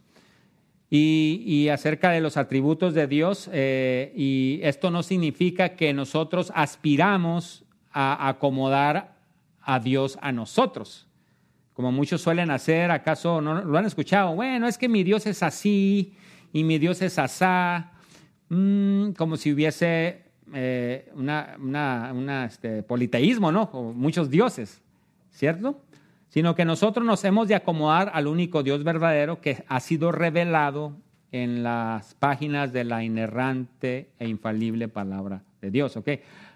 y, 0.88 1.68
acerca 1.68 2.10
de 2.10 2.20
los 2.20 2.36
atributos 2.36 2.94
de 2.94 3.08
Dios. 3.08 3.50
Eh, 3.52 4.12
y 4.14 4.60
esto 4.62 4.90
no 4.92 5.02
significa 5.02 5.70
que 5.70 5.92
nosotros 5.92 6.52
aspiramos 6.54 7.64
a 7.90 8.28
acomodar 8.28 9.16
a 9.60 9.80
Dios 9.80 10.16
a 10.22 10.30
nosotros. 10.30 11.08
Como 11.74 11.90
muchos 11.90 12.20
suelen 12.20 12.50
hacer, 12.50 12.90
¿acaso 12.90 13.40
no 13.40 13.62
lo 13.62 13.78
han 13.78 13.86
escuchado? 13.86 14.34
Bueno, 14.34 14.68
es 14.68 14.78
que 14.78 14.88
mi 14.88 15.02
Dios 15.02 15.26
es 15.26 15.42
así 15.42 16.14
y 16.52 16.64
mi 16.64 16.78
Dios 16.78 17.02
es 17.02 17.18
asá, 17.18 17.92
mm, 18.48 19.10
como 19.10 19.36
si 19.36 19.52
hubiese 19.52 20.22
eh, 20.54 21.12
una, 21.14 22.46
este, 22.46 22.82
politeísmo, 22.82 23.52
¿no? 23.52 23.64
O 23.72 23.92
muchos 23.92 24.30
dioses, 24.30 24.80
¿cierto? 25.38 25.80
sino 26.28 26.54
que 26.54 26.64
nosotros 26.64 27.06
nos 27.06 27.24
hemos 27.24 27.48
de 27.48 27.54
acomodar 27.54 28.10
al 28.12 28.26
único 28.26 28.62
Dios 28.62 28.84
verdadero 28.84 29.40
que 29.40 29.64
ha 29.68 29.80
sido 29.80 30.12
revelado 30.12 30.96
en 31.32 31.62
las 31.62 32.14
páginas 32.14 32.72
de 32.72 32.84
la 32.84 33.04
inerrante 33.04 34.10
e 34.18 34.28
infalible 34.28 34.88
palabra 34.88 35.42
de 35.60 35.70
Dios. 35.70 35.98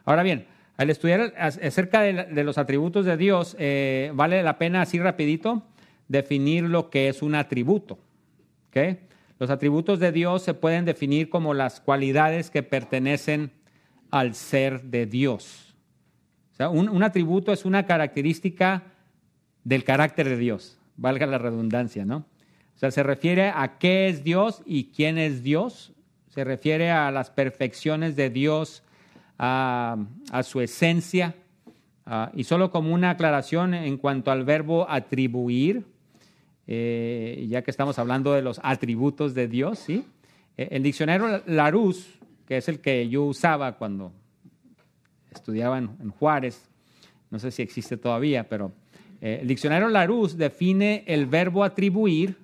Ahora 0.04 0.22
bien, 0.22 0.46
al 0.76 0.90
estudiar 0.90 1.32
acerca 1.38 2.00
de, 2.00 2.44
los 2.44 2.58
atributos 2.58 3.04
de 3.04 3.16
Dios, 3.16 3.56
eh, 3.58 4.10
vale 4.14 4.42
la 4.42 4.58
pena 4.58 4.82
así 4.82 4.98
rapidito 4.98 5.62
definir 6.08 6.64
lo 6.64 6.90
que 6.90 7.08
es 7.08 7.22
un 7.22 7.34
atributo. 7.34 7.98
¿okay? 8.68 9.00
Los 9.38 9.50
atributos 9.50 10.00
de 10.00 10.12
Dios 10.12 10.42
se 10.42 10.54
pueden 10.54 10.84
definir 10.84 11.30
como 11.30 11.54
las 11.54 11.80
cualidades 11.80 12.50
que 12.50 12.62
pertenecen 12.62 13.52
al 14.10 14.34
ser 14.34 14.82
de 14.82 15.06
Dios. 15.06 15.71
O 16.52 16.54
sea, 16.54 16.68
un, 16.68 17.02
atributo 17.02 17.52
es 17.52 17.64
una 17.64 17.86
característica 17.86 18.82
del 19.64 19.84
carácter 19.84 20.28
de 20.28 20.36
Dios, 20.36 20.78
valga 20.96 21.26
la 21.26 21.38
redundancia, 21.38 22.04
¿no? 22.04 22.26
O 22.76 22.78
sea, 22.78 22.90
se 22.90 23.02
refiere 23.02 23.48
a 23.48 23.78
qué 23.78 24.08
es 24.08 24.22
Dios 24.22 24.62
y 24.66 24.84
quién 24.84 25.16
es 25.16 25.42
Dios, 25.42 25.92
se 26.28 26.44
refiere 26.44 26.90
a 26.90 27.10
las 27.10 27.30
perfecciones 27.30 28.16
de 28.16 28.28
Dios, 28.30 28.82
a, 29.38 29.96
su 30.42 30.60
esencia, 30.60 31.34
y 32.34 32.44
solo 32.44 32.70
como 32.70 32.92
una 32.92 33.10
aclaración 33.10 33.74
en 33.74 33.96
cuanto 33.96 34.30
al 34.30 34.44
verbo 34.44 34.86
atribuir, 34.88 35.86
eh, 36.66 37.46
ya 37.48 37.62
que 37.62 37.70
estamos 37.70 37.98
hablando 37.98 38.34
de 38.34 38.42
los 38.42 38.60
atributos 38.62 39.34
de 39.34 39.48
Dios, 39.48 39.78
¿sí? 39.78 40.04
Eh, 40.56 40.68
el 40.72 40.82
diccionario 40.82 41.42
Larousse, 41.46 42.06
que 42.46 42.58
es 42.58 42.68
el 42.68 42.80
que 42.80 43.08
yo 43.08 43.24
usaba 43.24 43.78
cuando 43.78 44.12
estudiaba 45.36 45.78
en 45.78 46.10
Juárez, 46.10 46.68
no 47.32 47.38
sé 47.38 47.50
si 47.50 47.62
existe 47.62 47.96
todavía, 47.96 48.46
pero 48.46 48.72
eh, 49.22 49.38
el 49.40 49.48
diccionario 49.48 49.88
Larousse 49.88 50.36
define 50.36 51.02
el 51.06 51.24
verbo 51.24 51.64
atribuir 51.64 52.36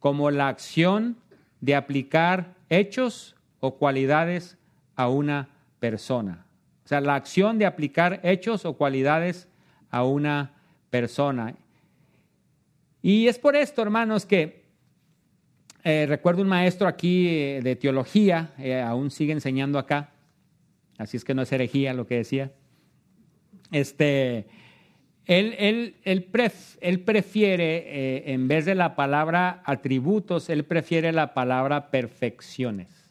como 0.00 0.32
la 0.32 0.48
acción 0.48 1.16
de 1.60 1.76
aplicar 1.76 2.54
hechos 2.70 3.36
o 3.60 3.76
cualidades 3.76 4.58
a 4.96 5.08
una 5.08 5.50
persona. 5.78 6.44
O 6.84 6.88
sea, 6.88 7.00
la 7.00 7.14
acción 7.14 7.56
de 7.58 7.66
aplicar 7.66 8.18
hechos 8.24 8.64
o 8.64 8.72
cualidades 8.72 9.46
a 9.90 10.02
una 10.02 10.54
persona. 10.90 11.54
Y 13.02 13.28
es 13.28 13.38
por 13.38 13.54
esto, 13.54 13.80
hermanos, 13.80 14.26
que 14.26 14.64
eh, 15.84 16.06
recuerdo 16.08 16.42
un 16.42 16.48
maestro 16.48 16.88
aquí 16.88 17.28
eh, 17.28 17.60
de 17.62 17.76
teología, 17.76 18.54
aún 18.86 19.12
sigue 19.12 19.32
enseñando 19.32 19.78
acá, 19.78 20.10
así 21.00 21.16
es 21.16 21.24
que 21.24 21.34
no 21.34 21.42
es 21.42 21.52
herejía 21.52 21.94
lo 21.94 22.06
que 22.06 22.16
decía. 22.16 22.52
Este, 23.72 24.46
él, 25.26 25.94
prefiere, 27.04 27.76
eh, 27.86 28.32
en 28.32 28.48
vez 28.48 28.64
de 28.64 28.74
la 28.74 28.96
palabra 28.96 29.62
atributos, 29.64 30.50
él 30.50 30.64
prefiere 30.64 31.12
la 31.12 31.34
palabra 31.34 31.90
perfecciones. 31.90 33.10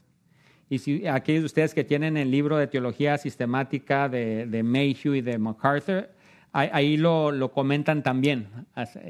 Y 0.69 0.79
si 0.79 1.07
aquellos 1.07 1.41
de 1.41 1.45
ustedes 1.47 1.73
que 1.73 1.83
tienen 1.83 2.17
el 2.17 2.29
libro 2.29 2.57
de 2.57 2.67
teología 2.67 3.17
sistemática 3.17 4.07
de, 4.07 4.45
de 4.45 4.63
Mayhew 4.63 5.15
y 5.15 5.21
de 5.21 5.37
MacArthur, 5.37 6.09
ahí, 6.51 6.97
lo, 6.97 7.51
comentan 7.53 8.03
también. 8.03 8.47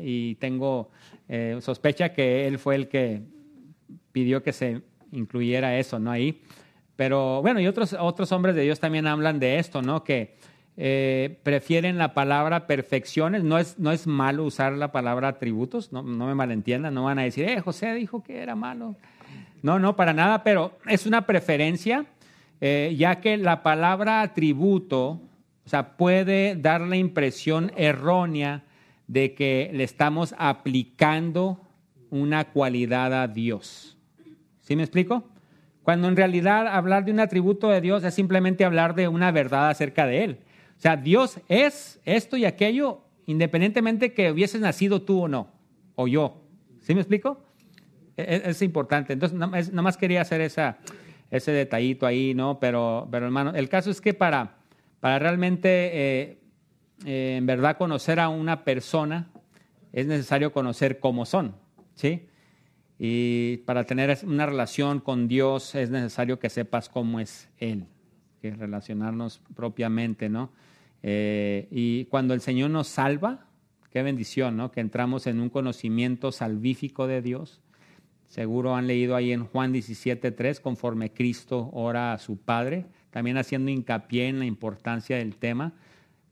Y 0.01 0.35
tengo 0.35 0.91
eh, 1.27 1.57
sospecha 1.61 2.13
que 2.13 2.47
él 2.47 2.59
fue 2.59 2.75
el 2.75 2.87
que 2.87 3.21
pidió 4.11 4.43
que 4.43 4.53
se 4.53 4.81
incluyera 5.11 5.77
eso, 5.77 5.99
¿no? 5.99 6.11
Ahí. 6.11 6.41
Pero 6.99 7.41
bueno, 7.41 7.61
y 7.61 7.67
otros, 7.67 7.95
otros 7.97 8.29
hombres 8.33 8.55
de 8.55 8.63
Dios 8.63 8.81
también 8.81 9.07
hablan 9.07 9.39
de 9.39 9.57
esto, 9.57 9.81
¿no? 9.81 10.03
Que 10.03 10.35
eh, 10.75 11.39
prefieren 11.43 11.97
la 11.97 12.13
palabra 12.13 12.67
perfecciones. 12.67 13.41
No 13.41 13.57
es, 13.57 13.79
no 13.79 13.93
es 13.93 14.05
malo 14.05 14.43
usar 14.43 14.73
la 14.73 14.91
palabra 14.91 15.29
atributos, 15.29 15.93
no, 15.93 16.03
me 16.03 16.35
malentiendan, 16.35 16.93
no 16.93 17.05
van 17.05 17.17
a 17.19 17.21
decir, 17.21 17.47
eh, 17.47 17.61
José 17.61 17.93
dijo 17.93 18.21
que 18.21 18.41
era 18.41 18.53
malo. 18.53 18.97
No, 19.61 19.79
no, 19.79 19.95
para 19.95 20.11
nada, 20.11 20.43
pero 20.43 20.77
es 20.87 21.05
una 21.05 21.25
preferencia, 21.25 22.05
eh, 22.59 22.93
ya 22.97 23.21
que 23.21 23.37
la 23.37 23.63
palabra 23.63 24.19
atributo, 24.19 25.21
o 25.65 25.69
sea, 25.69 25.95
puede 25.95 26.57
dar 26.57 26.81
la 26.81 26.97
impresión 26.97 27.71
errónea 27.77 28.65
de 29.07 29.33
que 29.35 29.71
le 29.73 29.85
estamos 29.85 30.35
aplicando 30.37 31.61
una 32.09 32.49
cualidad 32.49 33.13
a 33.13 33.29
Dios. 33.29 33.97
¿Sí 34.59 34.75
me 34.75 34.83
explico? 34.83 35.23
Cuando 35.89 36.07
en 36.07 36.15
realidad 36.15 36.67
hablar 36.67 37.03
de 37.03 37.11
un 37.11 37.19
atributo 37.19 37.69
de 37.69 37.81
Dios 37.81 38.03
es 38.03 38.13
simplemente 38.13 38.63
hablar 38.63 38.93
de 38.93 39.07
una 39.07 39.31
verdad 39.31 39.69
acerca 39.71 40.05
de 40.05 40.23
Él. 40.23 40.37
O 40.77 40.79
sea, 40.79 40.95
Dios 40.95 41.39
es 41.47 41.99
esto 42.05 42.37
y 42.37 42.45
aquello 42.45 43.01
independientemente 43.25 44.13
que 44.13 44.31
hubieses 44.31 44.61
nacido 44.61 45.01
tú 45.01 45.23
o 45.23 45.27
no, 45.27 45.49
o 45.95 46.07
yo. 46.07 46.43
¿Sí 46.81 46.93
me 46.93 47.01
explico? 47.01 47.43
E, 48.17 48.21
e, 48.21 48.49
es, 48.51 48.61
importante. 48.61 49.13
Entonces, 49.13 49.35
nada 49.35 49.81
más 49.81 49.97
quería 49.97 50.21
hacer 50.21 50.41
esa, 50.41 50.77
ese 51.31 51.51
detallito 51.53 52.05
ahí, 52.05 52.35
¿no? 52.35 52.59
Pero, 52.59 53.07
pero 53.09 53.25
hermano, 53.25 53.55
el 53.55 53.67
caso 53.67 53.89
es 53.89 53.99
que 53.99 54.13
para, 54.13 54.57
para 54.99 55.17
realmente, 55.17 55.69
eh, 55.71 56.37
eh, 57.03 57.37
en 57.37 57.47
verdad, 57.47 57.77
conocer 57.77 58.19
a 58.19 58.29
una 58.29 58.63
persona, 58.63 59.31
es 59.91 60.05
necesario 60.05 60.53
conocer 60.53 60.99
cómo 60.99 61.25
son, 61.25 61.55
¿sí? 61.95 62.27
Y 63.01 63.57
para 63.65 63.85
tener 63.85 64.15
una 64.23 64.45
relación 64.45 64.99
con 64.99 65.29
Dios 65.29 65.73
es 65.73 65.89
necesario 65.89 66.37
que 66.37 66.49
sepas 66.49 66.89
cómo 66.89 67.21
es 67.21 67.49
Él, 67.57 67.85
que 68.41 68.51
relacionarnos 68.51 69.41
propiamente, 69.55 70.27
¿no? 70.27 70.51
Eh, 71.01 71.69
y 71.71 72.05
cuando 72.05 72.33
el 72.33 72.41
Señor 72.41 72.71
nos 72.71 72.89
salva, 72.89 73.47
qué 73.89 74.03
bendición, 74.03 74.57
¿no? 74.57 74.71
Que 74.71 74.81
entramos 74.81 75.27
en 75.27 75.39
un 75.39 75.49
conocimiento 75.49 76.33
salvífico 76.33 77.07
de 77.07 77.21
Dios. 77.21 77.61
Seguro 78.27 78.75
han 78.75 78.85
leído 78.85 79.15
ahí 79.15 79.31
en 79.31 79.45
Juan 79.45 79.73
17.3, 79.73 80.59
conforme 80.59 81.13
Cristo 81.13 81.69
ora 81.71 82.11
a 82.11 82.19
su 82.19 82.37
Padre, 82.37 82.85
también 83.11 83.37
haciendo 83.37 83.71
hincapié 83.71 84.27
en 84.27 84.39
la 84.39 84.45
importancia 84.45 85.15
del 85.15 85.37
tema. 85.37 85.73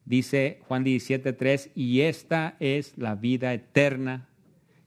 Dice 0.04 0.60
Juan 0.68 0.84
17.3, 0.84 1.72
y 1.76 2.02
esta 2.02 2.58
es 2.60 2.98
la 2.98 3.16
vida 3.16 3.54
eterna, 3.54 4.28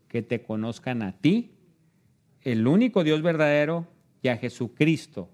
que 0.09 0.23
te 0.23 0.43
conozcan 0.43 1.03
a 1.03 1.13
ti, 1.13 1.53
el 2.43 2.67
único 2.67 3.05
Dios 3.05 3.23
verdadero, 3.23 3.87
y 4.23 4.29
a 4.29 4.37
Jesucristo, 4.37 5.29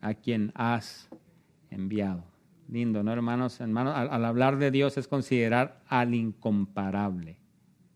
a 0.00 0.14
quien 0.14 0.52
has 0.54 1.08
enviado. 1.70 2.24
Lindo, 2.68 3.02
¿no, 3.02 3.12
hermanos? 3.12 3.60
hermanos 3.60 3.94
al, 3.96 4.24
hablar 4.24 4.58
de 4.58 4.70
Dios 4.70 4.98
es 4.98 5.08
considerar 5.08 5.80
al 5.88 6.14
incomparable. 6.14 7.38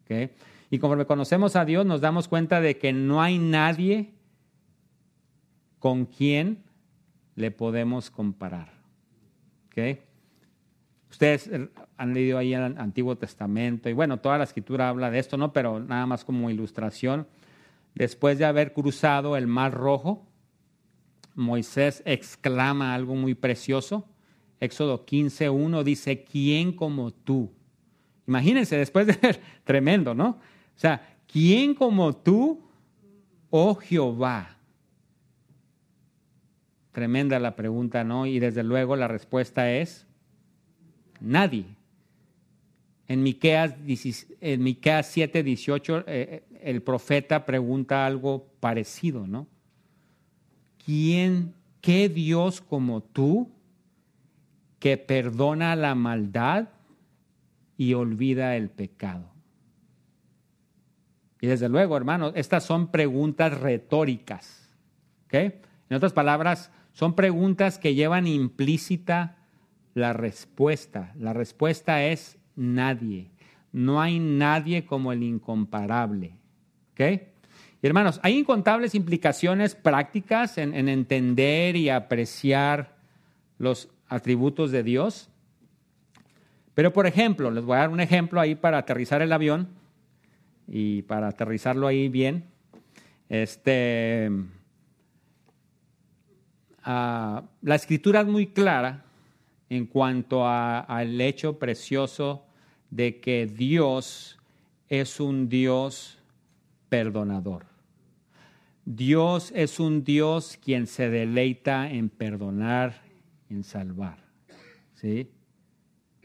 ¿okay? 0.05 0.31
Y 0.71 0.79
conforme 0.79 1.05
conocemos 1.05 1.57
a 1.57 1.65
Dios, 1.65 1.85
nos 1.85 2.01
damos 2.01 2.29
cuenta 2.29 2.61
de 2.61 2.79
que 2.79 2.93
no 2.93 3.21
hay 3.21 3.39
nadie 3.39 4.15
con 5.79 6.07
quien 6.07 6.63
le 7.35 7.51
podemos 7.51 8.11
comparar. 8.11 8.73
¿okay? 9.67 10.01
Ustedes 11.11 11.51
han 11.99 12.15
leído 12.15 12.39
ahí 12.39 12.55
el 12.55 12.79
Antiguo 12.79 13.17
Testamento 13.17 13.91
y 13.91 13.93
bueno, 13.93 14.21
toda 14.21 14.39
la 14.39 14.45
escritura 14.45 14.89
habla 14.89 15.11
de 15.11 15.19
esto, 15.19 15.37
¿no? 15.37 15.53
Pero 15.53 15.79
nada 15.79 16.07
más 16.07 16.25
como 16.25 16.49
ilustración. 16.49 17.27
Después 17.95 18.39
de 18.39 18.45
haber 18.45 18.73
cruzado 18.73 19.37
el 19.37 19.47
Mar 19.47 19.73
Rojo, 19.75 20.27
Moisés 21.35 22.03
exclama 22.05 22.95
algo 22.95 23.15
muy 23.15 23.35
precioso. 23.35 24.09
Éxodo 24.61 25.05
15.1 25.05 25.83
dice, 25.83 26.25
¿quién 26.25 26.73
como 26.73 27.13
tú? 27.13 27.53
Imagínense, 28.27 28.77
después 28.77 29.07
de 29.07 29.15
ver, 29.15 29.41
tremendo, 29.65 30.15
¿no? 30.15 30.29
O 30.29 30.79
sea, 30.79 31.17
¿quién 31.27 31.75
como 31.75 32.15
tú, 32.15 32.63
oh 33.51 33.75
Jehová? 33.75 34.57
Tremenda 36.93 37.39
la 37.39 37.57
pregunta, 37.57 38.05
¿no? 38.05 38.27
Y 38.27 38.39
desde 38.39 38.63
luego 38.63 38.97
la 38.97 39.09
respuesta 39.09 39.73
es 39.73 40.07
nadie. 41.21 41.65
En 43.09 43.23
Miqueas, 43.23 43.75
en 44.41 44.63
Miqueas 44.63 45.07
7, 45.07 45.43
18, 45.43 45.99
eh, 45.99 46.05
eh, 46.07 46.52
el 46.63 46.83
profeta 46.83 47.47
pregunta 47.47 48.07
algo 48.07 48.47
parecido, 48.61 49.27
¿no? 49.27 49.47
¿Quién, 50.85 51.55
qué 51.81 52.09
Dios 52.09 52.61
como 52.61 53.03
tú, 53.03 53.51
que 54.79 54.97
perdona 54.97 55.77
la 55.77 55.95
maldad 55.95 56.69
y 57.77 57.95
olvida 57.95 58.57
el 58.57 58.69
pecado? 58.69 59.33
Y 61.41 61.47
desde 61.47 61.69
luego, 61.69 61.97
hermanos, 61.97 62.33
estas 62.37 62.65
son 62.65 62.89
preguntas 62.89 63.59
retóricas. 63.61 64.71
¿ok? 65.27 65.35
En 65.35 65.97
otras 65.97 66.13
palabras, 66.13 66.71
son 66.93 67.15
preguntas 67.15 67.79
que 67.79 67.95
llevan 67.95 68.27
implícita 68.27 69.37
la 69.95 70.13
respuesta. 70.13 71.13
La 71.19 71.33
respuesta 71.33 72.05
es 72.05 72.39
nadie. 72.55 73.31
No 73.73 74.01
hay 74.01 74.19
nadie 74.21 74.85
como 74.85 75.13
el 75.13 75.23
incomparable. 75.23 76.37
¿Ok? 76.93 77.01
Y 77.83 77.87
hermanos, 77.87 78.21
hay 78.23 78.39
incontables 78.39 78.95
implicaciones 78.95 79.75
prácticas 79.75 80.57
en, 80.59 80.75
en, 80.75 80.89
entender 80.89 81.75
y 81.75 81.89
apreciar 81.89 82.97
los 83.59 83.89
atributos 84.09 84.71
de 84.71 84.83
Dios. 84.83 85.29
Pero, 86.75 86.93
por 86.93 87.07
ejemplo, 87.07 87.51
les 87.51 87.65
voy 87.65 87.77
a 87.77 87.81
dar 87.81 87.91
un 87.91 88.01
ejemplo 88.01 88.41
ahí 88.41 88.55
para 88.55 88.79
aterrizar 88.79 89.21
el 89.21 89.33
avión 89.33 89.69
y 90.69 91.03
para 91.03 91.29
aterrizarlo 91.29 91.87
ahí 91.87 92.09
bien. 92.09 92.45
Este, 93.29 94.31
uh, 96.87 97.41
la 97.63 97.75
escritura 97.75 98.21
es 98.21 98.27
muy 98.27 98.49
clara 98.49 99.05
en 99.69 99.87
cuanto 99.87 100.47
al 100.47 101.21
hecho 101.21 101.59
precioso 101.59 102.45
de 102.91 103.21
que 103.21 103.47
Dios 103.47 104.39
es 104.89 105.19
un 105.19 105.49
Dios 105.49 106.22
perdonador. 106.93 107.65
Dios 108.85 109.51
es 109.57 109.81
un 109.81 110.05
Dios 110.05 110.59
quien 110.63 110.87
se 110.87 111.09
deleita 111.09 111.91
en 111.91 112.11
perdonar, 112.11 113.01
en 113.49 113.65
salvar. 113.65 114.19
¿sí? 114.93 115.31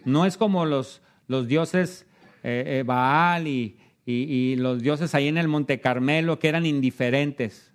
No 0.04 0.26
es 0.26 0.36
como 0.36 0.66
los, 0.66 1.02
los 1.30 1.48
dioses 1.48 2.06
eh, 2.44 2.80
eh, 2.80 2.84
Baal 2.86 3.48
y, 3.48 3.80
y, 4.06 4.58
los 4.58 4.82
dioses 4.82 5.16
ahí 5.16 5.30
en 5.30 5.38
el 5.38 5.48
Monte 5.48 5.80
Carmelo 5.80 6.38
que 6.38 6.50
eran 6.50 6.66
indiferentes, 6.66 7.72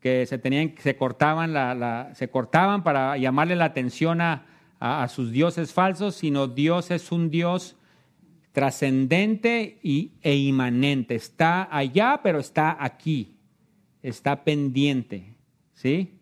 que 0.00 0.26
se, 0.26 0.38
tenían, 0.38 0.74
se, 0.80 0.96
cortaban, 0.96 1.52
la, 1.52 2.10
se 2.16 2.28
cortaban 2.28 2.82
para 2.82 3.16
llamarle 3.16 3.54
la 3.54 3.66
atención 3.66 4.20
a, 4.20 4.44
a, 4.80 5.06
sus 5.06 5.30
dioses 5.30 5.72
falsos, 5.72 6.16
sino 6.16 6.48
Dios 6.48 6.90
es 6.90 7.12
un 7.12 7.30
Dios 7.30 7.76
trascendente 8.52 9.78
e 9.82 10.34
inmanente. 10.36 11.14
Está 11.14 11.68
allá, 11.70 12.20
pero 12.22 12.38
está 12.38 12.76
aquí. 12.78 13.36
Está 14.02 14.44
pendiente. 14.44 15.34
¿Sí? 15.74 16.14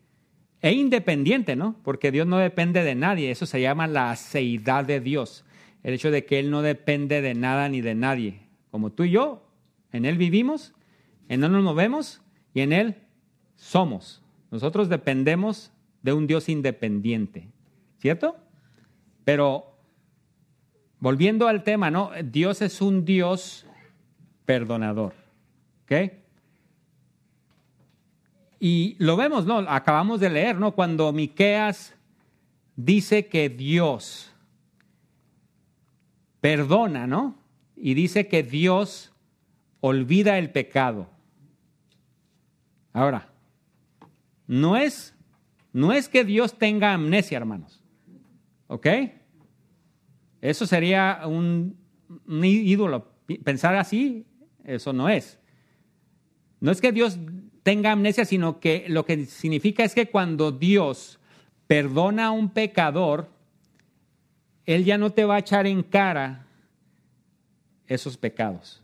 E 0.61 0.73
independiente, 0.73 1.57
¿no? 1.57 1.77
Porque 1.83 2.11
Dios 2.11 2.27
no 2.27 2.39
depende 2.39 2.83
de 2.83 2.95
nadie. 2.95 3.31
Eso 3.31 3.47
se 3.47 3.61
llama 3.61 3.87
la 3.87 4.11
aceidad 4.11 4.85
de 4.85 5.01
Dios. 5.01 5.45
El 5.83 5.95
hecho 5.95 6.11
de 6.11 6.25
que 6.25 6.39
Él 6.39 6.51
no 6.51 6.63
depende 6.63 7.21
de 7.23 7.35
nada 7.35 7.69
ni 7.69 7.81
de 7.81 7.95
nadie 7.95 8.47
como 8.77 8.93
tú 8.93 9.05
y 9.05 9.11
yo, 9.11 9.43
en 9.91 10.05
Él 10.05 10.19
vivimos, 10.19 10.75
en 11.31 11.43
Él 11.43 11.51
nos 11.51 11.65
movemos 11.65 12.21
y 12.53 12.61
en 12.61 12.75
Él 12.75 12.97
somos. 13.55 14.23
Nosotros 14.51 14.91
dependemos 14.91 15.73
de 16.03 16.13
un 16.13 16.27
Dios 16.27 16.51
independiente, 16.51 17.49
¿cierto? 17.97 18.37
Pero 19.25 19.76
volviendo 21.07 21.47
al 21.47 21.63
tema, 21.63 21.89
¿no? 21.89 22.11
Dios 22.25 22.61
es 22.63 22.81
un 22.81 23.05
Dios 23.05 23.65
perdonador, 24.45 25.15
¿ok? 25.85 26.13
Y 28.59 28.97
lo 28.99 29.17
vemos, 29.17 29.47
¿no? 29.47 29.59
Acabamos 29.69 30.19
de 30.19 30.31
leer, 30.31 30.57
¿no? 30.57 30.73
Cuando 30.73 31.13
Miqueas 31.13 31.95
dice 32.75 33.29
que 33.29 33.49
Dios 33.49 34.33
perdona, 36.41 37.07
¿no? 37.07 37.39
y 37.77 37.95
dice 37.95 38.27
que 38.27 38.43
Dios 38.43 39.13
olvida 39.81 40.39
el 40.39 40.51
pecado. 40.51 41.09
Ahora, 42.93 43.29
no 44.49 44.77
es, 44.77 45.15
no 45.73 45.93
es 45.93 46.09
que 46.09 46.25
Dios 46.25 46.59
tenga 46.59 46.95
amnesia, 46.95 47.37
hermanos. 47.37 47.81
¿Ok? 48.67 48.89
Eso 50.47 50.65
sería 50.65 51.23
un, 51.27 51.77
ídolo. 52.29 53.09
Pensar 53.43 53.75
así, 53.75 54.25
eso 54.65 54.93
no 54.93 55.09
es. 55.09 55.41
No 56.61 56.71
es 56.71 56.81
que 56.81 56.93
Dios 56.93 57.19
tenga 57.65 57.91
amnesia, 57.91 58.25
sino 58.25 58.61
que 58.61 58.85
lo 58.89 59.05
que 59.05 59.27
significa 59.27 59.83
es 59.83 59.93
que 59.93 60.09
cuando 60.09 60.53
Dios 60.53 61.19
perdona 61.67 62.27
a 62.27 62.31
un 62.31 62.51
pecador, 62.51 63.29
Él 64.67 64.85
ya 64.85 64.99
no 64.99 65.11
te 65.11 65.25
va 65.25 65.35
a 65.35 65.41
echar 65.41 65.67
en 65.67 65.83
cara 65.83 66.47
esos 67.89 68.17
pecados. 68.17 68.81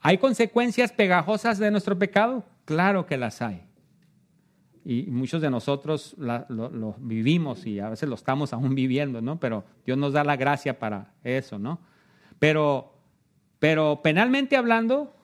¿Hay 0.00 0.18
consecuencias 0.18 0.92
pegajosas 0.92 1.58
de 1.58 1.72
nuestro 1.72 1.98
pecado? 1.98 2.44
Claro 2.64 3.06
que 3.06 3.16
las 3.16 3.42
hay. 3.42 3.60
Y 4.84 5.04
muchos 5.10 5.42
de 5.42 5.50
nosotros 5.50 6.16
lo, 6.18 6.96
vivimos 6.98 7.66
y 7.66 7.80
a 7.80 7.90
veces 7.90 8.08
lo 8.08 8.14
estamos 8.14 8.52
aún 8.52 8.74
viviendo, 8.74 9.20
¿no? 9.20 9.38
Pero 9.38 9.64
Dios 9.84 9.98
nos 9.98 10.12
da 10.12 10.24
la 10.24 10.36
gracia 10.36 10.78
para 10.78 11.12
eso, 11.22 11.58
¿no? 11.58 11.80
Pero, 12.38 12.94
pero 13.58 14.00
penalmente 14.02 14.56
hablando, 14.56 15.14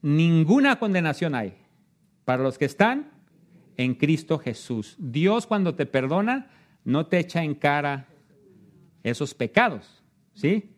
ninguna 0.00 0.78
condenación 0.78 1.34
hay 1.34 1.54
para 2.24 2.42
los 2.42 2.56
que 2.56 2.64
están 2.64 3.10
en 3.76 3.94
Cristo 3.94 4.38
Jesús. 4.38 4.96
Dios 4.98 5.46
cuando 5.46 5.74
te 5.74 5.84
perdona 5.84 6.50
no 6.84 7.06
te 7.06 7.18
echa 7.18 7.42
en 7.42 7.54
cara 7.54 8.08
esos 9.02 9.34
pecados, 9.34 10.02
¿sí? 10.32 10.70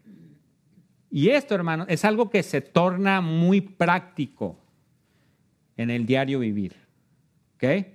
Y 1.11 1.29
esto, 1.29 1.55
hermano, 1.55 1.87
es 1.89 2.05
algo 2.05 2.29
que 2.29 2.43
se 2.43 2.61
torna 2.61 3.21
muy 3.21 3.61
práctico 3.61 4.59
en 5.77 5.91
el 5.91 6.07
diario 6.07 6.41
vivir. 6.41 6.86
¿Ok? 7.57 7.87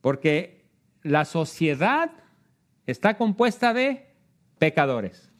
Porque 0.00 0.64
la 1.02 1.24
sociedad 1.24 2.10
está 2.86 3.16
compuesta 3.16 3.72
de 3.72 4.14
pecadores. 4.58 5.30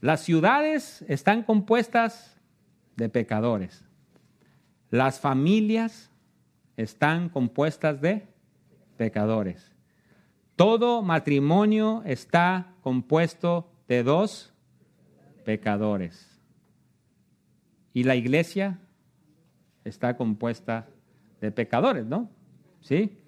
Las 0.00 0.20
ciudades 0.20 1.04
están 1.08 1.42
compuestas 1.42 2.40
de 2.96 3.08
pecadores. 3.08 3.84
Las 4.90 5.20
familias 5.20 6.10
están 6.76 7.28
compuestas 7.28 8.00
de 8.00 8.26
pecadores. 8.96 9.74
Todo 10.56 11.02
matrimonio 11.02 12.02
está 12.06 12.74
compuesto 12.82 13.70
de 13.88 14.02
dos 14.02 14.52
pecadores. 15.44 16.40
Y 17.92 18.04
la 18.04 18.14
iglesia 18.14 18.78
está 19.84 20.16
compuesta 20.16 20.86
de 20.86 20.99
pecadores, 21.40 22.06
¿no? 22.06 22.30
¿Sí? 22.80 23.18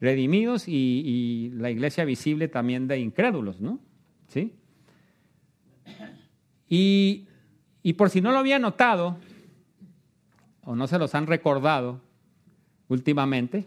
Redimidos 0.00 0.68
y, 0.68 1.50
la 1.54 1.70
iglesia 1.70 2.04
visible 2.04 2.48
también 2.48 2.86
de 2.88 2.98
incrédulos, 2.98 3.60
¿no? 3.60 3.78
¿Sí? 4.28 4.54
Y, 6.68 7.26
y 7.82 7.92
por 7.94 8.10
si 8.10 8.20
no 8.20 8.32
lo 8.32 8.38
había 8.38 8.58
notado, 8.58 9.16
o 10.62 10.76
no 10.76 10.86
se 10.86 10.98
los 10.98 11.14
han 11.14 11.26
recordado 11.26 12.00
últimamente, 12.88 13.66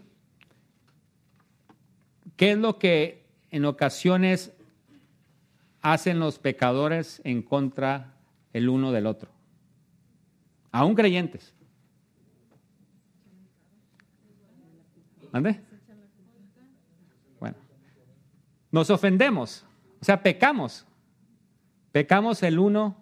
¿qué 2.36 2.52
es 2.52 2.58
lo 2.58 2.78
que 2.78 3.24
en 3.50 3.64
ocasiones 3.64 4.52
hacen 5.80 6.18
los 6.18 6.38
pecadores 6.38 7.20
en 7.24 7.42
contra 7.42 8.14
el 8.52 8.68
uno 8.68 8.92
del 8.92 9.06
otro. 9.06 9.30
Aún 10.70 10.94
creyentes. 10.94 11.54
¿Dónde? 15.32 15.60
Bueno, 17.40 17.56
nos 18.70 18.90
ofendemos, 18.90 19.64
o 20.00 20.04
sea, 20.04 20.22
pecamos. 20.22 20.86
Pecamos 21.92 22.42
el 22.42 22.58
uno 22.58 22.96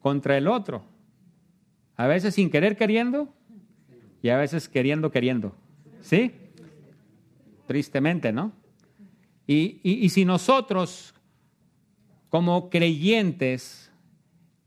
contra 0.00 0.36
el 0.36 0.46
otro. 0.46 0.84
A 1.96 2.06
veces 2.06 2.34
sin 2.34 2.50
querer 2.50 2.76
queriendo 2.76 3.34
y 4.22 4.28
a 4.28 4.36
veces 4.36 4.68
queriendo 4.68 5.10
queriendo. 5.10 5.54
¿Sí? 6.00 6.32
Tristemente, 7.66 8.32
¿no? 8.32 8.52
Y, 9.46 9.80
y 9.82 10.08
si 10.10 10.24
nosotros, 10.24 11.14
como 12.28 12.68
creyentes, 12.68 13.90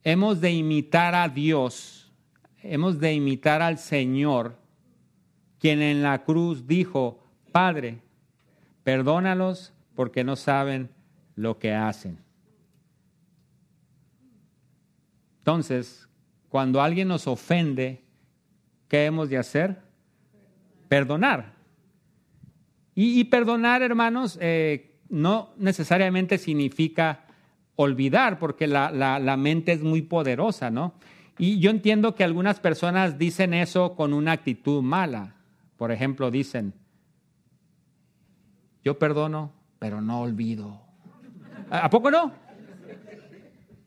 hemos 0.04 0.42
de 0.42 0.52
imitar 0.52 1.16
a 1.16 1.30
Dios, 1.30 2.12
hemos 2.64 3.00
de 3.00 3.14
imitar 3.14 3.62
al 3.62 3.78
Señor, 3.78 4.58
quien 5.62 5.82
en 5.84 6.02
la 6.02 6.24
cruz 6.24 6.66
dijo, 6.66 7.24
Padre, 7.52 8.00
perdónalos 8.84 9.74
porque 9.96 10.24
no 10.24 10.36
saben 10.36 10.90
lo 11.36 11.60
que 11.60 11.76
hacen. 11.76 12.18
Entonces, 15.38 16.10
cuando 16.50 16.82
alguien 16.82 17.08
nos 17.08 17.28
ofende, 17.28 18.02
¿qué 18.88 19.06
hemos 19.06 19.30
de 19.30 19.38
hacer? 19.38 19.78
Perdonar. 20.90 21.54
Y, 22.96 23.24
perdonar, 23.26 23.84
hermanos, 23.84 24.38
eh, 24.42 25.00
no 25.10 25.52
necesariamente 25.58 26.38
significa 26.38 27.26
olvidar, 27.76 28.38
porque 28.40 28.68
la, 28.68 28.92
la, 28.92 29.38
mente 29.38 29.72
es 29.72 29.82
muy 29.82 30.02
poderosa, 30.02 30.70
¿no? 30.70 30.94
Y 31.38 31.60
yo 31.60 31.72
entiendo 31.72 32.16
que 32.16 32.24
algunas 32.24 32.60
personas 32.60 33.18
dicen 33.18 33.54
eso 33.54 33.96
con 33.96 34.14
una 34.14 34.34
actitud 34.34 34.82
mala. 34.82 35.36
Por 35.82 35.92
ejemplo, 35.92 36.30
dicen, 36.30 36.76
yo 38.84 39.00
perdono, 39.00 39.52
pero 39.80 40.00
no 40.00 40.22
olvido. 40.22 40.80
¿A 41.72 41.90
poco 41.90 42.12
no? 42.12 42.32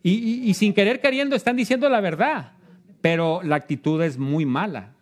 Y, 0.03 0.53
sin 0.55 0.74
querer 0.74 1.01
queriendo 1.01 1.36
están 1.36 1.55
diciendo 1.55 1.88
la 1.88 2.01
verdad, 2.01 2.55
pero 3.01 3.45
la 3.45 3.55
actitud 3.55 4.03
es 4.03 4.18
muy 4.18 4.45
mala. 4.45 4.95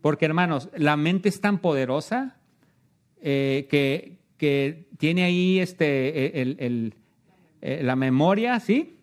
Porque 0.00 0.24
hermanos, 0.24 0.70
la 0.74 0.96
mente 0.96 1.28
es 1.28 1.38
tan 1.38 1.58
poderosa 1.58 2.38
eh, 3.20 3.66
que, 3.68 4.16
que, 4.38 4.86
tiene 4.96 5.24
ahí 5.24 5.58
este, 5.58 6.40
el, 6.40 6.94
eh, 7.60 7.82
la 7.82 7.94
memoria, 7.94 8.58
¿sí? 8.58 8.96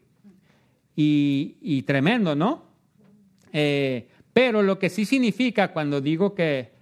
Y, 0.95 1.83
tremendo, 1.83 2.35
¿no? 2.35 2.63
Eh, 3.53 4.07
pero 4.33 4.63
lo 4.63 4.79
que 4.79 4.89
sí 4.89 5.05
significa 5.05 5.73
cuando 5.73 6.01
digo 6.01 6.33
que 6.33 6.78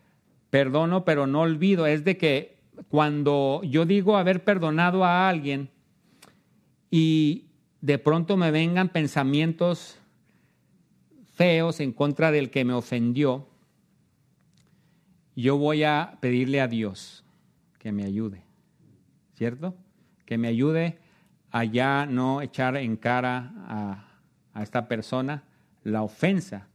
perdono 0.49 1.05
pero 1.05 1.27
no 1.27 1.41
olvido 1.41 1.85
es 1.85 2.03
de 2.03 2.17
que 2.17 2.57
cuando 2.89 3.61
yo 3.63 3.85
digo 3.85 4.17
haber 4.17 4.43
perdonado 4.43 5.03
a 5.03 5.27
alguien 5.27 5.69
y 6.89 7.47
de 7.81 7.97
pronto 7.97 8.37
me 8.37 8.51
vengan 8.51 8.89
pensamientos 8.89 9.99
feos 11.33 11.79
en 11.79 11.91
contra 11.91 12.31
del 12.31 12.49
que 12.49 12.65
me 12.65 12.73
ofendió, 12.73 13.47
yo 15.35 15.57
voy 15.57 15.83
a 15.83 16.17
pedirle 16.19 16.61
a 16.61 16.67
Dios 16.67 17.23
que 17.77 17.91
me 17.91 18.03
ayude, 18.03 18.41
¿cierto? 19.35 19.75
Que 20.25 20.37
me 20.39 20.47
ayude 20.47 20.97
a 21.51 21.63
ya 21.63 22.07
no 22.07 22.41
echar 22.41 22.75
en 22.75 22.97
cara 22.97 23.53
a, 23.67 24.61
esta 24.61 24.87
persona 24.87 25.43
la 25.83 26.01
ofensa. 26.01 26.67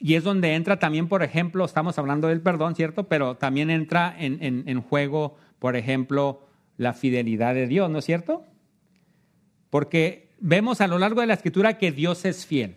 Y 0.00 0.14
es 0.14 0.24
donde 0.24 0.54
entra 0.54 0.78
también, 0.78 1.08
por 1.08 1.22
ejemplo, 1.22 1.64
estamos 1.64 1.98
hablando 1.98 2.28
del 2.28 2.40
perdón, 2.40 2.74
¿cierto? 2.76 3.08
Pero 3.08 3.36
también 3.36 3.70
entra 3.70 4.14
en, 4.18 4.80
juego, 4.82 5.36
por 5.58 5.76
ejemplo, 5.76 6.46
la 6.76 6.92
fidelidad 6.92 7.54
de 7.54 7.66
Dios, 7.66 7.90
¿no 7.90 7.98
es 7.98 8.04
cierto? 8.04 8.44
Porque 9.70 10.30
vemos 10.38 10.80
a 10.80 10.86
lo 10.86 10.98
largo 10.98 11.20
de 11.20 11.26
la 11.26 11.34
escritura 11.34 11.78
que 11.78 11.90
Dios 11.90 12.24
es 12.24 12.46
fiel. 12.46 12.76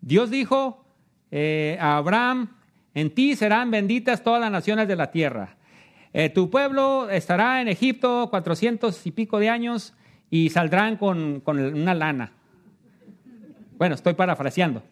Dios 0.00 0.30
dijo 0.30 0.86
eh, 1.30 1.76
a 1.80 1.98
Abraham, 1.98 2.56
en 2.94 3.10
ti 3.10 3.36
serán 3.36 3.70
benditas 3.70 4.22
todas 4.22 4.40
las 4.40 4.50
naciones 4.50 4.88
de 4.88 4.96
la 4.96 5.10
tierra. 5.10 5.56
Eh, 6.14 6.30
tu 6.30 6.50
pueblo 6.50 7.10
estará 7.10 7.60
en 7.60 7.68
Egipto 7.68 8.28
cuatrocientos 8.30 9.06
y 9.06 9.10
pico 9.12 9.38
de 9.38 9.50
años 9.50 9.94
y 10.30 10.48
saldrán 10.48 10.96
con, 10.96 11.40
con 11.40 11.58
una 11.58 11.94
lana. 11.94 12.32
Bueno, 13.76 13.94
estoy 13.94 14.14
parafraseando. 14.14 14.82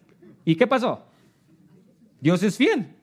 ¿Y 0.45 0.55
qué 0.55 0.67
pasó? 0.67 1.10
Dios 2.21 2.41
es 2.43 2.55
fiel. 2.55 2.95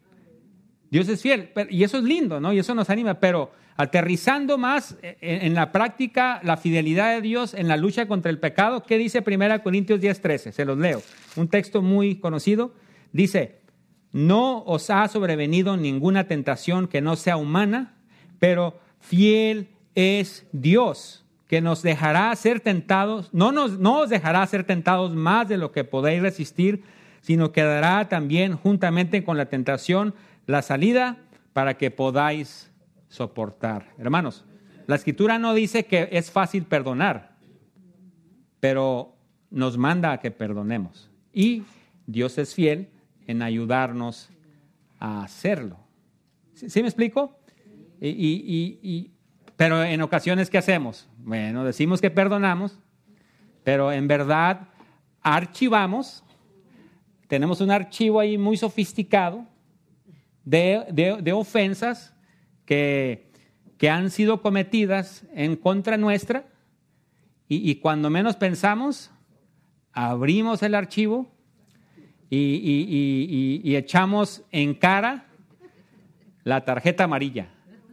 Dios 0.90 1.08
es 1.08 1.20
fiel. 1.20 1.50
Y 1.68 1.84
eso 1.84 1.98
es 1.98 2.04
lindo, 2.04 2.40
¿no? 2.40 2.54
Y 2.54 2.58
eso 2.58 2.74
nos 2.74 2.88
anima. 2.88 3.20
Pero 3.20 3.52
Aterrizando 3.80 4.58
más 4.58 4.96
en, 5.02 5.54
la 5.54 5.70
práctica 5.70 6.40
la 6.42 6.56
fidelidad 6.56 7.14
de 7.14 7.20
Dios 7.20 7.54
en 7.54 7.68
la 7.68 7.76
lucha 7.76 8.08
contra 8.08 8.28
el 8.28 8.40
pecado, 8.40 8.82
¿qué 8.82 8.98
dice 8.98 9.22
1 9.24 9.62
Corintios 9.62 10.00
10:13? 10.00 10.50
Se 10.50 10.64
los 10.64 10.76
leo. 10.76 11.00
Un 11.36 11.46
texto 11.46 11.80
muy 11.80 12.16
conocido. 12.16 12.74
Dice, 13.12 13.60
no 14.10 14.64
os 14.64 14.90
ha 14.90 15.06
sobrevenido 15.06 15.76
ninguna 15.76 16.26
tentación 16.26 16.88
que 16.88 17.00
no 17.00 17.14
sea 17.14 17.36
humana, 17.36 17.94
pero 18.40 18.80
fiel 18.98 19.68
es 19.94 20.44
Dios, 20.50 21.24
que 21.46 21.60
nos 21.60 21.80
dejará 21.82 22.34
ser 22.34 22.58
tentados, 22.58 23.32
no, 23.32 23.52
nos, 23.52 23.78
no 23.78 24.00
os 24.00 24.10
dejará 24.10 24.44
ser 24.48 24.64
tentados 24.64 25.14
más 25.14 25.48
de 25.48 25.56
lo 25.56 25.70
que 25.70 25.84
podéis 25.84 26.20
resistir, 26.20 26.82
sino 27.20 27.52
que 27.52 27.62
dará 27.62 28.08
también 28.08 28.56
juntamente 28.56 29.24
con 29.24 29.36
la 29.36 29.46
tentación 29.46 30.14
la 30.46 30.62
salida 30.62 31.18
para 31.52 31.76
que 31.76 31.90
podáis 31.90 32.70
soportar. 33.08 33.94
Hermanos, 33.98 34.44
la 34.86 34.96
escritura 34.96 35.38
no 35.38 35.54
dice 35.54 35.84
que 35.84 36.08
es 36.12 36.30
fácil 36.30 36.64
perdonar, 36.64 37.36
pero 38.60 39.16
nos 39.50 39.76
manda 39.76 40.12
a 40.12 40.20
que 40.20 40.30
perdonemos. 40.30 41.10
Y 41.32 41.64
Dios 42.06 42.38
es 42.38 42.54
fiel 42.54 42.88
en 43.26 43.42
ayudarnos 43.42 44.30
a 44.98 45.22
hacerlo. 45.22 45.78
¿Sí, 46.54 46.82
me 46.82 46.88
explico? 46.88 47.38
Y, 48.00 49.10
pero 49.56 49.84
en 49.84 50.02
ocasiones, 50.02 50.50
¿qué 50.50 50.58
hacemos? 50.58 51.08
Bueno, 51.18 51.64
decimos 51.64 52.00
que 52.00 52.10
perdonamos, 52.10 52.78
pero 53.64 53.92
en 53.92 54.08
verdad 54.08 54.68
archivamos, 55.22 56.24
tenemos 57.28 57.60
un 57.60 57.70
archivo 57.70 58.18
ahí 58.18 58.36
muy 58.36 58.56
sofisticado 58.56 59.46
de, 60.44 61.18
de 61.22 61.32
ofensas 61.32 62.14
que, 62.64 63.28
que 63.78 63.88
han 63.88 64.10
sido 64.10 64.42
cometidas 64.42 65.24
en 65.32 65.56
contra 65.56 65.96
nuestra 65.96 66.46
y, 67.50 67.76
cuando 67.76 68.10
menos 68.10 68.36
pensamos, 68.36 69.10
abrimos 69.92 70.62
el 70.62 70.74
archivo 70.74 71.32
y, 72.28 73.62
y, 73.64 73.74
echamos 73.76 74.44
en 74.50 74.74
cara 74.74 75.28
la 76.44 76.62
tarjeta 76.66 77.04
amarilla. 77.04 77.48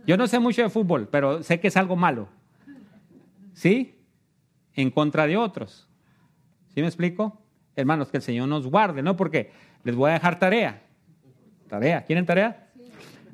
Yo 0.06 0.18
no 0.18 0.28
sé 0.28 0.40
mucho 0.40 0.62
de 0.62 0.70
fútbol, 0.70 1.08
pero 1.08 1.42
sé 1.42 1.62
que 1.62 1.70
es 1.70 1.78
algo 1.78 1.96
malo. 1.96 2.28
¿Sí? 3.54 3.96
En 4.74 4.92
contra 4.92 5.26
de 5.26 5.38
otros. 5.38 5.88
¿Sí 6.74 6.82
me 6.82 6.88
explico? 6.88 7.42
Hermanos, 7.76 8.10
que 8.10 8.18
el 8.18 8.24
Señor 8.24 8.48
nos 8.48 8.68
guarde, 8.68 9.02
¿no? 9.02 9.16
Porque 9.16 9.52
les 9.84 9.96
voy 9.96 10.12
a 10.12 10.14
dejar 10.14 10.40
tarea. 10.40 10.82
Tarea. 11.68 12.04
¿Quieren 12.04 12.26
tarea? 12.26 12.70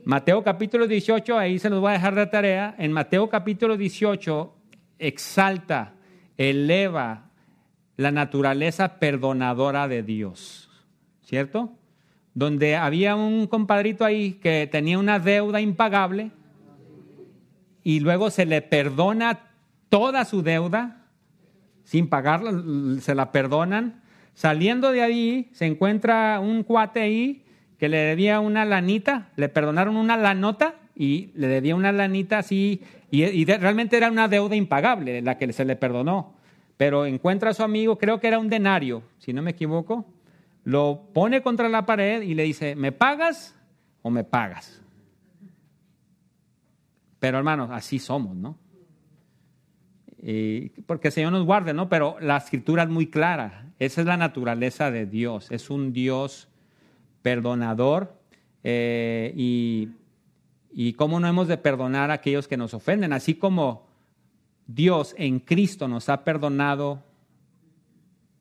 Mateo 0.03 0.43
capítulo 0.43 0.87
18, 0.87 1.37
ahí 1.37 1.59
se 1.59 1.69
los 1.69 1.79
voy 1.79 1.91
a 1.91 1.93
dejar 1.93 2.15
de 2.15 2.25
tarea. 2.25 2.75
En 2.79 2.91
Mateo 2.91 3.29
capítulo 3.29 3.77
18 3.77 4.55
exalta, 4.97 5.93
eleva 6.37 7.29
la 7.97 8.11
naturaleza 8.11 8.97
perdonadora 8.99 9.87
de 9.87 10.01
Dios, 10.01 10.69
¿cierto? 11.23 11.73
Donde 12.33 12.75
había 12.75 13.15
un 13.15 13.45
compadrito 13.45 14.05
ahí 14.05 14.33
que 14.33 14.67
tenía 14.71 14.97
una 14.97 15.19
deuda 15.19 15.61
impagable 15.61 16.31
y 17.83 17.99
luego 17.99 18.31
se 18.31 18.45
le 18.45 18.61
perdona 18.61 19.39
toda 19.89 20.25
su 20.25 20.41
deuda 20.41 21.05
sin 21.83 22.07
pagarla, 22.07 22.53
se 23.01 23.13
la 23.13 23.31
perdonan. 23.31 24.00
Saliendo 24.33 24.91
de 24.91 25.01
ahí 25.01 25.49
se 25.53 25.65
encuentra 25.65 26.39
un 26.39 26.63
cuate 26.63 27.01
ahí 27.01 27.43
que 27.77 27.89
le 27.89 27.97
debía 27.97 28.39
una 28.39 28.63
lanita, 28.63 29.29
le 29.35 29.49
perdonaron 29.49 29.97
una 29.97 30.15
lanota 30.15 30.75
y 30.95 31.31
le 31.35 31.47
debía 31.47 31.75
una 31.75 31.91
lanita 31.91 32.37
así, 32.37 32.81
y, 33.09 33.43
realmente 33.45 33.97
era 33.97 34.09
una 34.09 34.27
deuda 34.27 34.55
impagable 34.55 35.21
la 35.21 35.37
que 35.37 35.51
se 35.51 35.65
le 35.65 35.75
perdonó. 35.75 36.35
Pero 36.77 37.05
encuentra 37.05 37.49
a 37.49 37.53
su 37.53 37.63
amigo, 37.63 37.97
creo 37.97 38.19
que 38.19 38.27
era 38.27 38.39
un 38.39 38.49
denario, 38.49 39.03
si 39.17 39.33
no 39.33 39.41
me 39.41 39.51
equivoco, 39.51 40.05
lo 40.63 41.09
pone 41.13 41.41
contra 41.41 41.69
la 41.69 41.85
pared 41.85 42.21
y 42.21 42.35
le 42.35 42.43
dice, 42.43 42.75
¿me 42.75 42.91
pagas 42.91 43.55
o 44.01 44.09
me 44.09 44.23
pagas? 44.23 44.81
Pero 47.19 47.37
hermanos, 47.37 47.69
así 47.71 47.99
somos, 47.99 48.35
¿no? 48.35 48.57
Porque 50.85 51.07
el 51.07 51.11
Señor 51.11 51.31
nos 51.31 51.45
guarde, 51.45 51.73
¿no? 51.73 51.89
Pero 51.89 52.17
la 52.19 52.37
escritura 52.37 52.83
es 52.83 52.89
muy 52.89 53.07
clara. 53.07 53.65
Esa 53.79 54.01
es 54.01 54.07
la 54.07 54.17
naturaleza 54.17 54.91
de 54.91 55.05
Dios. 55.05 55.49
Es 55.51 55.69
un 55.69 55.93
Dios 55.93 56.47
perdonador 57.21 58.13
eh, 58.63 59.33
y, 59.35 59.89
y 60.71 60.93
cómo 60.93 61.19
no 61.19 61.27
hemos 61.27 61.47
de 61.47 61.57
perdonar 61.57 62.11
a 62.11 62.15
aquellos 62.15 62.47
que 62.47 62.57
nos 62.57 62.73
ofenden, 62.73 63.13
así 63.13 63.35
como 63.35 63.87
Dios 64.67 65.15
en 65.17 65.39
Cristo 65.39 65.87
nos 65.87 66.09
ha 66.09 66.23
perdonado 66.23 67.03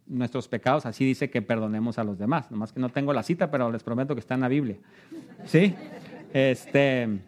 nuestros 0.07 0.49
pecados, 0.49 0.87
así 0.87 1.05
dice 1.05 1.31
que 1.31 1.41
perdonemos 1.41 1.99
a 1.99 2.05
los 2.05 2.19
demás. 2.19 2.51
Nomás 2.51 2.73
que 2.73 2.81
no 2.81 2.89
tengo 2.91 3.13
la 3.13 3.23
cita, 3.23 3.51
pero 3.51 3.71
les 3.71 3.83
prometo 3.83 4.15
que 4.15 4.21
está 4.21 4.35
en 4.35 4.41
la 4.41 4.49
Biblia. 4.49 4.77
¿Sí? 5.45 5.75
Este, 6.33 7.21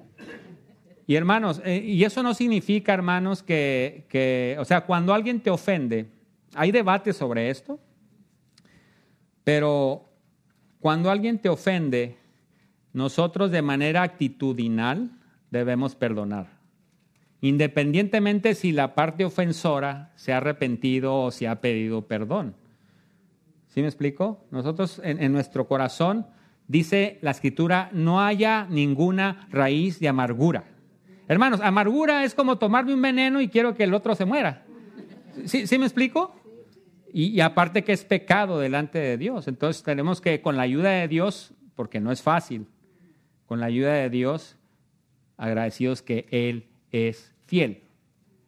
Y 1.06 1.16
hermanos, 1.16 1.60
eh, 1.64 1.82
y 1.84 2.04
eso 2.04 2.22
no 2.22 2.34
significa, 2.34 2.94
hermanos, 2.94 3.42
que, 3.42 4.06
que, 4.08 4.56
o 4.58 4.64
sea, 4.64 4.82
cuando 4.82 5.12
alguien 5.12 5.40
te 5.40 5.50
ofende, 5.50 6.08
hay 6.54 6.70
debate 6.70 7.12
sobre 7.12 7.50
esto, 7.50 7.80
pero 9.44 10.08
cuando 10.80 11.10
alguien 11.10 11.38
te 11.38 11.48
ofende, 11.48 12.16
nosotros 12.92 13.50
de 13.50 13.62
manera 13.62 14.02
actitudinal 14.02 15.10
debemos 15.50 15.94
perdonar. 15.96 16.60
Independientemente 17.40 18.54
si 18.54 18.70
la 18.70 18.94
parte 18.94 19.24
ofensora 19.24 20.12
se 20.14 20.32
ha 20.32 20.36
arrepentido 20.36 21.22
o 21.22 21.30
se 21.30 21.48
ha 21.48 21.60
pedido 21.60 22.06
perdón. 22.06 22.54
¿Sí 23.68 23.80
me 23.80 23.88
explico? 23.88 24.44
Nosotros 24.50 25.00
en 25.02 25.32
nuestro 25.32 25.66
corazón, 25.66 26.26
dice 26.68 27.18
la 27.22 27.30
escritura, 27.30 27.88
no 27.92 28.20
haya 28.20 28.66
ninguna 28.68 29.48
raíz 29.50 29.98
de 29.98 30.08
amargura. 30.08 30.71
Hermanos, 31.28 31.60
amargura 31.60 32.24
es 32.24 32.34
como 32.34 32.58
tomarme 32.58 32.94
un 32.94 33.02
veneno 33.02 33.40
y 33.40 33.48
quiero 33.48 33.74
que 33.74 33.84
el 33.84 33.94
otro 33.94 34.14
se 34.14 34.24
muera. 34.24 34.64
¿Sí, 35.46 35.66
¿sí 35.66 35.78
me 35.78 35.86
explico? 35.86 36.34
Y, 37.12 37.26
y, 37.26 37.40
aparte 37.40 37.84
que 37.84 37.92
es 37.92 38.04
pecado 38.04 38.58
delante 38.58 38.98
de 38.98 39.18
Dios. 39.18 39.48
Entonces 39.48 39.82
tenemos 39.82 40.20
que, 40.20 40.40
con 40.40 40.56
la 40.56 40.62
ayuda 40.62 40.90
de 40.90 41.08
Dios, 41.08 41.52
porque 41.74 42.00
no 42.00 42.10
es 42.10 42.22
fácil, 42.22 42.66
con 43.46 43.60
la 43.60 43.66
ayuda 43.66 43.92
de 43.94 44.10
Dios, 44.10 44.56
agradecidos 45.36 46.02
que 46.02 46.26
Él 46.30 46.68
es 46.90 47.34
fiel. 47.46 47.82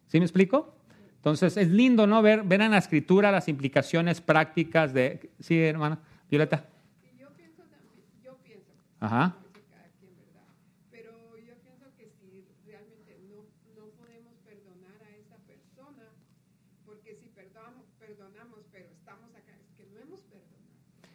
¿Sí 0.06 0.18
me 0.18 0.24
explico? 0.24 0.74
Entonces 1.16 1.56
es 1.56 1.68
lindo, 1.68 2.06
¿no? 2.06 2.22
Ver, 2.22 2.42
ver 2.42 2.60
en 2.60 2.72
la 2.72 2.78
escritura 2.78 3.32
las 3.32 3.48
implicaciones 3.48 4.20
prácticas 4.20 4.92
de... 4.92 5.30
Sí, 5.40 5.58
hermana. 5.58 5.98
Violeta. 6.30 6.68
Yo 7.18 7.28
pienso, 7.34 7.62
también, 7.64 8.04
yo 8.22 8.36
pienso, 8.44 8.70
Ajá. 9.00 9.34
no 9.40 9.48
sé 9.52 9.62
cada 9.70 9.88
quien, 9.98 10.12
¿verdad? 10.16 10.44
Pero 10.90 11.12
yo 11.38 11.54
pienso 11.64 11.86
que 11.96 12.12
si 12.20 12.44
realmente 12.66 13.18
no, 13.30 13.48
no 13.74 13.88
podemos 13.96 14.36
perdonar 14.44 15.00
a 15.00 15.16
esa 15.16 15.38
persona, 15.48 16.12
porque 16.84 17.16
si 17.16 17.28
perdonamos, 17.28 17.86
perdonamos, 17.98 18.60
pero 18.70 18.86
estamos 18.92 19.30
acá, 19.34 19.56
es 19.56 19.72
que 19.76 19.90
no 19.94 20.00
hemos 20.00 20.20
perdonado. 20.28 20.68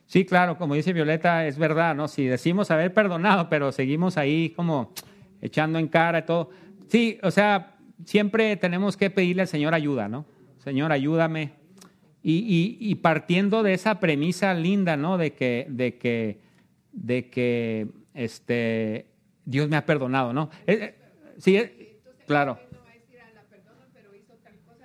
Sí, 0.09 0.25
claro, 0.25 0.57
como 0.57 0.73
dice 0.73 0.91
Violeta, 0.91 1.45
es 1.45 1.59
verdad, 1.59 1.93
¿no? 1.93 2.07
Si 2.07 2.25
decimos 2.25 2.71
haber 2.71 2.91
perdonado, 2.95 3.47
pero 3.47 3.71
seguimos 3.71 4.17
ahí 4.17 4.49
como 4.49 4.91
echando 5.39 5.77
en 5.77 5.87
cara 5.87 6.17
y 6.17 6.21
todo. 6.23 6.49
Sí, 6.87 7.19
o 7.21 7.29
sea, 7.29 7.75
siempre 8.05 8.55
tenemos 8.55 8.97
que 8.97 9.11
pedirle 9.11 9.43
al 9.43 9.47
Señor 9.47 9.75
ayuda, 9.75 10.09
¿no? 10.09 10.25
Señor, 10.63 10.91
ayúdame. 10.91 11.51
Y, 12.23 12.39
y, 12.39 12.89
y 12.89 12.95
partiendo 12.95 13.61
de 13.61 13.75
esa 13.75 13.99
premisa 13.99 14.51
linda, 14.55 14.97
¿no? 14.97 15.19
De 15.19 15.33
que, 15.33 15.67
de 15.69 15.99
que, 15.99 16.39
de 16.91 17.29
que 17.29 17.87
este, 18.15 19.05
Dios 19.45 19.69
me 19.69 19.77
ha 19.77 19.85
perdonado, 19.85 20.33
¿no? 20.33 20.49
Sí, 21.37 21.61
claro. 22.25 22.57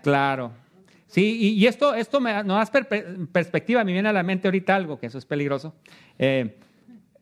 Claro. 0.03 0.53
Sí, 1.15 1.55
y, 1.57 1.65
esto, 1.69 1.95
esto 1.95 2.21
me, 2.21 2.43
nos 2.43 2.73
da 2.73 2.83
per, 2.83 3.29
perspectiva, 3.29 3.85
me 3.85 3.93
viene 3.93 4.09
a 4.09 4.13
la 4.13 4.25
mente 4.25 4.49
ahorita 4.49 4.75
algo, 4.75 4.99
que 4.99 5.07
eso 5.07 5.17
es 5.17 5.25
peligroso. 5.25 5.73
Eh, 6.19 6.59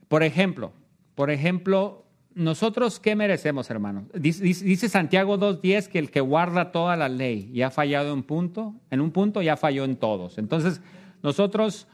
por 0.08 0.22
ejemplo, 0.22 0.72
por 1.14 1.30
ejemplo, 1.30 2.06
nosotros 2.34 2.98
qué 2.98 3.14
merecemos, 3.14 3.68
hermanos? 3.68 4.04
Dice, 4.14 4.42
dice 4.44 4.88
Santiago 4.88 5.38
2.10 5.38 5.88
que 5.88 5.98
el 5.98 6.10
que 6.10 6.22
guarda 6.22 6.72
toda 6.72 6.96
la 6.96 7.10
ley 7.10 7.50
y 7.52 7.60
ha 7.60 7.70
fallado 7.70 8.14
en 8.14 8.22
punto, 8.22 8.74
en 8.90 9.02
un 9.02 9.10
punto 9.10 9.42
ya 9.42 9.58
falló 9.58 9.84
en 9.84 9.96
todos. 9.96 10.38
Entonces, 10.38 10.80
nosotros, 11.22 11.86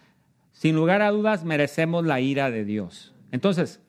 sin 0.53 0.77
lugar 0.77 1.03
a 1.03 1.11
dudas, 1.11 1.45
merecemos 1.45 2.07
la 2.07 2.21
ira 2.21 2.53
de 2.53 2.65
Dios. 2.65 3.13
Entonces, 3.33 3.81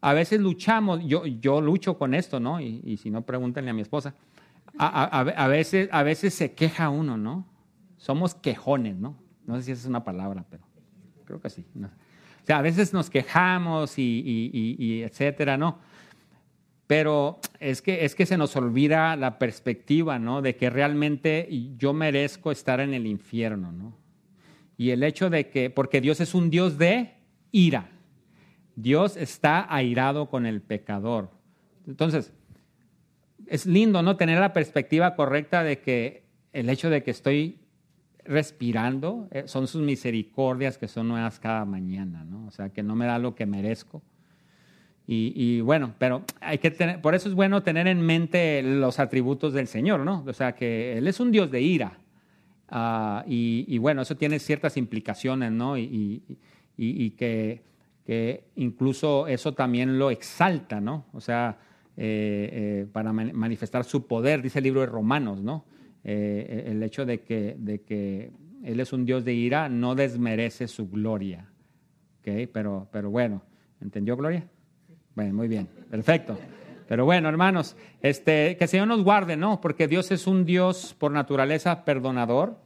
a 0.00 0.14
veces 0.14 0.40
luchamos, 0.40 1.04
yo, 1.04 1.26
yo 1.26 1.60
lucho 1.60 1.98
con 1.98 2.14
esto, 2.14 2.40
¿no? 2.40 2.62
Y, 2.62 2.80
y 2.84 2.96
si 2.96 3.10
no, 3.10 3.20
pregúntenle 3.20 3.70
a 3.70 3.74
mi 3.74 3.82
esposa. 3.82 4.14
A, 4.78 5.04
a, 5.04 5.20
a, 5.20 5.48
veces, 5.48 5.88
a 5.92 6.02
veces 6.02 6.34
se 6.34 6.52
queja 6.52 6.90
uno, 6.90 7.16
¿no? 7.16 7.46
Somos 7.96 8.34
quejones, 8.34 8.96
¿no? 8.96 9.16
No 9.46 9.56
sé 9.56 9.62
si 9.62 9.72
esa 9.72 9.82
es 9.82 9.88
una 9.88 10.04
palabra, 10.04 10.44
pero 10.50 10.64
creo 11.24 11.40
que 11.40 11.50
sí. 11.50 11.64
O 11.76 12.46
sea, 12.46 12.58
a 12.58 12.62
veces 12.62 12.92
nos 12.92 13.10
quejamos 13.10 13.98
y, 13.98 14.02
y, 14.02 14.50
y, 14.52 14.84
y, 14.84 15.02
etcétera, 15.02 15.56
¿no? 15.56 15.78
Pero 16.86 17.40
es 17.60 17.80
que, 17.80 18.04
es 18.04 18.14
que 18.14 18.26
se 18.26 18.36
nos 18.36 18.54
olvida 18.56 19.16
la 19.16 19.38
perspectiva, 19.38 20.18
¿no? 20.18 20.42
De 20.42 20.56
que 20.56 20.68
realmente 20.68 21.48
yo 21.78 21.92
merezco 21.94 22.50
estar 22.50 22.80
en 22.80 22.92
el 22.92 23.06
infierno, 23.06 23.72
¿no? 23.72 23.96
Y 24.76 24.90
el 24.90 25.02
hecho 25.02 25.30
de 25.30 25.48
que, 25.48 25.70
porque 25.70 26.00
Dios 26.00 26.20
es 26.20 26.34
un 26.34 26.50
Dios 26.50 26.76
de 26.78 27.14
ira. 27.52 27.90
Dios 28.76 29.16
está 29.16 29.72
airado 29.72 30.28
con 30.28 30.46
el 30.46 30.60
pecador. 30.60 31.30
Entonces, 31.86 32.32
es 33.46 33.66
lindo, 33.66 34.02
¿no? 34.02 34.16
Tener 34.16 34.38
la 34.38 34.52
perspectiva 34.52 35.14
correcta 35.14 35.62
de 35.62 35.80
que 35.80 36.24
el 36.52 36.68
hecho 36.70 36.90
de 36.90 37.02
que 37.02 37.10
estoy 37.10 37.58
respirando, 38.24 39.28
eh, 39.30 39.44
son 39.46 39.66
sus 39.66 39.82
misericordias 39.82 40.78
que 40.78 40.88
son 40.88 41.08
nuevas 41.08 41.38
cada 41.38 41.64
mañana, 41.64 42.24
¿no? 42.24 42.46
O 42.46 42.50
sea, 42.50 42.70
que 42.70 42.82
no 42.82 42.94
me 42.94 43.06
da 43.06 43.18
lo 43.18 43.34
que 43.34 43.46
merezco. 43.46 44.02
Y, 45.06 45.32
y, 45.36 45.60
bueno, 45.60 45.94
pero 45.98 46.22
hay 46.40 46.56
que 46.58 46.70
tener, 46.70 47.02
por 47.02 47.14
eso 47.14 47.28
es 47.28 47.34
bueno 47.34 47.62
tener 47.62 47.86
en 47.86 48.00
mente 48.00 48.62
los 48.62 48.98
atributos 48.98 49.52
del 49.52 49.66
Señor, 49.66 50.00
¿no? 50.00 50.24
O 50.26 50.32
sea, 50.32 50.54
que 50.54 50.96
Él 50.96 51.06
es 51.06 51.20
un 51.20 51.30
Dios 51.30 51.50
de 51.50 51.60
ira. 51.60 51.98
Uh, 52.70 53.28
y, 53.28 53.66
y, 53.68 53.76
bueno, 53.76 54.02
eso 54.02 54.16
tiene 54.16 54.38
ciertas 54.38 54.78
implicaciones, 54.78 55.52
¿no? 55.52 55.76
Y, 55.76 56.22
y 56.78 57.10
que, 57.10 57.62
que, 58.06 58.44
incluso 58.56 59.26
eso 59.26 59.52
también 59.52 59.98
lo 59.98 60.10
exalta, 60.10 60.80
¿no? 60.80 61.04
O 61.12 61.20
sea, 61.20 61.58
eh, 61.96 62.50
eh, 62.52 62.86
para 62.92 63.12
manifestar 63.12 63.84
su 63.84 64.08
poder, 64.08 64.42
dice 64.42 64.58
el 64.58 64.64
libro 64.64 64.80
de 64.80 64.86
Romanos, 64.86 65.42
¿no? 65.42 65.64
Eh, 66.02 66.64
el 66.66 66.82
hecho 66.82 67.06
de 67.06 67.20
que, 67.20 67.54
de 67.56 67.82
que 67.82 68.32
Él 68.64 68.80
es 68.80 68.92
un 68.92 69.04
Dios 69.04 69.24
de 69.24 69.32
ira 69.32 69.68
no 69.68 69.94
desmerece 69.94 70.66
su 70.66 70.90
gloria. 70.90 71.50
¿Okay? 72.20 72.48
Pero, 72.48 72.88
pero 72.90 73.10
bueno, 73.10 73.42
¿entendió 73.80 74.16
Gloria? 74.16 74.44
Bueno, 75.14 75.34
muy 75.34 75.46
bien, 75.46 75.68
perfecto. 75.88 76.36
Pero 76.88 77.04
bueno, 77.04 77.28
hermanos, 77.28 77.76
este, 78.02 78.56
que 78.56 78.64
el 78.64 78.68
Señor 78.68 78.88
nos 78.88 79.04
guarde, 79.04 79.36
¿no? 79.36 79.60
Porque 79.60 79.86
Dios 79.86 80.10
es 80.10 80.26
un 80.26 80.44
Dios 80.44 80.96
por 80.98 81.12
naturaleza 81.12 81.84
perdonador. 81.84 82.58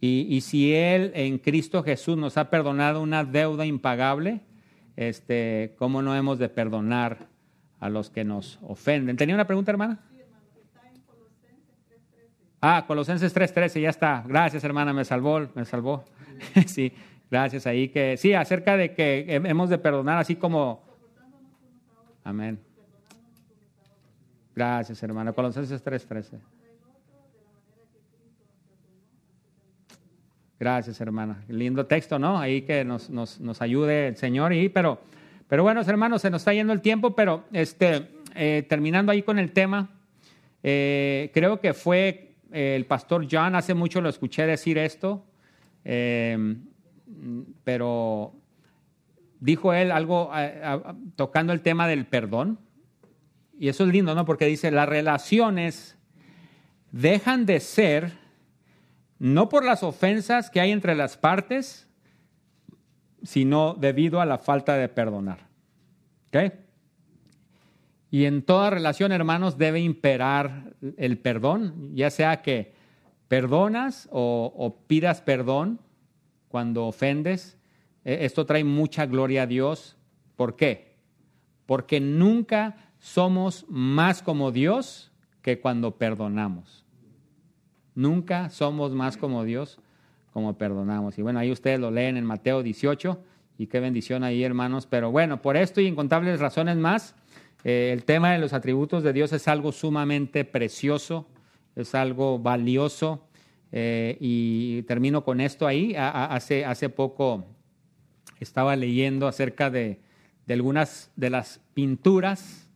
Y, 0.00 0.26
y, 0.30 0.40
si 0.40 0.72
Él 0.72 1.12
en 1.14 1.38
Cristo 1.38 1.82
Jesús 1.82 2.16
nos 2.16 2.36
ha 2.36 2.48
perdonado 2.48 3.02
una 3.02 3.24
deuda 3.24 3.66
impagable, 3.66 4.40
este, 4.96 5.74
¿cómo 5.78 6.00
no 6.02 6.14
hemos 6.16 6.38
de 6.38 6.48
perdonar 6.48 7.31
a 7.82 7.88
los 7.90 8.10
que 8.10 8.22
nos 8.22 8.60
ofenden? 8.62 9.16
¿Tenía 9.16 9.34
una 9.34 9.44
pregunta, 9.44 9.72
hermana? 9.72 9.98
Ah, 12.60 12.84
Colosenses 12.86 13.34
3:13, 13.34 13.80
ya 13.80 13.90
está. 13.90 14.22
Gracias, 14.24 14.62
hermana, 14.62 14.92
me 14.92 15.04
salvó, 15.04 15.48
me 15.56 15.64
salvó. 15.64 16.04
sí, 16.66 16.92
gracias 17.28 17.66
ahí 17.66 17.88
que 17.88 18.16
sí, 18.16 18.34
acerca 18.34 18.76
de 18.76 18.94
que 18.94 19.24
hemos 19.28 19.68
de 19.68 19.78
perdonar 19.78 20.18
así 20.18 20.36
como 20.36 20.80
Amén. 22.22 22.60
Gracias, 24.54 25.02
hermana. 25.02 25.32
Colosenses 25.32 25.82
3:13. 25.84 26.38
Gracias, 30.60 31.00
hermana. 31.00 31.42
Lindo 31.48 31.84
texto, 31.86 32.16
¿no? 32.20 32.38
Ahí 32.38 32.62
que 32.62 32.84
nos, 32.84 33.10
nos, 33.10 33.40
nos 33.40 33.60
ayude 33.60 34.06
el 34.06 34.16
Señor. 34.16 34.52
Y, 34.52 34.68
pero, 34.68 35.00
pero 35.52 35.64
bueno, 35.64 35.82
hermanos, 35.82 36.22
se 36.22 36.30
nos 36.30 36.40
está 36.40 36.54
yendo 36.54 36.72
el 36.72 36.80
tiempo, 36.80 37.14
pero 37.14 37.44
este, 37.52 38.08
eh, 38.34 38.64
terminando 38.70 39.12
ahí 39.12 39.22
con 39.22 39.38
el 39.38 39.52
tema, 39.52 39.90
eh, 40.62 41.30
creo 41.34 41.60
que 41.60 41.74
fue 41.74 42.36
el 42.50 42.86
pastor 42.86 43.28
John, 43.30 43.54
hace 43.54 43.74
mucho 43.74 44.00
lo 44.00 44.08
escuché 44.08 44.46
decir 44.46 44.78
esto, 44.78 45.26
eh, 45.84 46.56
pero 47.64 48.32
dijo 49.40 49.74
él 49.74 49.92
algo 49.92 50.30
eh, 50.34 50.80
tocando 51.16 51.52
el 51.52 51.60
tema 51.60 51.86
del 51.86 52.06
perdón. 52.06 52.58
Y 53.58 53.68
eso 53.68 53.84
es 53.84 53.92
lindo, 53.92 54.14
¿no? 54.14 54.24
Porque 54.24 54.46
dice, 54.46 54.70
las 54.70 54.88
relaciones 54.88 55.98
dejan 56.92 57.44
de 57.44 57.60
ser 57.60 58.12
no 59.18 59.50
por 59.50 59.66
las 59.66 59.82
ofensas 59.82 60.48
que 60.48 60.62
hay 60.62 60.70
entre 60.70 60.94
las 60.94 61.18
partes, 61.18 61.91
sino 63.22 63.74
debido 63.74 64.20
a 64.20 64.26
la 64.26 64.38
falta 64.38 64.76
de 64.76 64.88
perdonar. 64.88 65.46
¿Ok? 66.28 66.52
Y 68.10 68.26
en 68.26 68.42
toda 68.42 68.70
relación, 68.70 69.10
hermanos, 69.12 69.56
debe 69.56 69.80
imperar 69.80 70.74
el 70.98 71.18
perdón, 71.18 71.90
ya 71.94 72.10
sea 72.10 72.42
que 72.42 72.74
perdonas 73.28 74.08
o, 74.12 74.52
o 74.54 74.76
pidas 74.86 75.22
perdón 75.22 75.80
cuando 76.48 76.86
ofendes. 76.86 77.56
E, 78.04 78.26
esto 78.26 78.44
trae 78.44 78.64
mucha 78.64 79.06
gloria 79.06 79.44
a 79.44 79.46
Dios. 79.46 79.96
¿Por 80.36 80.56
qué? 80.56 80.96
Porque 81.64 82.00
nunca 82.00 82.76
somos 82.98 83.64
más 83.68 84.22
como 84.22 84.52
Dios 84.52 85.10
que 85.40 85.60
cuando 85.60 85.96
perdonamos. 85.96 86.84
Nunca 87.94 88.50
somos 88.50 88.92
más 88.92 89.16
como 89.16 89.44
Dios 89.44 89.78
como 90.32 90.56
perdonamos. 90.56 91.18
Y 91.18 91.22
bueno, 91.22 91.38
ahí 91.38 91.50
ustedes 91.50 91.78
lo 91.78 91.90
leen 91.90 92.16
en 92.16 92.24
Mateo 92.24 92.62
18 92.62 93.18
y 93.58 93.66
qué 93.66 93.80
bendición 93.80 94.24
ahí, 94.24 94.42
hermanos. 94.42 94.86
Pero 94.86 95.10
bueno, 95.10 95.42
por 95.42 95.56
esto 95.56 95.80
y 95.80 95.86
incontables 95.86 96.40
razones 96.40 96.76
más, 96.76 97.14
Eh, 97.64 97.90
el 97.92 98.02
tema 98.02 98.32
de 98.32 98.40
los 98.40 98.52
atributos 98.54 99.04
de 99.04 99.12
Dios 99.12 99.32
es 99.32 99.46
algo 99.46 99.70
sumamente 99.70 100.44
precioso, 100.44 101.28
es 101.76 101.94
algo 101.94 102.40
valioso. 102.40 103.28
Eh, 103.70 104.16
y 104.20 104.82
termino 104.82 105.22
con 105.24 105.40
esto 105.40 105.66
ahí. 105.66 105.94
hace, 105.96 106.64
hace 106.64 106.88
poco 106.88 107.46
estaba 108.40 108.76
leyendo 108.76 109.26
acerca 109.26 109.70
de, 109.70 110.00
algunas 110.48 111.10
de 111.16 111.30
las 111.30 111.60
pinturas 111.72 112.68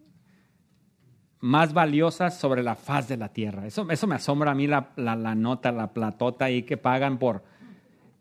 más 1.46 1.72
valiosas 1.72 2.36
sobre 2.36 2.62
la 2.64 2.74
faz 2.74 3.06
de 3.06 3.16
la 3.16 3.28
tierra. 3.28 3.66
Eso, 3.66 3.88
eso 3.88 4.06
me 4.08 4.16
asombra 4.16 4.50
a 4.50 4.54
mí 4.54 4.66
la, 4.66 4.88
la, 4.96 5.34
nota, 5.36 5.70
la 5.70 5.92
platota 5.92 6.46
ahí 6.46 6.64
que 6.64 6.76
pagan 6.76 7.18
por... 7.18 7.44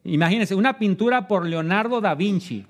Imagínense, 0.03 0.53
una 0.53 0.77
pintura 0.77 1.27
por 1.27 1.47
Leonardo 1.47 1.99
da 2.01 2.13
Vinci. 2.13 2.67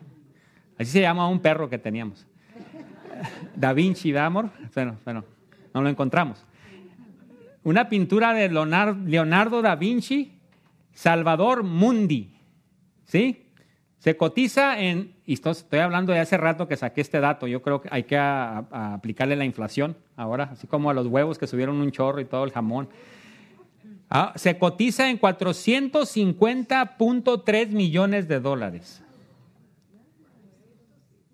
Así 0.80 0.92
se 0.92 1.02
llama 1.02 1.28
un 1.28 1.42
perro 1.42 1.70
que 1.70 1.78
teníamos. 1.78 2.26
Da 3.56 3.74
Vinci, 3.74 4.12
¿verdad, 4.12 4.28
amor? 4.28 4.50
Bueno, 4.74 4.98
bueno, 5.04 5.26
no 5.74 5.82
lo 5.82 5.90
encontramos. 5.90 6.46
Una 7.64 7.90
pintura 7.90 8.34
de 8.34 8.50
Leonardo 8.50 9.62
da 9.62 9.76
Vinci, 9.76 10.40
Salvador 10.94 11.64
Mundi. 11.64 12.34
¿Sí? 13.06 13.45
Se 14.06 14.16
cotiza 14.18 14.80
en, 14.80 15.14
y 15.26 15.34
estoy 15.34 15.80
hablando 15.80 16.14
de 16.14 16.20
hace 16.20 16.38
rato 16.38 16.68
que 16.68 16.78
saqué 16.78 17.02
este 17.02 17.20
dato, 17.20 17.48
yo 17.48 17.64
creo 17.64 17.82
que 17.82 17.90
hay 17.92 18.04
que 18.04 18.16
aplicarle 18.16 19.36
la 19.36 19.46
inflación 19.46 19.98
ahora, 20.16 20.50
así 20.52 20.68
como 20.68 20.92
a 20.92 20.94
los 20.94 21.08
huevos 21.08 21.40
que 21.40 21.48
subieron 21.48 21.78
un 21.78 21.90
chorro 21.90 22.22
y 22.22 22.26
todo 22.26 22.44
el 22.44 22.52
jamón. 22.52 22.88
Ah, 24.12 24.32
se 24.36 24.60
cotiza 24.60 25.10
en 25.10 25.20
450.3 25.20 27.70
millones 27.70 28.28
de 28.28 28.40
dólares. 28.40 29.02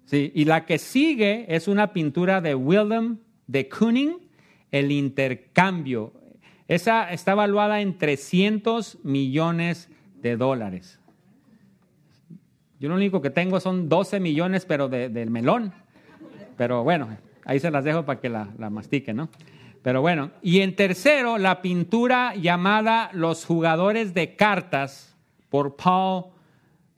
Sí, 0.06 0.31
y 0.34 0.45
la 0.45 0.65
que 0.65 0.77
sigue 0.77 1.53
es 1.53 1.68
una 1.68 1.91
pintura 1.91 2.39
de 2.39 2.56
William 2.56 3.18
de 3.48 3.68
Kooning, 3.68 4.30
El 4.72 4.93
intercambio. 4.93 6.14
Esa 6.69 7.11
está 7.11 7.34
evaluada 7.34 7.81
en 7.81 7.98
300 7.98 8.99
millones 9.03 9.89
de 10.22 10.38
dólares. 10.38 11.00
Yo 12.81 12.89
lo 12.89 12.95
único 12.95 13.21
que 13.21 13.29
tengo 13.29 13.59
son 13.59 13.89
12 13.89 14.19
millones, 14.19 14.65
pero 14.65 14.89
del 14.89 15.29
melón. 15.29 15.71
Pero 16.57 16.83
bueno, 16.83 17.15
ahí 17.45 17.59
se 17.59 17.69
las 17.69 17.83
dejo 17.83 18.05
para 18.05 18.19
que 18.19 18.27
la, 18.27 18.49
la 18.57 18.71
mastiquen, 18.71 19.17
¿no? 19.17 19.29
Pero 19.83 20.01
bueno, 20.01 20.31
y 20.41 20.61
en 20.61 20.75
tercero, 20.75 21.37
la 21.37 21.61
pintura 21.61 22.33
llamada 22.33 23.11
Los 23.13 23.45
jugadores 23.45 24.15
de 24.15 24.35
cartas 24.35 25.15
por 25.49 25.75
Paul 25.75 26.31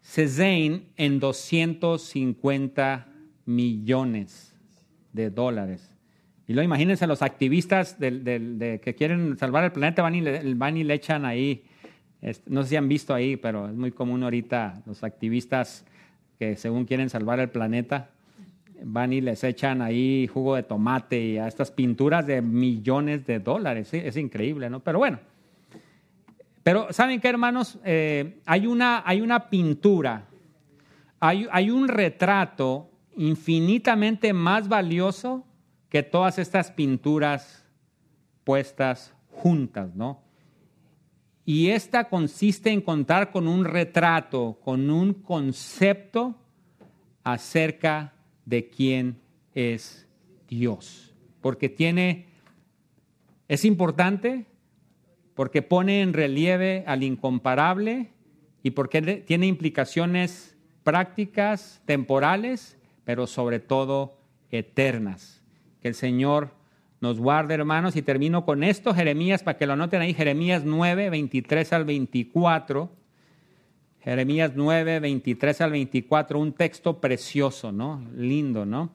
Cézanne 0.02 0.84
en 0.96 1.20
250 1.20 3.08
millones 3.46 4.56
de 5.12 5.30
dólares. 5.32 5.94
Y 6.48 6.54
luego 6.54 6.64
imagínense 6.64 7.08
los 7.08 7.22
activistas 7.22 8.00
de, 8.00 8.80
que 8.82 8.96
quieren 8.96 9.38
salvar 9.38 9.66
el 9.66 9.74
planeta, 9.74 10.02
van 10.02 10.16
y 10.16 10.22
le, 10.22 10.54
van 10.54 10.78
y 10.78 10.86
le 10.86 10.94
echan 10.94 11.26
ahí 11.26 11.66
no 12.48 12.64
sé 12.64 12.70
si 12.70 12.76
han 12.76 12.88
visto 12.88 13.14
ahí, 13.14 13.36
pero 13.36 13.68
es 13.68 13.76
muy 13.76 13.92
común 13.92 14.24
ahorita 14.24 14.82
los 14.86 15.04
activistas 15.04 15.86
que 16.40 16.56
según 16.56 16.86
quieren 16.86 17.10
salvar 17.10 17.40
el 17.40 17.50
planeta, 17.50 18.10
van 18.84 19.14
y 19.14 19.22
les 19.22 19.44
echan 19.44 19.82
ahí 19.82 20.28
jugo 20.28 20.56
de 20.56 20.64
tomate 20.64 21.22
y 21.22 21.38
a 21.38 21.48
estas 21.48 21.72
pinturas 21.72 22.26
de 22.26 22.42
millones 22.42 23.26
de 23.26 23.40
dólares. 23.40 23.94
Es 23.94 24.18
increíble, 24.18 24.70
¿no? 24.70 24.80
Pero 24.80 25.00
bueno. 25.00 25.20
Pero 26.64 26.88
¿saben 26.92 27.20
qué, 27.20 27.28
hermanos? 27.28 27.78
Eh, 27.84 28.40
hay, 28.46 28.68
una, 28.68 29.04
hay 29.06 29.20
una 29.20 29.50
pintura, 29.50 30.26
hay, 31.20 31.48
hay 31.52 31.70
un 31.70 31.90
retrato 31.90 32.90
infinitamente 33.18 34.32
más 34.32 34.70
valioso 34.70 35.46
que 35.90 36.04
todas 36.04 36.40
estas 36.40 36.72
pinturas 36.72 37.66
puestas 38.46 39.14
juntas, 39.30 39.94
¿no? 39.94 40.22
Y 41.46 41.70
esta 41.70 42.08
consiste 42.10 42.72
en 42.72 42.82
contar 42.82 43.32
con 43.32 43.48
un 43.48 43.66
retrato, 43.66 44.60
con 44.64 44.90
un 44.90 45.14
concepto 45.14 46.36
acerca 47.24 48.14
de 48.46 48.70
quién 48.70 49.20
es 49.54 50.08
Dios. 50.48 51.14
Porque 51.42 51.68
tiene, 51.68 52.28
es 53.48 53.66
importante, 53.66 54.46
porque 55.34 55.62
pone 55.62 56.02
en 56.02 56.14
relieve 56.14 56.84
al 56.88 57.04
incomparable 57.04 58.12
y 58.62 58.72
porque 58.72 59.02
tiene 59.26 59.48
implicaciones 59.48 60.56
prácticas, 60.84 61.82
temporales, 61.86 62.78
pero 63.04 63.28
sobre 63.28 63.60
todo 63.60 64.18
eternas. 64.50 65.42
Que 65.82 65.90
el 65.90 65.96
Señor 65.96 66.52
nos 67.04 67.20
guarde, 67.20 67.54
hermanos. 67.54 67.98
Y 67.98 68.02
termino 68.02 68.46
con 68.46 68.64
esto, 68.64 68.94
Jeremías, 68.94 69.44
para 69.44 69.58
que 69.58 69.68
lo 69.68 69.74
anoten 69.74 70.00
ahí, 70.00 70.14
Jeremías 70.14 70.64
9, 70.64 71.10
23 71.10 71.74
al 71.74 71.84
24. 71.84 72.90
Jeremías 74.00 74.54
9, 74.56 75.02
23 75.02 75.60
al 75.60 75.72
24, 75.72 76.40
un 76.40 76.54
texto 76.54 77.02
precioso, 77.02 77.74
¿no? 77.74 78.02
Lindo, 78.16 78.66
¿no? 78.66 78.94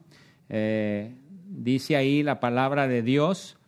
Eh, 0.49 1.13
dice 1.47 1.97
ahí 1.97 2.23
la 2.23 2.39
palabra 2.39 2.87
de 2.87 3.03
Dios, 3.03 3.59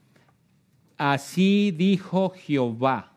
así 0.97 1.71
dijo 1.77 2.31
Jehová, 2.31 3.11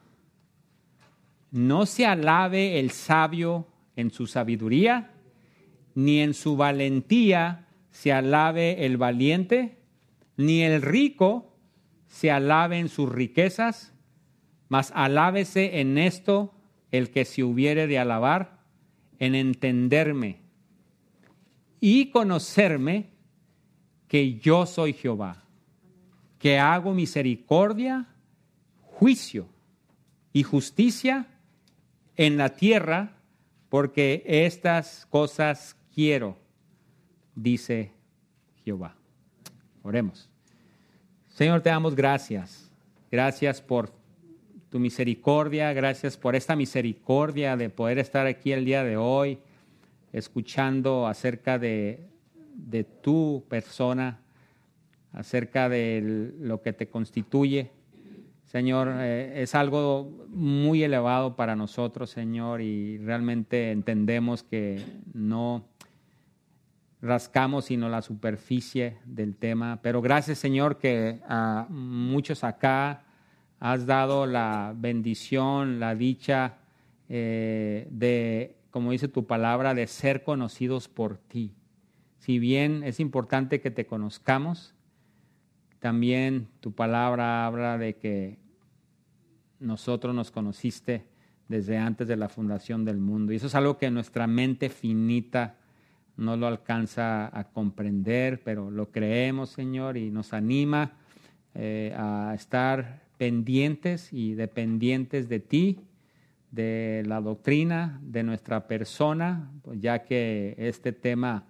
no 1.51 1.86
se 1.86 2.05
alabe 2.05 2.80
el 2.80 2.90
sabio 2.90 3.66
en 3.96 4.10
su 4.10 4.26
sabiduría, 4.26 5.10
ni 5.94 6.20
en 6.20 6.34
su 6.34 6.59
valentía 6.59 7.66
se 7.90 8.12
alabe 8.12 8.84
el 8.84 8.98
valiente, 8.98 9.78
ni 10.36 10.62
el 10.62 10.82
rico 10.82 11.55
se 12.06 12.31
alabe 12.31 12.78
en 12.78 12.89
sus 12.89 13.11
riquezas, 13.11 13.93
mas 14.69 14.93
alábese 14.94 15.81
en 15.81 15.98
esto 15.98 16.55
el 16.90 17.11
que 17.11 17.24
se 17.24 17.43
hubiere 17.43 17.86
de 17.86 17.98
alabar, 17.98 18.61
en 19.19 19.35
entenderme 19.35 20.39
y 21.81 22.11
conocerme 22.11 23.11
que 24.09 24.39
yo 24.39 24.66
soy 24.66 24.93
Jehová, 24.93 25.44
que 26.39 26.59
hago 26.59 26.94
misericordia, 26.94 28.06
juicio 28.81 29.48
y 30.32 30.43
justicia 30.43 31.27
en 32.16 32.36
la 32.36 32.51
tierra, 32.51 33.19
porque 33.69 34.23
estas 34.27 35.06
cosas 35.06 35.77
quiero, 35.93 36.39
dice 37.35 37.93
Jehová. 38.65 38.97
Oremos. 39.85 40.31
Señor, 41.28 41.61
te 41.61 41.69
damos 41.69 41.94
gracias. 41.94 42.70
Gracias 43.12 43.61
por 43.61 43.90
tu 44.70 44.81
misericordia, 44.81 45.74
gracias 45.74 46.16
por 46.16 46.35
esta 46.35 46.56
misericordia 46.56 47.55
de 47.59 47.69
poder 47.69 47.98
estar 47.98 48.27
aquí 48.27 48.52
el 48.52 48.65
día 48.65 48.82
de 48.82 48.97
hoy, 48.97 49.39
escuchando 50.11 51.06
acerca 51.06 51.59
de, 51.59 52.09
tu 53.02 53.44
persona, 53.47 54.20
acerca 55.12 55.69
de 55.69 56.32
lo 56.40 56.62
que 56.62 56.73
te 56.73 56.89
constituye. 56.89 57.70
Señor, 58.47 58.89
eh, 59.01 59.43
es 59.43 59.55
algo 59.55 60.27
muy 60.31 60.82
elevado 60.82 61.36
para 61.36 61.56
nosotros, 61.56 62.09
Señor, 62.09 62.62
y 62.62 62.97
realmente 62.97 63.70
entendemos 63.70 64.43
que 64.44 64.82
no 65.12 65.66
rascamos 67.05 67.66
sino 67.66 67.89
la 67.89 68.02
superficie 68.02 68.98
del 69.05 69.36
tema. 69.36 69.81
Pero 69.82 70.01
gracias 70.01 70.39
Señor 70.39 70.78
que 70.78 71.20
a 71.28 71.66
muchos 71.68 72.44
acá 72.44 73.05
has 73.60 73.86
dado 73.86 74.26
la 74.26 74.74
bendición, 74.76 75.81
la 75.81 75.94
dicha 75.94 76.59
eh, 77.09 77.86
de, 77.90 78.56
como 78.70 78.90
dice 78.90 79.09
tu 79.09 79.26
palabra, 79.26 79.74
de 79.74 79.86
ser 79.86 80.22
conocidos 80.22 80.89
por 80.89 81.18
ti. 81.18 81.55
Si 82.18 82.39
bien 82.39 82.82
es 82.85 83.01
importante 83.01 83.60
que 83.60 83.70
te 83.70 83.86
conozcamos, 83.86 84.74
también 85.78 86.48
tu 86.60 86.72
palabra 86.72 87.47
habla 87.47 87.76
de 87.76 87.97
que 87.97 88.39
nosotros 89.60 90.14
nos 90.14 90.31
conociste 90.31 91.06
desde 91.48 91.76
antes 91.76 92.09
de 92.09 92.16
la 92.16 92.31
fundación 92.31 92.85
del 92.85 92.98
mundo. 92.98 93.32
Y 93.32 93.36
eso 93.36 93.48
es 93.48 93.55
algo 93.55 93.76
que 93.76 93.90
nuestra 93.90 94.26
mente 94.26 94.70
finita 94.70 95.56
no 96.16 96.36
lo 96.36 96.47
alcanza 96.47 97.36
a 97.36 97.45
comprender, 97.45 98.41
pero 98.43 98.70
lo 98.70 98.91
creemos, 98.91 99.51
Señor, 99.51 99.97
y 99.97 100.11
nos 100.11 100.32
anima 100.32 100.93
eh, 101.55 101.95
a 101.97 102.32
estar 102.35 103.03
pendientes 103.16 104.12
y 104.12 104.35
dependientes 104.35 105.28
de 105.28 105.41
ti, 105.41 105.81
de 106.51 107.03
la 107.07 107.20
doctrina, 107.20 108.01
de 108.03 108.23
nuestra 108.23 108.66
persona, 108.66 109.51
pues 109.62 109.81
ya 109.81 110.05
que 110.05 110.55
este 110.57 110.93
tema 110.93 111.45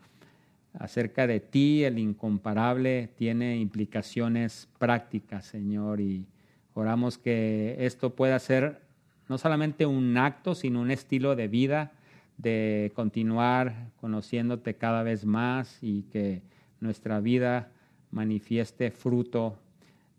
acerca 0.78 1.26
de 1.26 1.40
ti, 1.40 1.84
el 1.84 1.98
incomparable, 1.98 3.10
tiene 3.16 3.58
implicaciones 3.58 4.68
prácticas, 4.78 5.44
Señor, 5.44 6.00
y 6.00 6.26
oramos 6.74 7.18
que 7.18 7.76
esto 7.78 8.14
pueda 8.14 8.38
ser 8.38 8.80
no 9.28 9.38
solamente 9.38 9.86
un 9.86 10.16
acto, 10.16 10.54
sino 10.54 10.80
un 10.80 10.90
estilo 10.90 11.36
de 11.36 11.48
vida 11.48 11.92
de 12.36 12.92
continuar 12.94 13.90
conociéndote 14.00 14.74
cada 14.74 15.02
vez 15.02 15.24
más 15.24 15.78
y 15.82 16.02
que 16.04 16.42
nuestra 16.80 17.20
vida 17.20 17.70
manifieste 18.10 18.90
fruto 18.90 19.58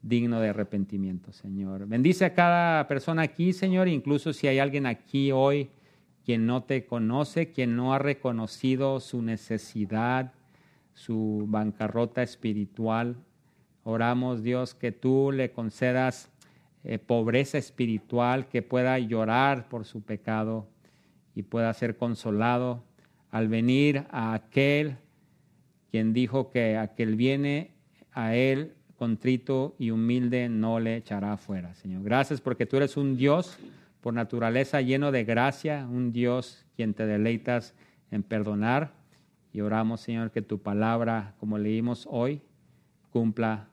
digno 0.02 0.40
de 0.40 0.50
arrepentimiento, 0.50 1.32
Señor. 1.32 1.88
Bendice 1.88 2.26
a 2.26 2.34
cada 2.34 2.88
persona 2.88 3.24
aquí, 3.24 3.54
Señor, 3.54 3.88
incluso 3.88 4.34
si 4.34 4.48
hay 4.48 4.60
alguien 4.60 4.86
aquí 4.86 5.32
hoy 5.32 5.70
quien 6.24 6.46
no 6.46 6.64
te 6.64 6.86
conoce, 6.86 7.52
quien 7.52 7.76
no 7.76 7.94
ha 7.94 8.00
reconocido 8.00 9.00
su 9.00 9.22
necesidad, 9.22 10.34
su 10.94 11.46
bancarrota 11.48 12.24
espiritual. 12.24 13.16
Oramos, 13.84 14.42
Dios, 14.42 14.74
que 14.74 14.92
tú 14.92 15.32
le 15.32 15.52
concedas 15.52 16.32
eh, 16.84 16.98
pobreza 16.98 17.60
espiritual, 17.60 18.48
que 18.48 18.64
pueda 18.64 18.98
llorar 18.98 19.70
por 19.70 19.86
su 19.86 20.02
pecado 20.02 20.68
y 21.36 21.44
pueda 21.44 21.72
ser 21.74 21.98
consolado 21.98 22.84
al 23.30 23.50
venir 23.50 24.06
a 24.10 24.34
aquel 24.34 24.98
quien 25.92 26.14
dijo 26.14 26.50
que 26.50 26.78
aquel 26.78 27.16
viene 27.16 27.72
a 28.12 28.36
él 28.36 28.74
contrito 28.98 29.76
y 29.78 29.92
humilde 29.92 30.50
no 30.50 30.80
le 30.80 30.96
echará 30.96 31.34
afuera, 31.34 31.74
Señor. 31.76 32.04
Gracias 32.04 32.42
porque 32.42 32.66
tú 32.66 32.78
eres 32.78 32.98
un 32.98 33.18
Dios 33.18 33.58
por 34.02 34.14
naturaleza 34.14 34.82
lleno 34.82 35.12
de 35.12 35.24
gracia, 35.24 35.88
un 35.90 36.12
Dios 36.12 36.66
quien 36.76 36.94
te 36.94 37.06
deleitas 37.06 37.74
en 38.12 38.24
perdonar. 38.24 38.94
Y 39.52 39.62
oramos, 39.62 40.02
Señor, 40.02 40.32
que 40.32 40.42
tu 40.42 40.60
palabra, 40.60 41.34
como 41.40 41.58
leímos 41.58 42.08
hoy, 42.10 42.42
cumpla 43.12 43.68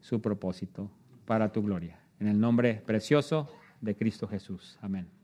su 0.00 0.20
propósito 0.20 0.90
para 1.24 1.52
tu 1.52 1.62
gloria. 1.62 1.98
En 2.18 2.28
el 2.28 2.38
nombre 2.38 2.82
precioso 2.84 3.50
de 3.80 3.96
Cristo 3.96 4.28
Jesús. 4.28 4.78
Amén. 4.82 5.19